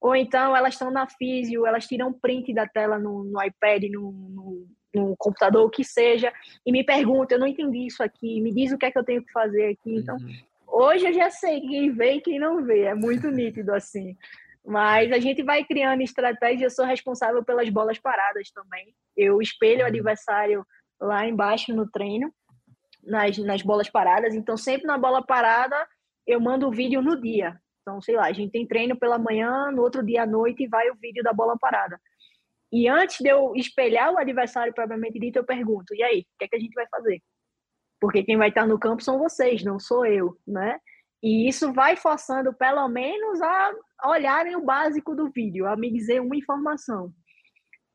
Ou 0.00 0.14
então 0.14 0.56
elas 0.56 0.74
estão 0.74 0.90
na 0.90 1.06
físio, 1.08 1.66
elas 1.66 1.86
tiram 1.86 2.12
print 2.12 2.54
da 2.54 2.66
tela 2.66 2.98
no, 2.98 3.24
no 3.24 3.42
iPad, 3.42 3.82
no, 3.90 4.12
no, 4.12 4.66
no, 4.94 5.16
computador, 5.18 5.66
o 5.66 5.70
que 5.70 5.82
seja, 5.82 6.32
e 6.64 6.70
me 6.70 6.84
perguntam, 6.84 7.36
eu 7.36 7.40
não 7.40 7.48
entendi 7.48 7.86
isso 7.86 8.02
aqui, 8.02 8.40
me 8.40 8.52
diz 8.52 8.72
o 8.72 8.78
que 8.78 8.86
é 8.86 8.90
que 8.92 8.98
eu 8.98 9.04
tenho 9.04 9.24
que 9.24 9.32
fazer 9.32 9.72
aqui. 9.72 9.96
Então, 9.96 10.16
uhum. 10.16 10.32
hoje 10.68 11.06
eu 11.06 11.12
já 11.12 11.30
sei 11.30 11.60
quem 11.60 11.90
vê 11.90 12.14
e 12.14 12.20
quem 12.20 12.38
não 12.38 12.64
vê, 12.64 12.82
é 12.82 12.94
muito 12.94 13.28
nítido 13.28 13.74
assim. 13.74 14.16
Mas 14.64 15.10
a 15.12 15.18
gente 15.18 15.42
vai 15.42 15.64
criando 15.64 16.02
estratégia, 16.02 16.66
eu 16.66 16.70
sou 16.70 16.84
responsável 16.84 17.44
pelas 17.44 17.68
bolas 17.70 17.98
paradas 17.98 18.50
também. 18.50 18.94
Eu 19.16 19.40
espelho 19.40 19.80
o 19.80 19.82
uhum. 19.82 19.88
adversário 19.88 20.66
lá 21.00 21.26
embaixo 21.26 21.74
no 21.74 21.88
treino, 21.90 22.32
nas, 23.02 23.38
nas 23.38 23.62
bolas 23.62 23.88
paradas. 23.88 24.34
Então, 24.34 24.56
sempre 24.56 24.86
na 24.86 24.98
bola 24.98 25.24
parada, 25.24 25.76
eu 26.26 26.40
mando 26.40 26.68
o 26.68 26.72
vídeo 26.72 27.00
no 27.00 27.20
dia. 27.20 27.58
Então, 27.82 28.00
sei 28.02 28.16
lá, 28.16 28.26
a 28.26 28.32
gente 28.32 28.52
tem 28.52 28.66
treino 28.66 28.98
pela 28.98 29.18
manhã, 29.18 29.70
no 29.70 29.82
outro 29.82 30.04
dia 30.04 30.24
à 30.24 30.26
noite 30.26 30.68
vai 30.68 30.90
o 30.90 30.96
vídeo 30.96 31.22
da 31.22 31.32
bola 31.32 31.56
parada. 31.58 31.98
E 32.70 32.86
antes 32.86 33.18
de 33.20 33.28
eu 33.30 33.54
espelhar 33.56 34.12
o 34.12 34.18
adversário 34.18 34.74
propriamente 34.74 35.18
dito, 35.18 35.36
eu 35.36 35.44
pergunto: 35.44 35.94
e 35.94 36.02
aí, 36.02 36.20
o 36.20 36.38
que 36.38 36.44
é 36.44 36.48
que 36.48 36.56
a 36.56 36.60
gente 36.60 36.74
vai 36.74 36.86
fazer? 36.88 37.22
Porque 37.98 38.22
quem 38.22 38.36
vai 38.36 38.50
estar 38.50 38.66
no 38.66 38.78
campo 38.78 39.02
são 39.02 39.18
vocês, 39.18 39.64
não 39.64 39.80
sou 39.80 40.04
eu, 40.04 40.36
né? 40.46 40.78
E 41.22 41.48
isso 41.48 41.72
vai 41.72 41.96
forçando, 41.96 42.52
pelo 42.52 42.86
menos, 42.88 43.40
a 43.40 43.72
olharem 44.04 44.56
o 44.56 44.64
básico 44.64 45.14
do 45.14 45.30
vídeo, 45.30 45.66
a 45.66 45.76
me 45.76 45.92
dizer 45.92 46.20
uma 46.20 46.36
informação. 46.36 47.12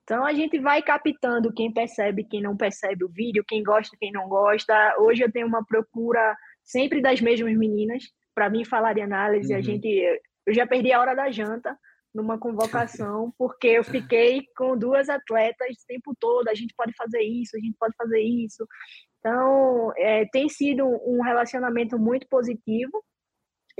Então 0.04 0.26
a 0.26 0.34
gente 0.34 0.60
vai 0.60 0.82
captando 0.82 1.54
quem 1.54 1.72
percebe, 1.72 2.26
quem 2.26 2.42
não 2.42 2.58
percebe 2.58 3.06
o 3.06 3.10
vídeo, 3.10 3.44
quem 3.48 3.64
gosta, 3.64 3.96
quem 3.98 4.12
não 4.12 4.28
gosta. 4.28 4.96
Hoje 5.00 5.24
eu 5.24 5.32
tenho 5.32 5.48
uma 5.48 5.66
procura 5.66 6.36
sempre 6.64 7.02
das 7.02 7.22
mesmas 7.22 7.56
meninas 7.56 8.04
para 8.36 8.50
mim 8.50 8.66
falar 8.66 8.94
de 8.94 9.02
análise. 9.02 9.54
Uhum. 9.54 9.60
A 9.60 9.62
gente, 9.62 9.88
eu 10.46 10.54
já 10.54 10.68
perdi 10.68 10.92
a 10.92 11.00
hora 11.00 11.16
da 11.16 11.32
janta 11.32 11.78
numa 12.14 12.38
convocação 12.38 13.34
porque 13.40 13.68
eu 13.68 13.84
fiquei 13.84 14.44
com 14.58 14.78
duas 14.78 15.08
atletas 15.08 15.70
o 15.70 15.88
tempo 15.88 16.14
todo. 16.20 16.50
A 16.50 16.56
gente 16.56 16.74
pode 16.76 16.94
fazer 16.98 17.22
isso, 17.22 17.56
a 17.56 17.60
gente 17.60 17.76
pode 17.80 17.96
fazer 17.96 18.20
isso. 18.20 18.68
Então 19.20 19.94
é, 19.96 20.26
tem 20.34 20.50
sido 20.50 20.86
um 20.86 21.22
relacionamento 21.22 21.98
muito 21.98 22.28
positivo. 22.28 23.02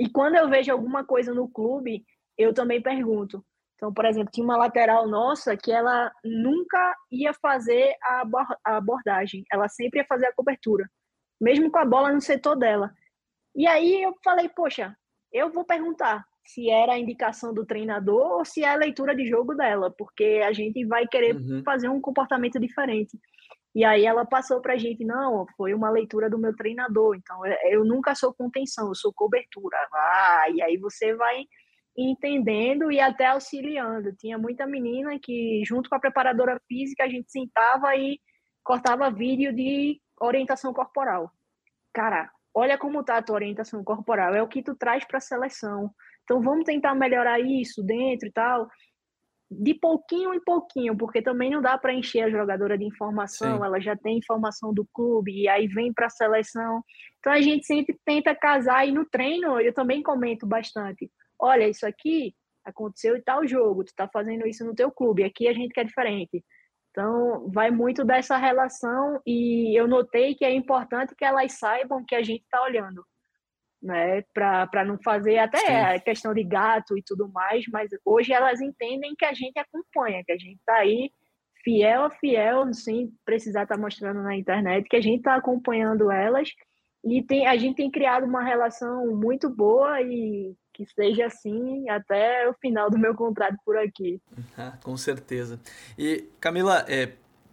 E 0.00 0.08
quando 0.08 0.36
eu 0.36 0.48
vejo 0.48 0.72
alguma 0.72 1.04
coisa 1.04 1.34
no 1.34 1.48
clube, 1.48 2.02
eu 2.38 2.52
também 2.52 2.82
pergunto 2.82 3.44
então, 3.84 3.92
por 3.92 4.04
exemplo, 4.04 4.30
tinha 4.32 4.44
uma 4.44 4.56
lateral 4.56 5.06
nossa 5.06 5.56
que 5.56 5.70
ela 5.70 6.12
nunca 6.24 6.96
ia 7.10 7.34
fazer 7.34 7.94
a 8.02 8.76
abordagem, 8.76 9.44
ela 9.52 9.68
sempre 9.68 10.00
ia 10.00 10.06
fazer 10.06 10.26
a 10.26 10.32
cobertura, 10.32 10.88
mesmo 11.40 11.70
com 11.70 11.78
a 11.78 11.84
bola 11.84 12.12
no 12.12 12.20
setor 12.20 12.56
dela. 12.56 12.92
E 13.54 13.66
aí 13.66 14.02
eu 14.02 14.14
falei, 14.24 14.48
poxa, 14.48 14.96
eu 15.32 15.52
vou 15.52 15.64
perguntar 15.64 16.24
se 16.46 16.70
era 16.70 16.92
a 16.92 16.98
indicação 16.98 17.52
do 17.52 17.66
treinador 17.66 18.38
ou 18.38 18.44
se 18.44 18.62
é 18.62 18.68
a 18.68 18.76
leitura 18.76 19.14
de 19.14 19.26
jogo 19.26 19.54
dela, 19.54 19.90
porque 19.90 20.42
a 20.44 20.52
gente 20.52 20.84
vai 20.86 21.06
querer 21.06 21.36
uhum. 21.36 21.62
fazer 21.64 21.88
um 21.88 22.00
comportamento 22.00 22.58
diferente. 22.60 23.18
E 23.74 23.84
aí 23.84 24.06
ela 24.06 24.24
passou 24.24 24.60
para 24.60 24.74
a 24.74 24.78
gente, 24.78 25.04
não, 25.04 25.46
foi 25.56 25.74
uma 25.74 25.90
leitura 25.90 26.30
do 26.30 26.38
meu 26.38 26.54
treinador, 26.54 27.16
então 27.16 27.40
eu 27.68 27.84
nunca 27.84 28.14
sou 28.14 28.32
contenção, 28.32 28.88
eu 28.88 28.94
sou 28.94 29.12
cobertura. 29.12 29.76
Ah, 29.92 30.46
e 30.54 30.62
aí 30.62 30.76
você 30.76 31.14
vai 31.14 31.44
entendendo 31.96 32.90
e 32.90 33.00
até 33.00 33.26
auxiliando. 33.26 34.14
Tinha 34.16 34.36
muita 34.36 34.66
menina 34.66 35.18
que, 35.20 35.62
junto 35.64 35.88
com 35.88 35.96
a 35.96 36.00
preparadora 36.00 36.60
física, 36.66 37.04
a 37.04 37.08
gente 37.08 37.30
sentava 37.30 37.94
e 37.96 38.18
cortava 38.62 39.10
vídeo 39.10 39.52
de 39.54 40.00
orientação 40.20 40.72
corporal. 40.72 41.30
Cara, 41.92 42.30
olha 42.52 42.78
como 42.78 43.04
tá 43.04 43.18
a 43.18 43.22
tua 43.22 43.36
orientação 43.36 43.84
corporal, 43.84 44.34
é 44.34 44.42
o 44.42 44.48
que 44.48 44.62
tu 44.62 44.74
traz 44.74 45.04
para 45.04 45.18
a 45.18 45.20
seleção. 45.20 45.90
Então 46.24 46.40
vamos 46.40 46.64
tentar 46.64 46.94
melhorar 46.94 47.38
isso 47.38 47.82
dentro 47.82 48.28
e 48.28 48.32
tal. 48.32 48.68
De 49.50 49.74
pouquinho 49.74 50.34
em 50.34 50.42
pouquinho, 50.42 50.96
porque 50.96 51.22
também 51.22 51.50
não 51.50 51.60
dá 51.60 51.78
para 51.78 51.92
encher 51.92 52.22
a 52.22 52.30
jogadora 52.30 52.76
de 52.76 52.84
informação, 52.84 53.58
Sim. 53.58 53.64
ela 53.64 53.80
já 53.80 53.94
tem 53.94 54.18
informação 54.18 54.72
do 54.72 54.84
clube, 54.92 55.32
e 55.42 55.48
aí 55.48 55.68
vem 55.68 55.92
para 55.92 56.06
a 56.06 56.10
seleção. 56.10 56.82
Então 57.18 57.32
a 57.32 57.40
gente 57.40 57.64
sempre 57.64 57.96
tenta 58.04 58.34
casar, 58.34 58.88
e 58.88 58.90
no 58.90 59.04
treino 59.04 59.60
eu 59.60 59.72
também 59.72 60.02
comento 60.02 60.46
bastante 60.46 61.08
olha, 61.38 61.68
isso 61.68 61.86
aqui 61.86 62.34
aconteceu 62.64 63.16
em 63.16 63.22
tal 63.22 63.46
jogo, 63.46 63.84
tu 63.84 63.88
está 63.88 64.08
fazendo 64.08 64.46
isso 64.46 64.64
no 64.64 64.74
teu 64.74 64.90
clube, 64.90 65.22
aqui 65.22 65.46
a 65.48 65.52
gente 65.52 65.72
quer 65.72 65.84
diferente. 65.84 66.42
Então, 66.90 67.50
vai 67.50 67.70
muito 67.70 68.04
dessa 68.04 68.36
relação 68.36 69.20
e 69.26 69.78
eu 69.78 69.88
notei 69.88 70.34
que 70.34 70.44
é 70.44 70.52
importante 70.52 71.14
que 71.16 71.24
elas 71.24 71.52
saibam 71.58 72.04
que 72.04 72.14
a 72.14 72.22
gente 72.22 72.42
está 72.42 72.62
olhando, 72.62 73.04
né? 73.82 74.22
Para 74.32 74.84
não 74.84 74.96
fazer 75.02 75.38
até 75.38 75.58
Sim. 75.58 75.72
a 75.72 75.98
questão 75.98 76.32
de 76.32 76.44
gato 76.44 76.96
e 76.96 77.02
tudo 77.02 77.28
mais, 77.32 77.64
mas 77.66 77.90
hoje 78.04 78.32
elas 78.32 78.60
entendem 78.60 79.14
que 79.16 79.24
a 79.24 79.34
gente 79.34 79.58
acompanha, 79.58 80.22
que 80.24 80.32
a 80.32 80.38
gente 80.38 80.58
está 80.58 80.76
aí 80.76 81.10
fiel 81.64 82.04
a 82.04 82.10
fiel, 82.10 82.72
sem 82.72 83.10
precisar 83.24 83.64
estar 83.64 83.74
tá 83.74 83.80
mostrando 83.80 84.22
na 84.22 84.36
internet, 84.36 84.88
que 84.88 84.96
a 84.96 85.00
gente 85.00 85.18
está 85.18 85.34
acompanhando 85.34 86.12
elas 86.12 86.50
e 87.02 87.22
tem, 87.22 87.46
a 87.46 87.56
gente 87.56 87.76
tem 87.76 87.90
criado 87.90 88.24
uma 88.24 88.44
relação 88.44 89.06
muito 89.16 89.48
boa 89.50 90.00
e 90.00 90.54
que 90.74 90.84
seja 90.94 91.26
assim 91.26 91.88
até 91.88 92.48
o 92.48 92.54
final 92.54 92.90
do 92.90 92.98
meu 92.98 93.14
contrato 93.14 93.56
por 93.64 93.78
aqui. 93.78 94.20
Ah, 94.58 94.76
com 94.82 94.96
certeza. 94.96 95.58
E 95.96 96.28
Camila, 96.40 96.84
é, 96.88 97.12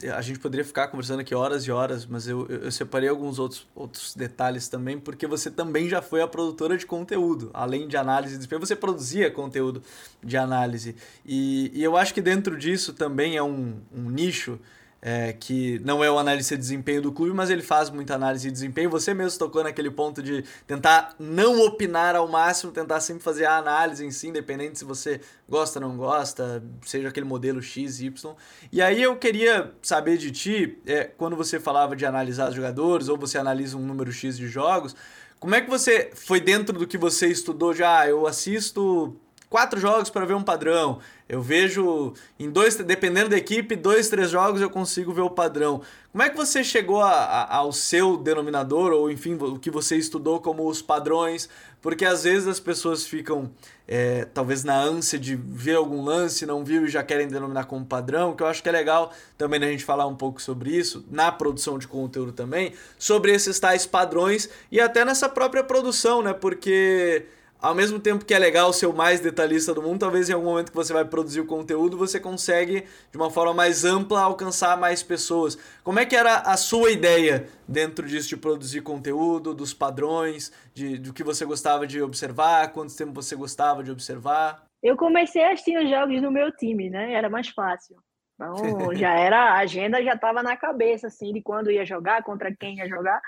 a 0.10 0.22
gente 0.22 0.40
poderia 0.40 0.66
ficar 0.66 0.88
conversando 0.88 1.20
aqui 1.20 1.36
horas 1.36 1.64
e 1.64 1.72
horas, 1.72 2.06
mas 2.06 2.28
eu, 2.28 2.48
eu 2.48 2.72
separei 2.72 3.08
alguns 3.08 3.38
outros, 3.38 3.68
outros 3.76 4.16
detalhes 4.16 4.68
também, 4.68 5.00
porque 5.00 5.28
você 5.28 5.52
também 5.52 5.88
já 5.88 6.02
foi 6.02 6.22
a 6.22 6.28
produtora 6.28 6.76
de 6.76 6.86
conteúdo. 6.86 7.52
Além 7.54 7.88
de 7.88 7.96
análise 7.96 8.38
de 8.38 8.48
você 8.48 8.76
produzia 8.76 9.30
conteúdo 9.30 9.84
de 10.24 10.36
análise. 10.36 10.96
E, 11.26 11.72
e 11.74 11.84
eu 11.84 11.96
acho 11.96 12.14
que 12.14 12.22
dentro 12.22 12.58
disso 12.58 12.94
também 12.94 13.38
é 13.38 13.44
um, 13.44 13.80
um 13.96 14.10
nicho 14.10 14.60
é, 15.02 15.34
que 15.34 15.80
não 15.84 16.04
é 16.04 16.12
o 16.12 16.20
analista 16.20 16.56
de 16.56 16.62
desempenho 16.62 17.02
do 17.02 17.12
clube, 17.12 17.34
mas 17.34 17.49
ele 17.49 17.64
faz 17.64 17.89
muita 17.89 18.14
análise 18.14 18.47
de 18.47 18.52
desempenho. 18.52 18.89
Você 18.91 19.14
mesmo 19.14 19.39
tocou 19.39 19.64
naquele 19.64 19.89
ponto 19.89 20.22
de 20.22 20.43
tentar 20.68 21.16
não 21.20 21.66
opinar 21.66 22.16
ao 22.16 22.28
máximo, 22.28 22.72
tentar 22.72 22.99
sempre 22.99 23.24
fazer 23.24 23.45
a 23.45 23.58
análise 23.58 24.06
em 24.06 24.12
si, 24.12 24.28
independente 24.28 24.78
se 24.78 24.86
você 24.86 25.20
gosta 25.49 25.80
ou 25.80 25.88
não 25.88 25.97
gosta, 25.97 26.64
seja 26.86 27.10
aquele 27.10 27.26
modelo 27.26 27.62
X, 27.62 27.99
Y. 27.99 28.36
E 28.72 28.82
aí 28.82 29.02
eu 29.02 29.16
queria 29.16 29.74
saber 29.82 30.18
de 30.18 30.30
ti, 30.32 30.78
é, 30.86 31.06
quando 31.06 31.36
você 31.36 31.60
falava 31.60 31.95
de 31.95 32.06
analisar 32.06 32.49
os 32.49 32.56
jogadores, 32.56 33.10
ou 33.10 33.18
você 33.18 33.39
analisa 33.39 33.78
um 33.78 33.86
número 33.86 34.12
X 34.12 34.38
de 34.38 34.47
jogos, 34.47 34.95
como 35.39 35.56
é 35.56 35.62
que 35.62 35.70
você 35.70 36.12
foi 36.14 36.39
dentro 36.39 36.78
do 36.78 36.86
que 36.86 36.99
você 36.99 37.28
estudou 37.28 37.74
já? 37.74 38.08
Eu 38.08 38.28
assisto 38.28 39.18
quatro 39.52 39.78
jogos 39.82 40.10
para 40.10 40.26
ver 40.26 40.34
um 40.34 40.41
padrão. 40.41 40.99
Eu 41.28 41.41
vejo 41.41 42.14
em 42.39 42.49
dois, 42.49 42.76
dependendo 42.78 43.30
da 43.30 43.38
equipe, 43.38 43.76
dois, 43.76 44.08
três 44.08 44.30
jogos 44.30 44.62
eu 44.62 44.70
consigo 44.70 45.14
ver 45.14 45.22
o 45.22 45.30
padrão. 45.30 45.82
Como 46.12 46.24
é 46.24 46.30
que 46.30 46.38
você 46.38 46.64
chegou 46.64 47.02
a, 47.02 47.12
a, 47.12 47.58
ao 47.58 47.74
seu 47.74 48.16
denominador, 48.16 48.93
ou 48.93 49.12
enfim, 49.12 49.34
o 49.36 49.60
que 49.60 49.70
você 49.70 49.97
estudou 49.97 50.39
como 50.39 50.68
os 50.68 50.82
padrões? 50.82 51.49
Porque 51.82 52.06
às 52.06 52.24
vezes 52.24 52.47
as 52.47 52.62
pessoas 52.62 53.06
ficam, 53.06 53.52
é, 53.86 54.24
talvez 54.34 54.64
na 54.64 54.78
ânsia 54.78 55.20
de 55.20 55.36
ver 55.36 55.76
algum 55.76 56.02
lance, 56.02 56.45
não 56.45 56.64
viu 56.64 56.86
e 56.86 56.89
já 56.89 57.04
querem 57.04 57.28
denominar 57.28 57.66
como 57.66 57.86
padrão, 57.86 58.34
que 58.34 58.43
eu 58.43 58.47
acho 58.47 58.64
que 58.64 58.70
é 58.70 58.72
legal 58.72 59.12
também 59.38 59.62
a 59.62 59.68
gente 59.68 59.84
falar 59.84 60.08
um 60.08 60.16
pouco 60.16 60.41
sobre 60.41 60.72
isso, 60.72 61.04
na 61.12 61.30
produção 61.30 61.78
de 61.78 61.89
conteúdo 61.89 62.32
também, 62.32 62.74
sobre 62.97 63.34
esses 63.34 63.60
tais 63.60 63.86
padrões 63.86 64.49
e 64.72 64.80
até 64.80 65.04
nessa 65.04 65.28
própria 65.28 65.64
produção, 65.64 66.22
né? 66.22 66.32
Porque 66.34 67.26
ao 67.62 67.76
mesmo 67.76 67.99
tempo 67.99 68.26
que 68.26 68.34
é 68.34 68.39
legal 68.39 68.74
ser 68.74 68.88
o 68.88 68.93
mais 68.93 69.20
detalhista 69.20 69.74
do 69.74 69.84
mundo, 69.84 69.99
talvez 69.99 70.30
em 70.30 70.34
algum 70.34 70.47
momento 70.47 70.72
que 70.72 70.76
você 70.76 70.91
vai 70.91 71.05
produzir 71.05 71.41
o 71.41 71.45
conteúdo, 71.45 71.95
você 71.95 72.20
consegue, 72.20 72.86
de 73.12 73.18
uma 73.18 73.30
forma 73.30 73.53
mais 73.53 73.86
ampla, 73.86 74.22
alcançar 74.22 74.76
mais 74.78 75.03
pessoas. 75.03 75.57
Como 75.84 75.99
é 75.99 76.05
que 76.05 76.16
era 76.16 76.38
a 76.38 76.57
sua 76.57 76.91
ideia 76.91 77.47
dentro 77.68 78.07
disso 78.07 78.30
de 78.30 78.38
produzir 78.38 78.82
conteúdo, 78.82 79.53
dos 79.53 79.74
padrões, 79.74 80.51
de, 80.74 80.97
do 80.97 81.14
que 81.14 81.24
você 81.24 81.45
gostava 81.45 81.86
de 81.86 82.01
observar, 82.01 82.72
quanto 82.74 82.97
tempo 82.97 83.14
você 83.14 83.36
gostava 83.36 83.84
de 83.84 83.91
observar? 83.91 84.64
Eu 84.82 84.97
comecei 84.97 85.43
a 85.43 85.51
assistir 85.51 85.78
os 85.78 85.88
jogos 85.88 86.20
do 86.20 86.32
meu 86.32 86.51
time, 86.51 86.89
né? 86.89 87.14
Era 87.14 87.30
mais 87.30 87.49
fácil. 87.49 87.95
Então, 88.34 88.55
já 88.95 89.14
era, 89.14 89.51
a 89.53 89.59
agenda 89.59 90.03
já 90.03 90.16
estava 90.16 90.41
na 90.41 90.57
cabeça, 90.57 91.07
assim, 91.07 91.32
de 91.32 91.41
quando 91.43 91.70
ia 91.70 91.86
jogar, 91.86 92.24
contra 92.24 92.55
quem 92.55 92.78
ia 92.78 92.89
jogar. 92.89 93.22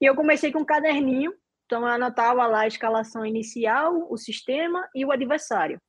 E 0.00 0.06
eu 0.06 0.14
comecei 0.14 0.52
com 0.52 0.60
um 0.60 0.64
caderninho 0.64 1.32
então, 1.70 1.82
eu 1.82 1.94
anotava 1.94 2.48
lá 2.48 2.62
a 2.62 2.66
escalação 2.66 3.24
inicial, 3.24 4.08
o 4.10 4.16
sistema 4.16 4.88
e 4.92 5.04
o 5.04 5.12
adversário. 5.12 5.80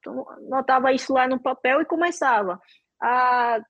Então, 0.00 0.28
anotava 0.30 0.92
isso 0.92 1.12
lá 1.12 1.28
no 1.28 1.40
papel 1.40 1.80
e 1.80 1.84
começava. 1.84 2.60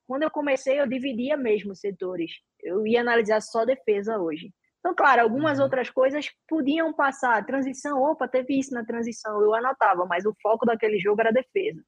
Quando 0.07 0.23
eu 0.23 0.31
comecei, 0.31 0.81
eu 0.81 0.87
dividia 0.87 1.37
mesmo 1.37 1.75
setores. 1.75 2.31
Eu 2.59 2.87
ia 2.87 3.01
analisar 3.01 3.39
só 3.41 3.65
defesa 3.65 4.17
hoje. 4.17 4.51
Então, 4.79 4.95
claro, 4.95 5.21
algumas 5.21 5.59
uhum. 5.59 5.65
outras 5.65 5.91
coisas 5.91 6.31
podiam 6.47 6.91
passar. 6.91 7.45
Transição, 7.45 8.01
opa, 8.01 8.27
teve 8.27 8.57
isso 8.57 8.73
na 8.73 8.83
transição. 8.83 9.39
Eu 9.39 9.53
anotava, 9.53 10.07
mas 10.07 10.25
o 10.25 10.33
foco 10.41 10.65
daquele 10.65 10.97
jogo 10.97 11.21
era 11.21 11.31
defesa. 11.31 11.83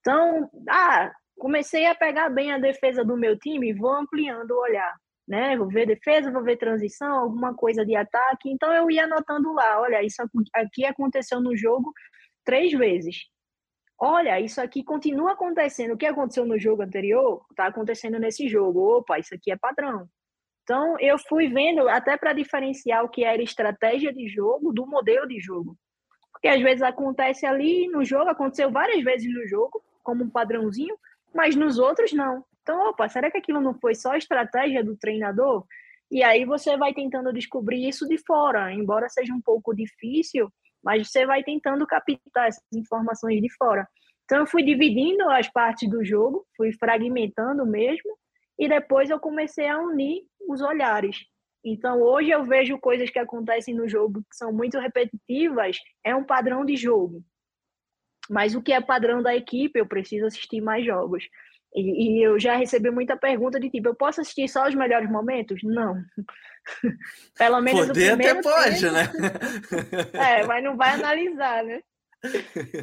Então, 0.00 0.50
ah, 0.68 1.10
comecei 1.38 1.86
a 1.86 1.94
pegar 1.94 2.28
bem 2.28 2.52
a 2.52 2.58
defesa 2.58 3.02
do 3.02 3.16
meu 3.16 3.38
time, 3.38 3.72
vou 3.72 3.90
ampliando 3.90 4.50
o 4.50 4.60
olhar. 4.60 4.94
Né? 5.28 5.56
Vou 5.56 5.68
ver 5.68 5.86
defesa, 5.86 6.32
vou 6.32 6.42
ver 6.42 6.56
transição, 6.56 7.20
alguma 7.20 7.54
coisa 7.54 7.84
de 7.84 7.94
ataque. 7.94 8.50
Então 8.50 8.72
eu 8.72 8.90
ia 8.90 9.04
anotando 9.04 9.52
lá, 9.52 9.80
olha, 9.80 10.02
isso 10.02 10.22
aqui 10.54 10.86
aconteceu 10.86 11.40
no 11.40 11.54
jogo 11.56 11.92
três 12.44 12.72
vezes. 12.72 13.16
Olha, 14.00 14.40
isso 14.40 14.60
aqui 14.60 14.82
continua 14.82 15.32
acontecendo. 15.32 15.94
O 15.94 15.96
que 15.98 16.06
aconteceu 16.06 16.46
no 16.46 16.58
jogo 16.58 16.82
anterior 16.82 17.44
está 17.50 17.66
acontecendo 17.66 18.18
nesse 18.18 18.48
jogo. 18.48 18.98
Opa, 18.98 19.18
isso 19.18 19.34
aqui 19.34 19.52
é 19.52 19.56
padrão. 19.56 20.08
Então 20.62 20.98
eu 21.00 21.18
fui 21.18 21.48
vendo 21.48 21.88
até 21.88 22.16
para 22.16 22.32
diferenciar 22.32 23.04
o 23.04 23.08
que 23.08 23.24
era 23.24 23.42
estratégia 23.42 24.12
de 24.12 24.28
jogo 24.28 24.72
do 24.72 24.86
modelo 24.86 25.26
de 25.26 25.38
jogo. 25.40 25.76
Porque 26.32 26.48
às 26.48 26.62
vezes 26.62 26.82
acontece 26.82 27.44
ali 27.44 27.88
no 27.88 28.04
jogo, 28.04 28.30
aconteceu 28.30 28.70
várias 28.70 29.02
vezes 29.02 29.32
no 29.32 29.46
jogo, 29.46 29.82
como 30.04 30.24
um 30.24 30.30
padrãozinho, 30.30 30.96
mas 31.34 31.56
nos 31.56 31.78
outros 31.78 32.12
não. 32.12 32.44
Então, 32.68 32.90
opa, 32.90 33.08
será 33.08 33.30
que 33.30 33.38
aquilo 33.38 33.62
não 33.62 33.72
foi 33.72 33.94
só 33.94 34.14
estratégia 34.14 34.84
do 34.84 34.94
treinador? 34.94 35.64
E 36.10 36.22
aí 36.22 36.44
você 36.44 36.76
vai 36.76 36.92
tentando 36.92 37.32
descobrir 37.32 37.88
isso 37.88 38.06
de 38.06 38.18
fora, 38.18 38.70
embora 38.70 39.08
seja 39.08 39.32
um 39.32 39.40
pouco 39.40 39.74
difícil, 39.74 40.52
mas 40.84 41.10
você 41.10 41.24
vai 41.24 41.42
tentando 41.42 41.86
captar 41.86 42.48
essas 42.48 42.62
informações 42.74 43.40
de 43.40 43.48
fora. 43.54 43.88
Então, 44.26 44.40
eu 44.40 44.46
fui 44.46 44.62
dividindo 44.62 45.30
as 45.30 45.48
partes 45.48 45.88
do 45.88 46.04
jogo, 46.04 46.46
fui 46.58 46.70
fragmentando 46.74 47.64
mesmo, 47.64 48.14
e 48.58 48.68
depois 48.68 49.08
eu 49.08 49.18
comecei 49.18 49.66
a 49.66 49.80
unir 49.80 50.24
os 50.46 50.60
olhares. 50.60 51.24
Então, 51.64 52.02
hoje 52.02 52.28
eu 52.28 52.44
vejo 52.44 52.78
coisas 52.78 53.08
que 53.08 53.18
acontecem 53.18 53.74
no 53.74 53.88
jogo 53.88 54.20
que 54.30 54.36
são 54.36 54.52
muito 54.52 54.78
repetitivas, 54.78 55.78
é 56.04 56.14
um 56.14 56.22
padrão 56.22 56.66
de 56.66 56.76
jogo. 56.76 57.24
Mas 58.28 58.54
o 58.54 58.60
que 58.60 58.74
é 58.74 58.80
padrão 58.82 59.22
da 59.22 59.34
equipe, 59.34 59.80
eu 59.80 59.86
preciso 59.86 60.26
assistir 60.26 60.60
mais 60.60 60.84
jogos. 60.84 61.24
E, 61.78 62.18
e, 62.18 62.22
eu 62.22 62.40
já 62.40 62.56
recebi 62.56 62.90
muita 62.90 63.16
pergunta 63.16 63.60
de 63.60 63.70
tipo, 63.70 63.88
eu 63.88 63.94
posso 63.94 64.20
assistir 64.20 64.48
só 64.48 64.66
os 64.66 64.74
melhores 64.74 65.08
momentos? 65.08 65.60
Não. 65.62 66.02
Pelo 67.38 67.60
menos 67.60 67.86
Poder 67.86 68.12
o 68.12 68.16
primeiro 68.16 68.40
até 68.40 68.50
pode, 68.50 68.80
tempo, 68.80 68.92
né? 68.92 69.10
é, 70.40 70.44
mas 70.44 70.64
não 70.64 70.76
vai 70.76 70.94
analisar, 70.94 71.62
né? 71.64 71.80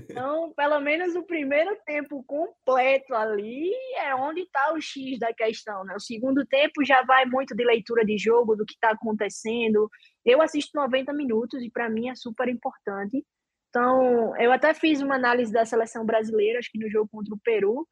Então, 0.09 0.53
pelo 0.55 0.79
menos 0.79 1.13
o 1.13 1.23
primeiro 1.23 1.77
tempo 1.85 2.23
completo 2.23 3.13
ali 3.13 3.69
é 3.97 4.15
onde 4.15 4.41
está 4.41 4.73
o 4.73 4.79
X 4.79 5.19
da 5.19 5.33
questão, 5.33 5.83
né? 5.83 5.93
O 5.93 5.99
segundo 5.99 6.45
tempo 6.45 6.85
já 6.85 7.03
vai 7.03 7.25
muito 7.25 7.53
de 7.53 7.65
leitura 7.65 8.05
de 8.05 8.17
jogo, 8.17 8.55
do 8.55 8.65
que 8.65 8.75
está 8.75 8.91
acontecendo. 8.91 9.89
Eu 10.25 10.41
assisto 10.41 10.71
90 10.73 11.11
minutos 11.11 11.61
e 11.61 11.69
para 11.69 11.89
mim 11.89 12.07
é 12.07 12.15
super 12.15 12.47
importante. 12.47 13.25
Então, 13.69 14.33
eu 14.37 14.53
até 14.53 14.73
fiz 14.73 15.01
uma 15.01 15.15
análise 15.15 15.51
da 15.51 15.65
seleção 15.65 16.05
brasileira, 16.05 16.59
acho 16.59 16.71
que 16.71 16.79
no 16.79 16.89
jogo 16.89 17.09
contra 17.11 17.35
o 17.35 17.39
Peru, 17.43 17.85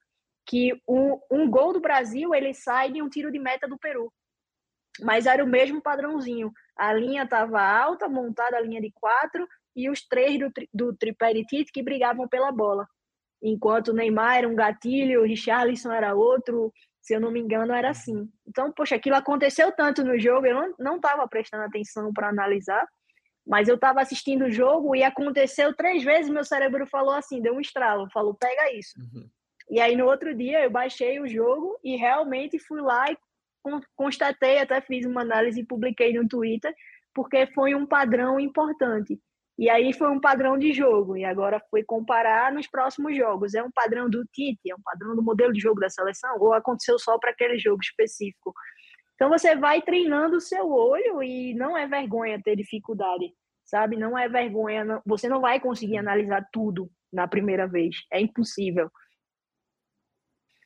que 0.45 0.73
um, 0.87 1.19
um 1.31 1.49
gol 1.49 1.73
do 1.73 1.79
Brasil 1.79 2.33
ele 2.33 2.53
sai 2.53 2.91
de 2.91 3.01
um 3.01 3.09
tiro 3.09 3.31
de 3.31 3.39
meta 3.39 3.67
do 3.67 3.77
Peru. 3.77 4.11
Mas 5.01 5.25
era 5.25 5.43
o 5.43 5.47
mesmo 5.47 5.81
padrãozinho. 5.81 6.51
A 6.77 6.93
linha 6.93 7.23
estava 7.23 7.61
alta, 7.61 8.07
montada 8.07 8.57
a 8.57 8.61
linha 8.61 8.81
de 8.81 8.91
quatro, 8.91 9.47
e 9.75 9.89
os 9.89 10.05
três 10.05 10.39
do, 10.39 10.51
do 10.73 10.95
tripé 10.95 11.33
de 11.33 11.45
Tite 11.45 11.71
que 11.71 11.81
brigavam 11.81 12.27
pela 12.27 12.51
bola. 12.51 12.87
Enquanto 13.41 13.89
o 13.89 13.93
Neymar 13.93 14.37
era 14.37 14.47
um 14.47 14.55
gatilho, 14.55 15.21
o 15.21 15.25
Richarlison 15.25 15.91
era 15.91 16.15
outro, 16.15 16.71
se 17.01 17.13
eu 17.13 17.19
não 17.19 17.31
me 17.31 17.39
engano, 17.39 17.73
era 17.73 17.89
assim. 17.89 18.29
Então, 18.47 18.71
poxa, 18.71 18.95
aquilo 18.95 19.15
aconteceu 19.15 19.71
tanto 19.71 20.03
no 20.03 20.17
jogo, 20.17 20.45
eu 20.45 20.73
não 20.79 20.95
estava 20.95 21.27
prestando 21.27 21.63
atenção 21.63 22.13
para 22.13 22.29
analisar, 22.29 22.87
mas 23.45 23.67
eu 23.67 23.75
estava 23.75 24.01
assistindo 24.01 24.45
o 24.45 24.51
jogo 24.51 24.95
e 24.95 25.03
aconteceu 25.03 25.75
três 25.75 26.03
vezes, 26.03 26.31
meu 26.31 26.45
cérebro 26.45 26.87
falou 26.87 27.13
assim, 27.13 27.41
deu 27.41 27.55
um 27.55 27.59
estralo, 27.59 28.09
falou, 28.11 28.33
pega 28.33 28.71
isso. 28.73 28.93
Uhum. 28.97 29.29
E 29.70 29.80
aí 29.80 29.95
no 29.95 30.05
outro 30.05 30.36
dia 30.36 30.64
eu 30.64 30.70
baixei 30.70 31.20
o 31.20 31.28
jogo 31.28 31.78
e 31.84 31.95
realmente 31.95 32.59
fui 32.59 32.82
lá 32.82 33.11
e 33.11 33.18
constatei, 33.95 34.59
até 34.59 34.82
fiz 34.82 35.05
uma 35.05 35.22
análise 35.22 35.61
e 35.61 35.66
publiquei 35.66 36.14
no 36.14 36.28
Twitter, 36.28 36.74
porque 37.14 37.47
foi 37.47 37.74
um 37.76 37.86
padrão 37.86 38.39
importante. 38.39 39.20
E 39.57 39.70
aí 39.70 39.93
foi 39.93 40.09
um 40.09 40.20
padrão 40.20 40.57
de 40.57 40.74
jogo, 40.74 41.16
e 41.16 41.24
agora 41.24 41.61
foi 41.70 41.84
comparar 41.84 42.51
nos 42.51 42.68
próximos 42.68 43.16
jogos. 43.16 43.53
É 43.53 43.61
um 43.61 43.72
padrão 43.72 44.09
do 44.09 44.26
Tite, 44.26 44.72
é 44.72 44.76
um 44.76 44.82
padrão 44.84 45.16
do 45.16 45.22
modelo 45.22 45.53
de 45.53 45.59
jogo 45.59 45.80
da 45.80 45.89
seleção, 45.89 46.38
ou 46.39 46.53
aconteceu 46.53 46.97
só 46.97 47.20
para 47.20 47.30
aquele 47.30 47.59
jogo 47.59 47.80
específico? 47.82 48.53
Então 49.16 49.30
você 49.30 49.55
vai 49.55 49.82
treinando 49.82 50.38
o 50.38 50.41
seu 50.41 50.68
olho 50.70 51.22
e 51.22 51.53
não 51.53 51.78
é 51.78 51.88
vergonha 51.88 52.41
ter 52.43 52.55
dificuldade, 52.55 53.32
sabe? 53.64 53.95
Não 53.95 54.18
é 54.18 54.28
vergonha, 54.28 55.01
você 55.05 55.30
não 55.30 55.39
vai 55.39 55.59
conseguir 55.59 55.97
analisar 55.97 56.45
tudo 56.51 56.89
na 57.11 57.28
primeira 57.28 57.68
vez, 57.68 57.95
é 58.11 58.20
impossível 58.20 58.89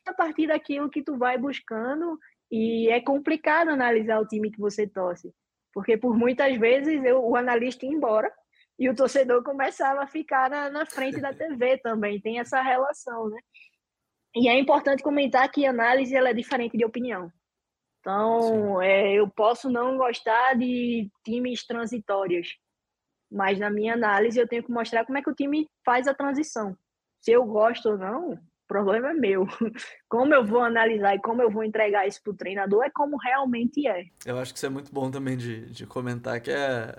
a 0.10 0.14
partir 0.14 0.48
daquilo 0.48 0.90
que 0.90 1.04
tu 1.04 1.18
vai 1.18 1.38
buscando 1.38 2.18
e 2.52 2.90
é 2.90 3.02
complicado 3.02 3.70
analisar 3.70 4.20
o 4.20 4.28
time 4.28 4.52
que 4.52 4.60
você 4.60 4.88
torce, 4.88 5.34
porque 5.74 5.98
por 5.98 6.16
muitas 6.18 6.58
vezes 6.58 7.04
eu, 7.04 7.24
o 7.24 7.36
analista 7.36 7.86
ia 7.86 7.92
embora 7.92 8.32
e 8.80 8.90
o 8.90 8.96
torcedor 8.96 9.44
começava 9.44 10.02
a 10.02 10.08
ficar 10.08 10.50
na, 10.50 10.70
na 10.70 10.86
frente 10.86 11.20
da 11.20 11.34
TV 11.34 11.78
também, 11.80 12.22
tem 12.22 12.40
essa 12.40 12.62
relação, 12.62 13.30
né? 13.30 13.40
E 14.36 14.48
é 14.48 14.58
importante 14.60 15.02
comentar 15.02 15.50
que 15.52 15.66
análise 15.66 16.16
ela 16.16 16.30
é 16.30 16.34
diferente 16.34 16.78
de 16.78 16.86
opinião. 16.86 17.32
Então, 18.00 18.82
é, 18.82 19.14
eu 19.14 19.28
posso 19.30 19.70
não 19.70 19.98
gostar 19.98 20.54
de 20.54 21.10
times 21.26 21.66
transitórios, 21.66 22.56
mas 23.32 23.60
na 23.60 23.70
minha 23.70 23.96
análise 23.96 24.40
eu 24.40 24.48
tenho 24.48 24.64
que 24.64 24.72
mostrar 24.72 25.06
como 25.06 25.18
é 25.18 25.22
que 25.22 25.30
o 25.30 25.36
time 25.36 25.68
faz 25.84 26.08
a 26.08 26.14
transição. 26.14 26.78
Se 27.20 27.32
eu 27.32 27.44
gosto 27.46 27.90
ou 27.90 27.98
não, 27.98 28.40
problema 28.68 29.12
é 29.12 29.14
meu. 29.14 29.48
Como 30.10 30.34
eu 30.34 30.46
vou 30.46 30.62
analisar 30.62 31.16
e 31.16 31.20
como 31.20 31.42
eu 31.42 31.50
vou 31.50 31.64
entregar 31.64 32.08
isso 32.08 32.22
para 32.24 32.32
o 32.32 32.36
treinador 32.36 32.84
é 32.84 32.90
como 32.90 33.18
realmente 33.18 33.88
é. 33.88 34.06
Eu 34.26 34.38
acho 34.38 34.54
que 34.54 34.58
isso 34.58 34.66
é 34.66 34.70
muito 34.70 34.92
bom 34.92 35.12
também 35.12 35.36
de, 35.36 35.66
de 35.66 35.86
comentar, 35.86 36.40
que 36.40 36.52
é 36.52 36.96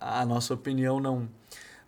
a 0.00 0.24
nossa 0.24 0.54
opinião 0.54 1.00
não 1.00 1.28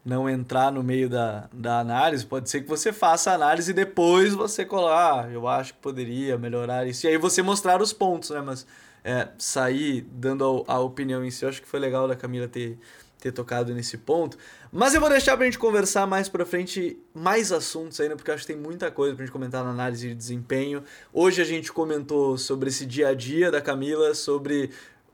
não 0.05 0.29
entrar 0.29 0.73
no 0.73 0.83
meio 0.83 1.09
da, 1.09 1.49
da 1.53 1.79
análise, 1.79 2.27
pode 2.27 2.51
ser 2.51 2.63
que 2.63 2.69
você 2.69 2.93
faça 2.93 3.31
a 3.31 3.35
análise 3.35 3.71
e 3.71 3.75
depois 3.75 4.35
você 4.35 4.65
colar, 4.65 5.27
ah, 5.27 5.31
eu 5.31 5.47
acho 5.47 5.75
que 5.75 5.81
poderia 5.81 6.37
melhorar 6.37 6.87
isso, 6.87 7.07
e 7.07 7.09
aí 7.09 7.17
você 7.17 7.41
mostrar 7.41 7.81
os 7.81 7.93
pontos, 7.93 8.31
né, 8.31 8.41
mas 8.41 8.67
é, 9.05 9.29
sair 9.39 10.01
dando 10.01 10.65
a, 10.67 10.75
a 10.75 10.81
opinião 10.81 11.25
em 11.25 11.31
si, 11.31 11.45
eu 11.45 11.49
acho 11.49 11.63
que 11.63 11.69
foi 11.69 11.79
legal 11.79 12.09
da 12.09 12.17
Camila 12.17 12.49
ter, 12.49 12.79
ter 13.23 13.31
tocado 13.31 13.73
nesse 13.73 13.97
ponto. 13.97 14.37
Mas 14.73 14.95
eu 14.95 15.01
vou 15.01 15.09
deixar 15.09 15.37
pra 15.37 15.47
gente 15.47 15.59
conversar 15.59 16.07
mais 16.09 16.29
pra 16.29 16.45
frente, 16.45 16.99
mais 17.15 17.53
assuntos 17.53 18.01
ainda, 18.01 18.17
porque 18.17 18.33
acho 18.33 18.45
que 18.45 18.53
tem 18.53 18.61
muita 18.61 18.91
coisa 18.91 19.15
pra 19.15 19.25
gente 19.25 19.33
comentar 19.33 19.63
na 19.63 19.71
análise 19.71 20.09
de 20.09 20.15
desempenho. 20.15 20.83
Hoje 21.13 21.41
a 21.41 21.45
gente 21.45 21.73
comentou 21.73 22.37
sobre 22.37 22.69
esse 22.69 22.85
dia 22.85 23.09
a 23.09 23.15
dia 23.15 23.49
da 23.49 23.61
Camila, 23.61 24.13
sobre 24.13 24.71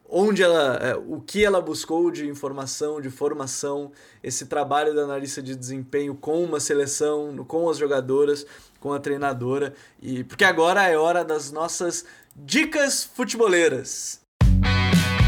onde 0.09 0.43
ela, 0.43 0.77
é, 0.77 0.95
o 0.97 1.21
que 1.21 1.45
ela 1.45 1.61
buscou 1.61 2.11
de 2.11 2.27
informação, 2.27 2.99
de 2.99 3.11
formação, 3.11 3.93
esse 4.23 4.47
trabalho 4.47 4.95
da 4.95 5.03
analista 5.03 5.43
de 5.43 5.55
desempenho 5.55 6.15
com 6.15 6.43
uma 6.43 6.61
seleção, 6.61 7.45
com 7.47 7.69
as 7.69 7.77
jogadoras, 7.77 8.47
com 8.81 8.91
a 8.95 8.99
treinadora, 8.99 9.75
e 10.01 10.25
porque 10.25 10.45
agora 10.45 10.89
é 10.89 10.97
hora 10.97 11.23
das 11.23 11.53
nossas 11.53 12.07
dicas 12.35 13.05
futeboleiras. 13.05 14.27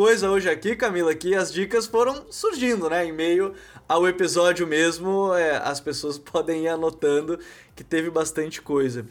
Coisa 0.00 0.30
hoje 0.30 0.48
aqui, 0.48 0.74
Camila, 0.74 1.14
que 1.14 1.34
as 1.34 1.52
dicas 1.52 1.84
foram 1.84 2.24
surgindo, 2.30 2.88
né? 2.88 3.04
Em 3.04 3.12
meio 3.12 3.52
ao 3.86 4.08
episódio 4.08 4.66
mesmo, 4.66 5.34
é, 5.34 5.58
as 5.58 5.78
pessoas 5.78 6.16
podem 6.32 6.64
ir 6.64 6.68
anotando 6.68 7.38
que 7.76 7.84
teve 7.84 8.08
bastante 8.08 8.62
coisa. 8.62 9.04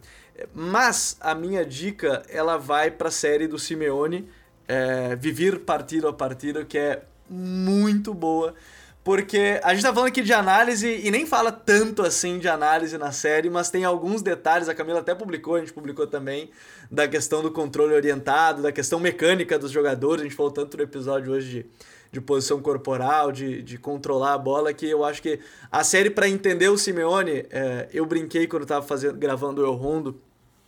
Mas 0.52 1.16
a 1.22 1.36
minha 1.36 1.64
dica, 1.64 2.24
ela 2.28 2.58
vai 2.58 2.90
para 2.90 3.10
a 3.10 3.12
série 3.12 3.46
do 3.48 3.60
Simeone, 3.60 4.28
é, 4.68 5.16
Vivir 5.16 5.60
Partido 5.60 6.08
a 6.08 6.14
Partido, 6.14 6.66
que 6.66 6.80
é 6.80 7.04
muito 7.30 8.12
boa. 8.12 8.56
Porque 9.04 9.60
a 9.64 9.74
gente 9.74 9.84
tá 9.84 9.94
falando 9.94 10.10
aqui 10.10 10.22
de 10.22 10.34
análise 10.34 11.02
e 11.04 11.10
nem 11.10 11.26
fala 11.26 11.52
tanto 11.52 12.04
assim 12.04 12.38
de 12.38 12.50
análise 12.50 12.98
na 12.98 13.12
série, 13.12 13.50
mas 13.50 13.70
tem 13.70 13.86
alguns 13.86 14.22
detalhes, 14.22 14.68
a 14.68 14.76
Camila 14.76 15.00
até 15.00 15.16
publicou, 15.16 15.56
a 15.56 15.60
gente 15.60 15.72
publicou 15.72 16.06
também, 16.06 16.50
da 16.92 17.08
questão 17.08 17.42
do 17.42 17.50
controle 17.50 17.94
orientado, 17.94 18.62
da 18.62 18.72
questão 18.72 19.00
mecânica 19.00 19.58
dos 19.58 19.72
jogadores. 19.72 20.22
A 20.22 20.24
gente 20.26 20.36
falou 20.36 20.52
tanto 20.52 20.76
no 20.76 20.84
episódio 20.84 21.32
hoje 21.32 21.50
de, 21.50 21.66
de 22.12 22.22
posição 22.22 22.62
corporal, 22.62 23.32
de, 23.32 23.64
de 23.64 23.78
controlar 23.78 24.34
a 24.34 24.38
bola, 24.38 24.74
que 24.74 24.88
eu 24.88 25.06
acho 25.06 25.22
que 25.22 25.40
a 25.72 25.84
série, 25.84 26.10
para 26.10 26.28
entender 26.28 26.68
o 26.68 26.78
Simeone, 26.78 27.46
é, 27.50 27.88
eu 27.94 28.06
brinquei 28.06 28.48
quando 28.48 28.66
tava 28.66 28.86
fazendo, 28.86 29.18
gravando 29.18 29.62
o 29.62 29.66
El 29.66 29.76
Rondo, 29.76 30.22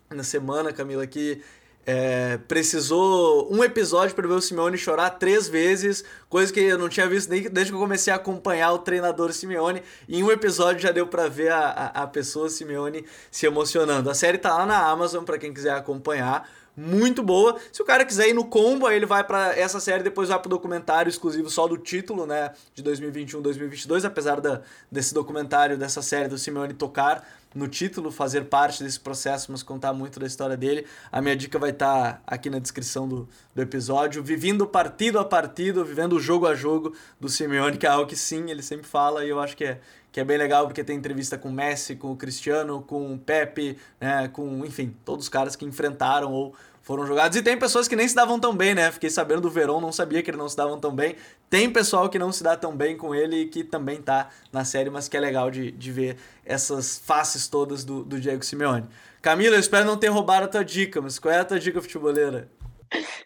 na 0.09 0.23
semana, 0.23 0.73
Camila, 0.73 1.07
que 1.07 1.41
é, 1.86 2.38
precisou 2.47 3.51
um 3.51 3.63
episódio 3.63 4.15
para 4.15 4.27
ver 4.27 4.34
o 4.34 4.41
Simeone 4.41 4.77
chorar 4.77 5.09
três 5.11 5.47
vezes, 5.47 6.03
coisa 6.29 6.53
que 6.53 6.59
eu 6.59 6.77
não 6.77 6.88
tinha 6.88 7.07
visto 7.07 7.29
nem 7.29 7.41
desde 7.43 7.71
que 7.71 7.75
eu 7.75 7.82
comecei 7.82 8.13
a 8.13 8.17
acompanhar 8.17 8.71
o 8.71 8.79
treinador 8.79 9.34
Simeone. 9.34 9.82
Em 10.07 10.23
um 10.23 10.32
episódio 10.32 10.82
já 10.82 10.91
deu 10.91 11.07
para 11.07 11.27
ver 11.27 11.51
a, 11.51 11.69
a, 11.69 12.03
a, 12.03 12.07
pessoa 12.07 12.49
Simeone 12.49 13.05
se 13.32 13.45
emocionando. 13.45 14.09
A 14.09 14.13
série 14.13 14.38
tá 14.38 14.55
lá 14.55 14.65
na 14.65 14.86
Amazon 14.86 15.23
para 15.23 15.38
quem 15.38 15.53
quiser 15.53 15.73
acompanhar. 15.73 16.47
Muito 16.77 17.21
boa. 17.21 17.57
Se 17.71 17.82
o 17.82 17.86
cara 17.86 18.05
quiser 18.05 18.29
ir 18.29 18.34
no 18.34 18.45
combo, 18.45 18.88
aí 18.88 18.95
ele 18.95 19.05
vai 19.05 19.23
para 19.23 19.57
essa 19.57 19.79
série, 19.79 20.03
depois 20.03 20.29
vai 20.29 20.39
pro 20.39 20.49
documentário 20.49 21.09
exclusivo 21.09 21.49
só 21.49 21.67
do 21.67 21.77
título, 21.77 22.25
né, 22.25 22.51
de 22.73 22.82
2021-2022, 22.82 24.05
apesar 24.05 24.39
da, 24.39 24.61
desse 24.89 25.13
documentário, 25.13 25.77
dessa 25.77 26.01
série 26.01 26.29
do 26.29 26.38
Simeone 26.38 26.73
tocar 26.73 27.27
no 27.54 27.68
título, 27.68 28.12
fazer 28.12 28.45
parte 28.45 28.84
desse 28.84 28.99
processo, 28.99 29.52
mas 29.52 29.62
contar 29.62 29.93
muito 29.93 30.20
da 30.20 30.26
história 30.26 30.56
dele. 30.56 30.86
A 31.12 31.22
minha 31.22 31.36
dica 31.36 31.60
vai 31.60 31.72
estar 31.72 32.14
tá 32.14 32.22
aqui 32.26 32.49
na 32.49 32.60
descrição 32.60 33.08
do, 33.08 33.28
do 33.54 33.62
episódio. 33.62 34.24
Vivendo 34.24 34.66
partido 34.66 35.20
a 35.20 35.26
partido, 35.26 35.84
vivendo 35.84 36.20
jogo 36.20 36.47
a 36.47 36.56
jogo 36.56 36.95
do 37.20 37.28
Simeone, 37.28 37.78
que 37.78 37.86
é 37.86 37.89
algo 37.89 38.08
que 38.08 38.16
sim, 38.16 38.49
ele 38.49 38.62
sempre 38.62 38.88
fala, 38.88 39.26
e 39.26 39.30
eu 39.30 39.39
acho 39.39 39.56
que 39.58 39.66
é, 39.66 39.80
que 40.12 40.20
é 40.20 40.24
bem 40.24 40.38
legal, 40.38 40.66
porque 40.66 40.84
tem 40.84 40.97
entrevista 40.97 41.38
com 41.38 41.49
o 41.49 41.54
Messi, 41.54 41.95
com 41.95 42.12
o 42.12 42.16
Cristiano, 42.16 42.82
com 42.82 43.14
o 43.14 43.20
Pepe, 43.20 43.78
né, 43.99 44.28
com, 44.30 44.66
enfim, 44.66 44.95
todos 45.06 45.26
os 45.26 45.30
caras 45.30 45.56
que 45.56 45.66
enfrentaram 45.66 46.32
ou 46.32 46.56
foram 46.92 47.06
jogados. 47.06 47.38
E 47.38 47.42
tem 47.42 47.58
pessoas 47.58 47.88
que 47.88 47.96
nem 47.96 48.06
se 48.06 48.14
davam 48.14 48.38
tão 48.38 48.54
bem, 48.54 48.76
né? 48.76 48.92
Fiquei 48.92 49.10
sabendo 49.10 49.39
do 49.39 49.50
Verón, 49.50 49.80
não 49.80 49.94
sabia 49.94 50.22
que 50.22 50.30
ele 50.30 50.38
não 50.38 50.50
se 50.50 50.58
davam 50.58 50.78
tão 50.78 50.94
bem. 50.94 51.16
Tem 51.50 51.72
pessoal 51.72 52.10
que 52.10 52.20
não 52.20 52.34
se 52.34 52.44
dá 52.44 52.58
tão 52.58 52.76
bem 52.76 52.98
com 52.98 53.16
ele 53.16 53.44
e 53.44 53.46
que 53.48 53.64
também 53.64 54.02
tá 54.02 54.28
na 54.52 54.66
série, 54.66 54.89
mas 54.89 55.08
que 55.08 55.16
é 55.16 55.20
legal 55.22 55.50
de, 55.50 55.72
de 55.72 55.89
ver 55.89 56.18
essas 56.46 57.00
faces 57.00 57.48
todas 57.48 57.86
do, 57.86 58.04
do 58.04 58.20
Diego 58.20 58.44
Simeone. 58.44 58.89
Camila, 59.22 59.56
eu 59.56 59.60
espero 59.62 59.86
não 59.86 59.96
ter 59.96 60.10
roubado 60.10 60.46
a 60.46 60.48
tua 60.50 60.66
dica, 60.66 61.00
mas 61.00 61.18
qual 61.18 61.34
é 61.34 61.39
a 61.39 61.46
tua 61.46 61.60
dica 61.62 61.82
futeboleira? 61.82 62.50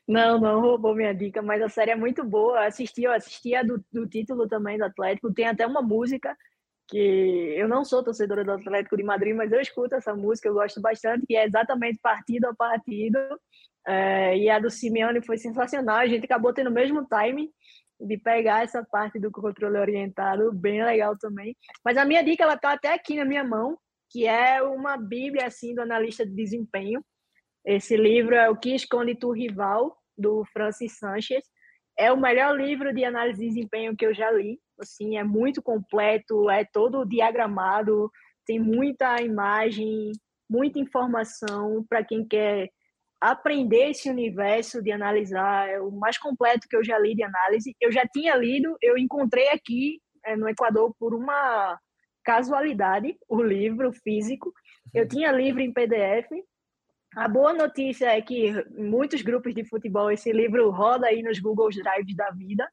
Não, 0.08 0.40
não 0.40 0.62
roubou 0.62 0.94
minha 0.94 1.16
dica, 1.16 1.42
mas 1.42 1.60
a 1.60 1.68
série 1.68 1.90
é 1.90 1.96
muito 1.96 2.24
boa. 2.24 2.68
Assisti, 2.68 3.02
eu 3.02 3.12
assisti 3.12 3.56
a 3.56 3.64
do, 3.64 3.84
do 3.92 4.08
título 4.08 4.48
também 4.48 4.78
do 4.78 4.86
Atlético. 4.86 5.34
Tem 5.34 5.48
até 5.48 5.66
uma 5.66 5.82
música 5.82 6.38
que 6.88 7.54
eu 7.58 7.68
não 7.68 7.84
sou 7.84 8.04
torcedora 8.04 8.44
do 8.44 8.52
Atlético 8.52 8.98
de 8.98 9.04
Madrid, 9.04 9.36
mas 9.36 9.52
eu 9.52 9.60
escuto 9.60 9.96
essa 9.96 10.14
música, 10.14 10.48
eu 10.48 10.54
gosto 10.54 10.80
bastante, 10.82 11.26
que 11.26 11.36
é 11.36 11.46
exatamente 11.46 12.00
partido 12.02 12.46
a 12.46 12.56
partido. 12.56 13.18
É, 13.88 14.38
e 14.38 14.50
a 14.50 14.60
do 14.60 14.70
Simeone 14.70 15.24
foi 15.24 15.38
sensacional, 15.38 15.98
a 15.98 16.08
gente 16.08 16.26
acabou 16.26 16.54
tendo 16.54 16.70
o 16.70 16.74
mesmo 16.74 17.06
time 17.06 17.52
de 18.00 18.18
pegar 18.18 18.64
essa 18.64 18.84
parte 18.84 19.20
do 19.20 19.32
controle 19.32 19.78
orientado, 19.78 20.52
bem 20.52 20.84
legal 20.84 21.18
também. 21.18 21.56
Mas 21.84 21.98
a 21.98 22.06
minha 22.06 22.24
dica, 22.24 22.44
ela 22.44 22.58
tá 22.58 22.74
até 22.74 22.94
aqui 22.94 23.16
na 23.16 23.26
minha 23.26 23.44
mão, 23.44 23.78
que 24.12 24.28
é 24.28 24.62
uma 24.62 24.98
bíblia, 24.98 25.48
assim, 25.48 25.74
do 25.74 25.82
analista 25.82 26.26
de 26.26 26.34
desempenho. 26.34 27.04
Esse 27.66 27.96
livro 27.96 28.36
é 28.36 28.50
O 28.50 28.56
Que 28.56 28.76
Esconde 28.76 29.16
Tu 29.16 29.32
Rival, 29.32 29.96
do 30.18 30.44
Francis 30.52 30.98
Sanchez. 30.98 31.44
É 31.98 32.12
o 32.12 32.20
melhor 32.20 32.56
livro 32.56 32.94
de 32.94 33.04
análise 33.04 33.40
de 33.40 33.48
desempenho 33.48 33.96
que 33.96 34.06
eu 34.06 34.14
já 34.14 34.30
li 34.32 34.60
assim, 34.80 35.18
é 35.18 35.24
muito 35.24 35.62
completo, 35.62 36.50
é 36.50 36.66
todo 36.66 37.06
diagramado, 37.06 38.12
tem 38.46 38.60
muita 38.60 39.22
imagem, 39.22 40.12
muita 40.50 40.80
informação 40.80 41.86
para 41.90 42.04
quem 42.04 42.26
quer 42.26 42.70
aprender 43.20 43.90
esse 43.90 44.10
universo 44.10 44.82
de 44.82 44.92
analisar, 44.92 45.70
é 45.70 45.82
o 45.82 45.92
mais 45.92 46.18
completo 46.18 46.68
que 46.70 46.76
eu 46.76 46.84
já 46.84 47.00
li 47.00 47.16
de 47.16 47.24
análise. 47.24 47.76
Eu 47.82 47.92
já 47.92 48.06
tinha 48.06 48.36
lido, 48.36 48.78
eu 48.82 48.98
encontrei 48.98 49.50
aqui 49.50 50.00
é, 50.24 50.36
no 50.36 50.48
Equador 50.48 50.94
por 51.00 51.14
uma 51.16 51.80
casualidade 52.24 53.18
o 53.28 53.42
livro 53.42 53.92
físico. 53.92 54.52
Eu 54.94 55.04
uhum. 55.04 55.08
tinha 55.08 55.32
livro 55.32 55.62
em 55.62 55.72
PDF. 55.72 56.30
A 57.16 57.28
boa 57.28 57.54
notícia 57.54 58.08
é 58.08 58.22
que 58.22 58.50
em 58.50 58.84
muitos 58.84 59.22
grupos 59.22 59.54
de 59.54 59.64
futebol 59.64 60.12
esse 60.12 60.32
livro 60.32 60.70
roda 60.70 61.08
aí 61.08 61.24
nos 61.24 61.40
Google 61.40 61.70
Drives 61.70 62.16
da 62.16 62.30
vida. 62.32 62.68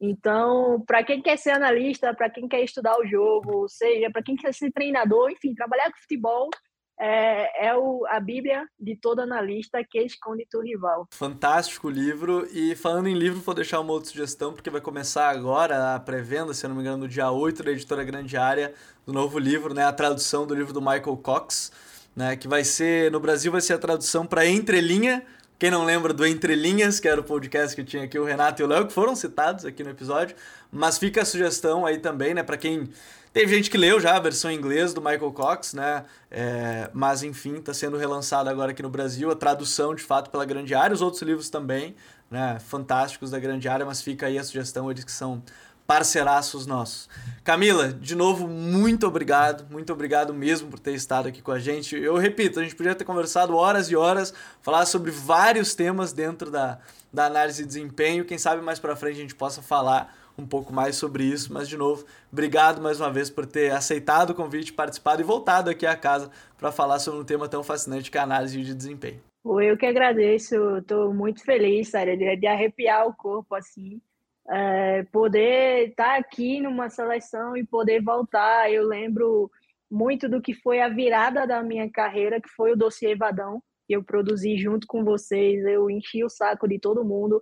Então, 0.00 0.82
para 0.86 1.02
quem 1.02 1.22
quer 1.22 1.38
ser 1.38 1.50
analista, 1.50 2.14
para 2.14 2.28
quem 2.28 2.46
quer 2.46 2.62
estudar 2.62 2.98
o 2.98 3.06
jogo, 3.06 3.66
seja 3.68 4.10
para 4.10 4.22
quem 4.22 4.36
quer 4.36 4.52
ser 4.52 4.70
treinador, 4.70 5.30
enfim, 5.30 5.54
trabalhar 5.54 5.90
com 5.90 5.98
futebol 5.98 6.50
é, 6.98 7.68
é 7.68 7.76
o, 7.76 8.06
a 8.08 8.18
Bíblia 8.18 8.66
de 8.78 8.96
todo 8.96 9.20
analista 9.20 9.82
que 9.88 9.98
esconde 9.98 10.46
tu 10.50 10.60
rival. 10.60 11.06
Fantástico 11.10 11.90
livro. 11.90 12.46
E 12.52 12.74
falando 12.74 13.08
em 13.08 13.14
livro, 13.14 13.40
vou 13.40 13.54
deixar 13.54 13.80
uma 13.80 13.92
outra 13.92 14.10
sugestão, 14.10 14.52
porque 14.52 14.70
vai 14.70 14.80
começar 14.80 15.28
agora 15.28 15.94
a 15.94 16.00
pré-venda, 16.00 16.54
se 16.54 16.66
não 16.66 16.74
me 16.74 16.80
engano, 16.80 16.98
no 16.98 17.08
dia 17.08 17.30
8 17.30 17.62
da 17.62 17.70
editora 17.70 18.04
Grande 18.04 18.36
Área, 18.36 18.74
do 19.04 19.12
novo 19.12 19.38
livro, 19.38 19.74
né? 19.74 19.84
A 19.84 19.92
tradução 19.92 20.46
do 20.46 20.54
livro 20.54 20.72
do 20.72 20.80
Michael 20.80 21.16
Cox, 21.18 21.70
né? 22.14 22.34
Que 22.36 22.48
vai 22.48 22.64
ser, 22.64 23.10
no 23.10 23.20
Brasil, 23.20 23.52
vai 23.52 23.60
ser 23.60 23.74
a 23.74 23.78
tradução 23.78 24.26
para 24.26 24.46
Entrelinha 24.46 25.22
quem 25.58 25.70
não 25.70 25.84
lembra 25.84 26.12
do 26.12 26.26
Entre 26.26 26.54
Linhas, 26.54 27.00
que 27.00 27.08
era 27.08 27.18
o 27.20 27.24
podcast 27.24 27.74
que 27.74 27.82
tinha 27.82 28.04
aqui 28.04 28.18
o 28.18 28.24
Renato 28.24 28.60
e 28.60 28.64
o 28.64 28.68
Léo, 28.68 28.86
que 28.86 28.92
foram 28.92 29.16
citados 29.16 29.64
aqui 29.64 29.82
no 29.82 29.90
episódio. 29.90 30.36
Mas 30.70 30.98
fica 30.98 31.22
a 31.22 31.24
sugestão 31.24 31.86
aí 31.86 31.98
também, 31.98 32.34
né, 32.34 32.42
para 32.42 32.58
quem. 32.58 32.90
Teve 33.32 33.54
gente 33.54 33.70
que 33.70 33.78
leu 33.78 33.98
já 33.98 34.16
a 34.16 34.20
versão 34.20 34.50
em 34.50 34.54
inglês 34.56 34.92
do 34.92 35.00
Michael 35.00 35.32
Cox, 35.32 35.74
né? 35.74 36.04
É, 36.30 36.90
mas 36.92 37.22
enfim, 37.22 37.56
está 37.56 37.72
sendo 37.72 37.96
relançado 37.96 38.48
agora 38.48 38.72
aqui 38.72 38.82
no 38.82 38.88
Brasil, 38.88 39.30
a 39.30 39.34
tradução 39.34 39.94
de 39.94 40.02
fato 40.02 40.30
pela 40.30 40.44
Grande 40.44 40.74
Área, 40.74 40.94
os 40.94 41.02
outros 41.02 41.22
livros 41.22 41.50
também, 41.50 41.94
né? 42.30 42.58
Fantásticos 42.60 43.30
da 43.30 43.38
Grande 43.38 43.68
Área, 43.68 43.84
mas 43.84 44.02
fica 44.02 44.26
aí 44.26 44.38
a 44.38 44.44
sugestão, 44.44 44.90
eles 44.90 45.04
que 45.04 45.12
são 45.12 45.42
parceiraços 45.86 46.66
nossos. 46.66 47.08
Camila, 47.44 47.92
de 47.92 48.16
novo, 48.16 48.48
muito 48.48 49.06
obrigado, 49.06 49.70
muito 49.70 49.92
obrigado 49.92 50.34
mesmo 50.34 50.68
por 50.68 50.80
ter 50.80 50.94
estado 50.94 51.28
aqui 51.28 51.40
com 51.40 51.52
a 51.52 51.60
gente. 51.60 51.96
Eu 51.96 52.16
repito, 52.16 52.58
a 52.58 52.62
gente 52.62 52.74
podia 52.74 52.94
ter 52.94 53.04
conversado 53.04 53.54
horas 53.54 53.88
e 53.88 53.94
horas, 53.94 54.34
falar 54.60 54.84
sobre 54.84 55.12
vários 55.12 55.74
temas 55.74 56.12
dentro 56.12 56.50
da, 56.50 56.78
da 57.12 57.26
análise 57.26 57.62
de 57.62 57.68
desempenho. 57.68 58.24
Quem 58.24 58.36
sabe 58.36 58.62
mais 58.62 58.80
para 58.80 58.96
frente 58.96 59.18
a 59.18 59.20
gente 59.20 59.34
possa 59.34 59.62
falar 59.62 60.12
um 60.36 60.44
pouco 60.44 60.72
mais 60.72 60.96
sobre 60.96 61.24
isso, 61.24 61.52
mas 61.52 61.68
de 61.68 61.76
novo, 61.76 62.04
obrigado 62.32 62.82
mais 62.82 63.00
uma 63.00 63.10
vez 63.10 63.30
por 63.30 63.46
ter 63.46 63.70
aceitado 63.70 64.30
o 64.30 64.34
convite, 64.34 64.72
participado 64.72 65.22
e 65.22 65.24
voltado 65.24 65.70
aqui 65.70 65.86
à 65.86 65.96
casa 65.96 66.30
para 66.58 66.72
falar 66.72 66.98
sobre 66.98 67.20
um 67.20 67.24
tema 67.24 67.48
tão 67.48 67.62
fascinante 67.62 68.10
que 68.10 68.18
é 68.18 68.20
a 68.20 68.24
análise 68.24 68.60
de 68.60 68.74
desempenho. 68.74 69.20
Eu 69.62 69.76
que 69.76 69.86
agradeço, 69.86 70.78
estou 70.78 71.14
muito 71.14 71.44
feliz, 71.44 71.90
sério, 71.90 72.18
de 72.18 72.46
arrepiar 72.46 73.06
o 73.06 73.14
corpo 73.14 73.54
assim 73.54 74.00
é, 74.48 75.02
poder 75.04 75.88
estar 75.88 76.14
tá 76.14 76.16
aqui 76.16 76.60
numa 76.60 76.88
seleção 76.88 77.56
e 77.56 77.66
poder 77.66 78.02
voltar. 78.02 78.70
Eu 78.70 78.86
lembro 78.86 79.50
muito 79.90 80.28
do 80.28 80.40
que 80.40 80.54
foi 80.54 80.80
a 80.80 80.88
virada 80.88 81.46
da 81.46 81.62
minha 81.62 81.90
carreira, 81.90 82.40
que 82.40 82.48
foi 82.50 82.72
o 82.72 82.76
dossiê 82.76 83.14
Vadão, 83.14 83.62
que 83.86 83.94
eu 83.94 84.02
produzi 84.02 84.56
junto 84.58 84.86
com 84.86 85.04
vocês. 85.04 85.64
Eu 85.64 85.90
enchi 85.90 86.24
o 86.24 86.28
saco 86.28 86.68
de 86.68 86.78
todo 86.78 87.04
mundo 87.04 87.40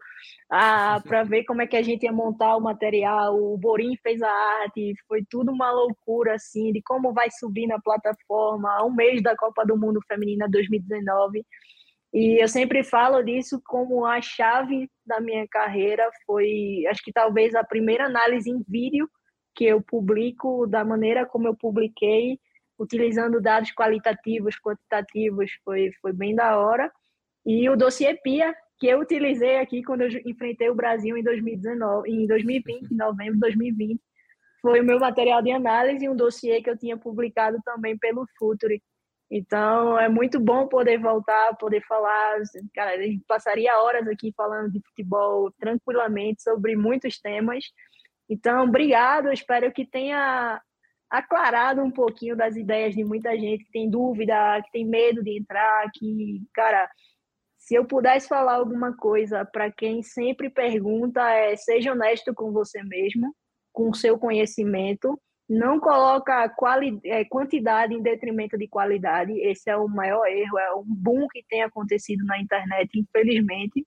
ah, 0.50 1.00
para 1.06 1.24
ver 1.24 1.44
como 1.44 1.62
é 1.62 1.66
que 1.66 1.76
a 1.76 1.82
gente 1.82 2.04
ia 2.04 2.12
montar 2.12 2.56
o 2.56 2.60
material. 2.60 3.36
O 3.36 3.56
Borim 3.58 3.96
fez 4.02 4.22
a 4.22 4.30
arte, 4.62 4.94
foi 5.08 5.24
tudo 5.28 5.52
uma 5.52 5.70
loucura 5.70 6.34
assim 6.34 6.72
de 6.72 6.82
como 6.82 7.12
vai 7.12 7.30
subir 7.30 7.66
na 7.66 7.80
plataforma. 7.80 8.84
Um 8.84 8.94
mês 8.94 9.22
da 9.22 9.36
Copa 9.36 9.64
do 9.64 9.76
Mundo 9.76 10.00
Feminina 10.08 10.48
2019. 10.48 11.44
E 12.14 12.40
eu 12.40 12.46
sempre 12.46 12.84
falo 12.84 13.20
disso 13.24 13.60
como 13.66 14.06
a 14.06 14.22
chave 14.22 14.88
da 15.04 15.20
minha 15.20 15.48
carreira 15.48 16.08
foi, 16.24 16.84
acho 16.88 17.02
que 17.02 17.12
talvez 17.12 17.56
a 17.56 17.64
primeira 17.64 18.06
análise 18.06 18.48
em 18.48 18.62
vídeo 18.68 19.10
que 19.52 19.64
eu 19.64 19.82
publico 19.82 20.64
da 20.64 20.84
maneira 20.84 21.26
como 21.26 21.48
eu 21.48 21.56
publiquei, 21.56 22.38
utilizando 22.78 23.40
dados 23.40 23.72
qualitativos, 23.72 24.54
quantitativos, 24.60 25.50
foi, 25.64 25.90
foi 26.00 26.12
bem 26.12 26.36
da 26.36 26.56
hora. 26.56 26.88
E 27.44 27.68
o 27.68 27.76
dossiê 27.76 28.14
PIA, 28.14 28.54
que 28.78 28.86
eu 28.86 29.00
utilizei 29.00 29.58
aqui 29.58 29.82
quando 29.82 30.02
eu 30.02 30.08
enfrentei 30.24 30.70
o 30.70 30.74
Brasil 30.74 31.16
em 31.16 31.22
2019, 31.22 32.08
em 32.10 32.26
2020, 32.28 32.92
em 32.92 32.96
novembro 32.96 33.34
de 33.34 33.40
2020, 33.40 34.00
foi 34.62 34.80
o 34.80 34.84
meu 34.84 35.00
material 35.00 35.42
de 35.42 35.50
análise 35.50 36.08
um 36.08 36.14
dossiê 36.14 36.62
que 36.62 36.70
eu 36.70 36.78
tinha 36.78 36.96
publicado 36.96 37.58
também 37.64 37.98
pelo 37.98 38.24
Futuri. 38.38 38.80
Então 39.30 39.98
é 39.98 40.08
muito 40.08 40.38
bom 40.38 40.68
poder 40.68 40.98
voltar, 40.98 41.56
poder 41.56 41.82
falar. 41.86 42.40
Cara, 42.74 42.92
a 42.92 43.02
gente 43.02 43.24
passaria 43.26 43.76
horas 43.78 44.06
aqui 44.06 44.32
falando 44.36 44.70
de 44.70 44.80
futebol 44.80 45.50
tranquilamente 45.58 46.42
sobre 46.42 46.76
muitos 46.76 47.18
temas. 47.18 47.64
Então, 48.28 48.64
obrigado. 48.64 49.32
Espero 49.32 49.72
que 49.72 49.86
tenha 49.86 50.60
aclarado 51.10 51.82
um 51.82 51.90
pouquinho 51.90 52.36
das 52.36 52.56
ideias 52.56 52.94
de 52.94 53.04
muita 53.04 53.36
gente 53.38 53.64
que 53.64 53.72
tem 53.72 53.88
dúvida, 53.88 54.60
que 54.62 54.72
tem 54.72 54.84
medo 54.86 55.22
de 55.22 55.38
entrar. 55.38 55.90
Que, 55.94 56.42
cara, 56.52 56.88
se 57.58 57.74
eu 57.74 57.84
pudesse 57.86 58.28
falar 58.28 58.54
alguma 58.54 58.96
coisa 58.96 59.44
para 59.44 59.70
quem 59.70 60.02
sempre 60.02 60.50
pergunta, 60.50 61.22
é 61.30 61.56
seja 61.56 61.92
honesto 61.92 62.34
com 62.34 62.52
você 62.52 62.82
mesmo, 62.82 63.34
com 63.72 63.90
o 63.90 63.94
seu 63.94 64.18
conhecimento 64.18 65.18
não 65.48 65.78
coloca 65.78 66.48
quali 66.50 66.98
é, 67.04 67.24
quantidade 67.24 67.94
em 67.94 68.02
detrimento 68.02 68.56
de 68.56 68.66
qualidade. 68.66 69.32
Esse 69.40 69.70
é 69.70 69.76
o 69.76 69.88
maior 69.88 70.26
erro, 70.26 70.58
é 70.58 70.74
um 70.74 70.84
boom 70.86 71.26
que 71.28 71.44
tem 71.48 71.62
acontecido 71.62 72.24
na 72.24 72.40
internet, 72.40 72.90
infelizmente. 72.98 73.86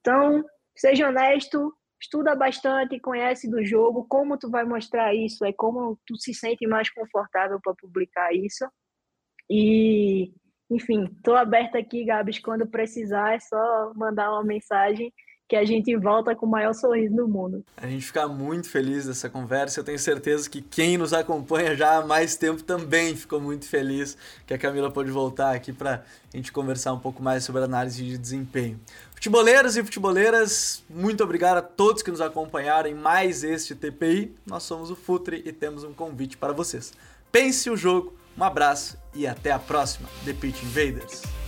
Então, 0.00 0.44
seja 0.76 1.08
honesto, 1.08 1.72
estuda 2.00 2.34
bastante, 2.34 3.00
conhece 3.00 3.48
do 3.48 3.64
jogo, 3.64 4.06
como 4.08 4.38
tu 4.38 4.50
vai 4.50 4.64
mostrar 4.64 5.14
isso, 5.14 5.44
é 5.44 5.52
como 5.52 5.98
tu 6.06 6.16
se 6.16 6.34
sente 6.34 6.66
mais 6.66 6.90
confortável 6.90 7.60
para 7.62 7.74
publicar 7.74 8.32
isso. 8.34 8.66
E 9.50 10.32
enfim, 10.70 11.04
estou 11.04 11.34
aberta 11.34 11.78
aqui, 11.78 12.04
Gabs, 12.04 12.38
quando 12.38 12.66
precisar, 12.66 13.34
é 13.34 13.40
só 13.40 13.92
mandar 13.94 14.30
uma 14.30 14.44
mensagem 14.44 15.12
que 15.48 15.56
a 15.56 15.64
gente 15.64 15.96
volta 15.96 16.36
com 16.36 16.44
o 16.44 16.48
maior 16.48 16.74
sorriso 16.74 17.16
do 17.16 17.26
mundo. 17.26 17.64
A 17.74 17.86
gente 17.86 18.04
fica 18.04 18.28
muito 18.28 18.68
feliz 18.68 19.06
dessa 19.06 19.30
conversa. 19.30 19.80
Eu 19.80 19.84
tenho 19.84 19.98
certeza 19.98 20.48
que 20.48 20.60
quem 20.60 20.98
nos 20.98 21.14
acompanha 21.14 21.74
já 21.74 21.96
há 21.96 22.06
mais 22.06 22.36
tempo 22.36 22.62
também 22.62 23.16
ficou 23.16 23.40
muito 23.40 23.66
feliz 23.66 24.16
que 24.46 24.52
a 24.52 24.58
Camila 24.58 24.90
pôde 24.90 25.10
voltar 25.10 25.54
aqui 25.54 25.72
para 25.72 26.04
a 26.32 26.36
gente 26.36 26.52
conversar 26.52 26.92
um 26.92 26.98
pouco 26.98 27.22
mais 27.22 27.44
sobre 27.44 27.64
análise 27.64 28.04
de 28.04 28.18
desempenho. 28.18 28.78
Futeboleiros 29.14 29.76
e 29.76 29.82
futeboleiras, 29.82 30.84
muito 30.88 31.24
obrigado 31.24 31.56
a 31.56 31.62
todos 31.62 32.02
que 32.02 32.10
nos 32.10 32.20
acompanharam 32.20 32.90
em 32.90 32.94
mais 32.94 33.42
este 33.42 33.74
TPI. 33.74 34.34
Nós 34.46 34.64
somos 34.64 34.90
o 34.90 34.96
Futre 34.96 35.42
e 35.46 35.52
temos 35.52 35.82
um 35.82 35.94
convite 35.94 36.36
para 36.36 36.52
vocês. 36.52 36.92
Pense 37.32 37.70
o 37.70 37.76
jogo, 37.76 38.12
um 38.36 38.44
abraço 38.44 38.98
e 39.14 39.26
até 39.26 39.50
a 39.50 39.58
próxima, 39.58 40.08
The 40.26 40.34
Pitch 40.34 40.62
Invaders. 40.62 41.47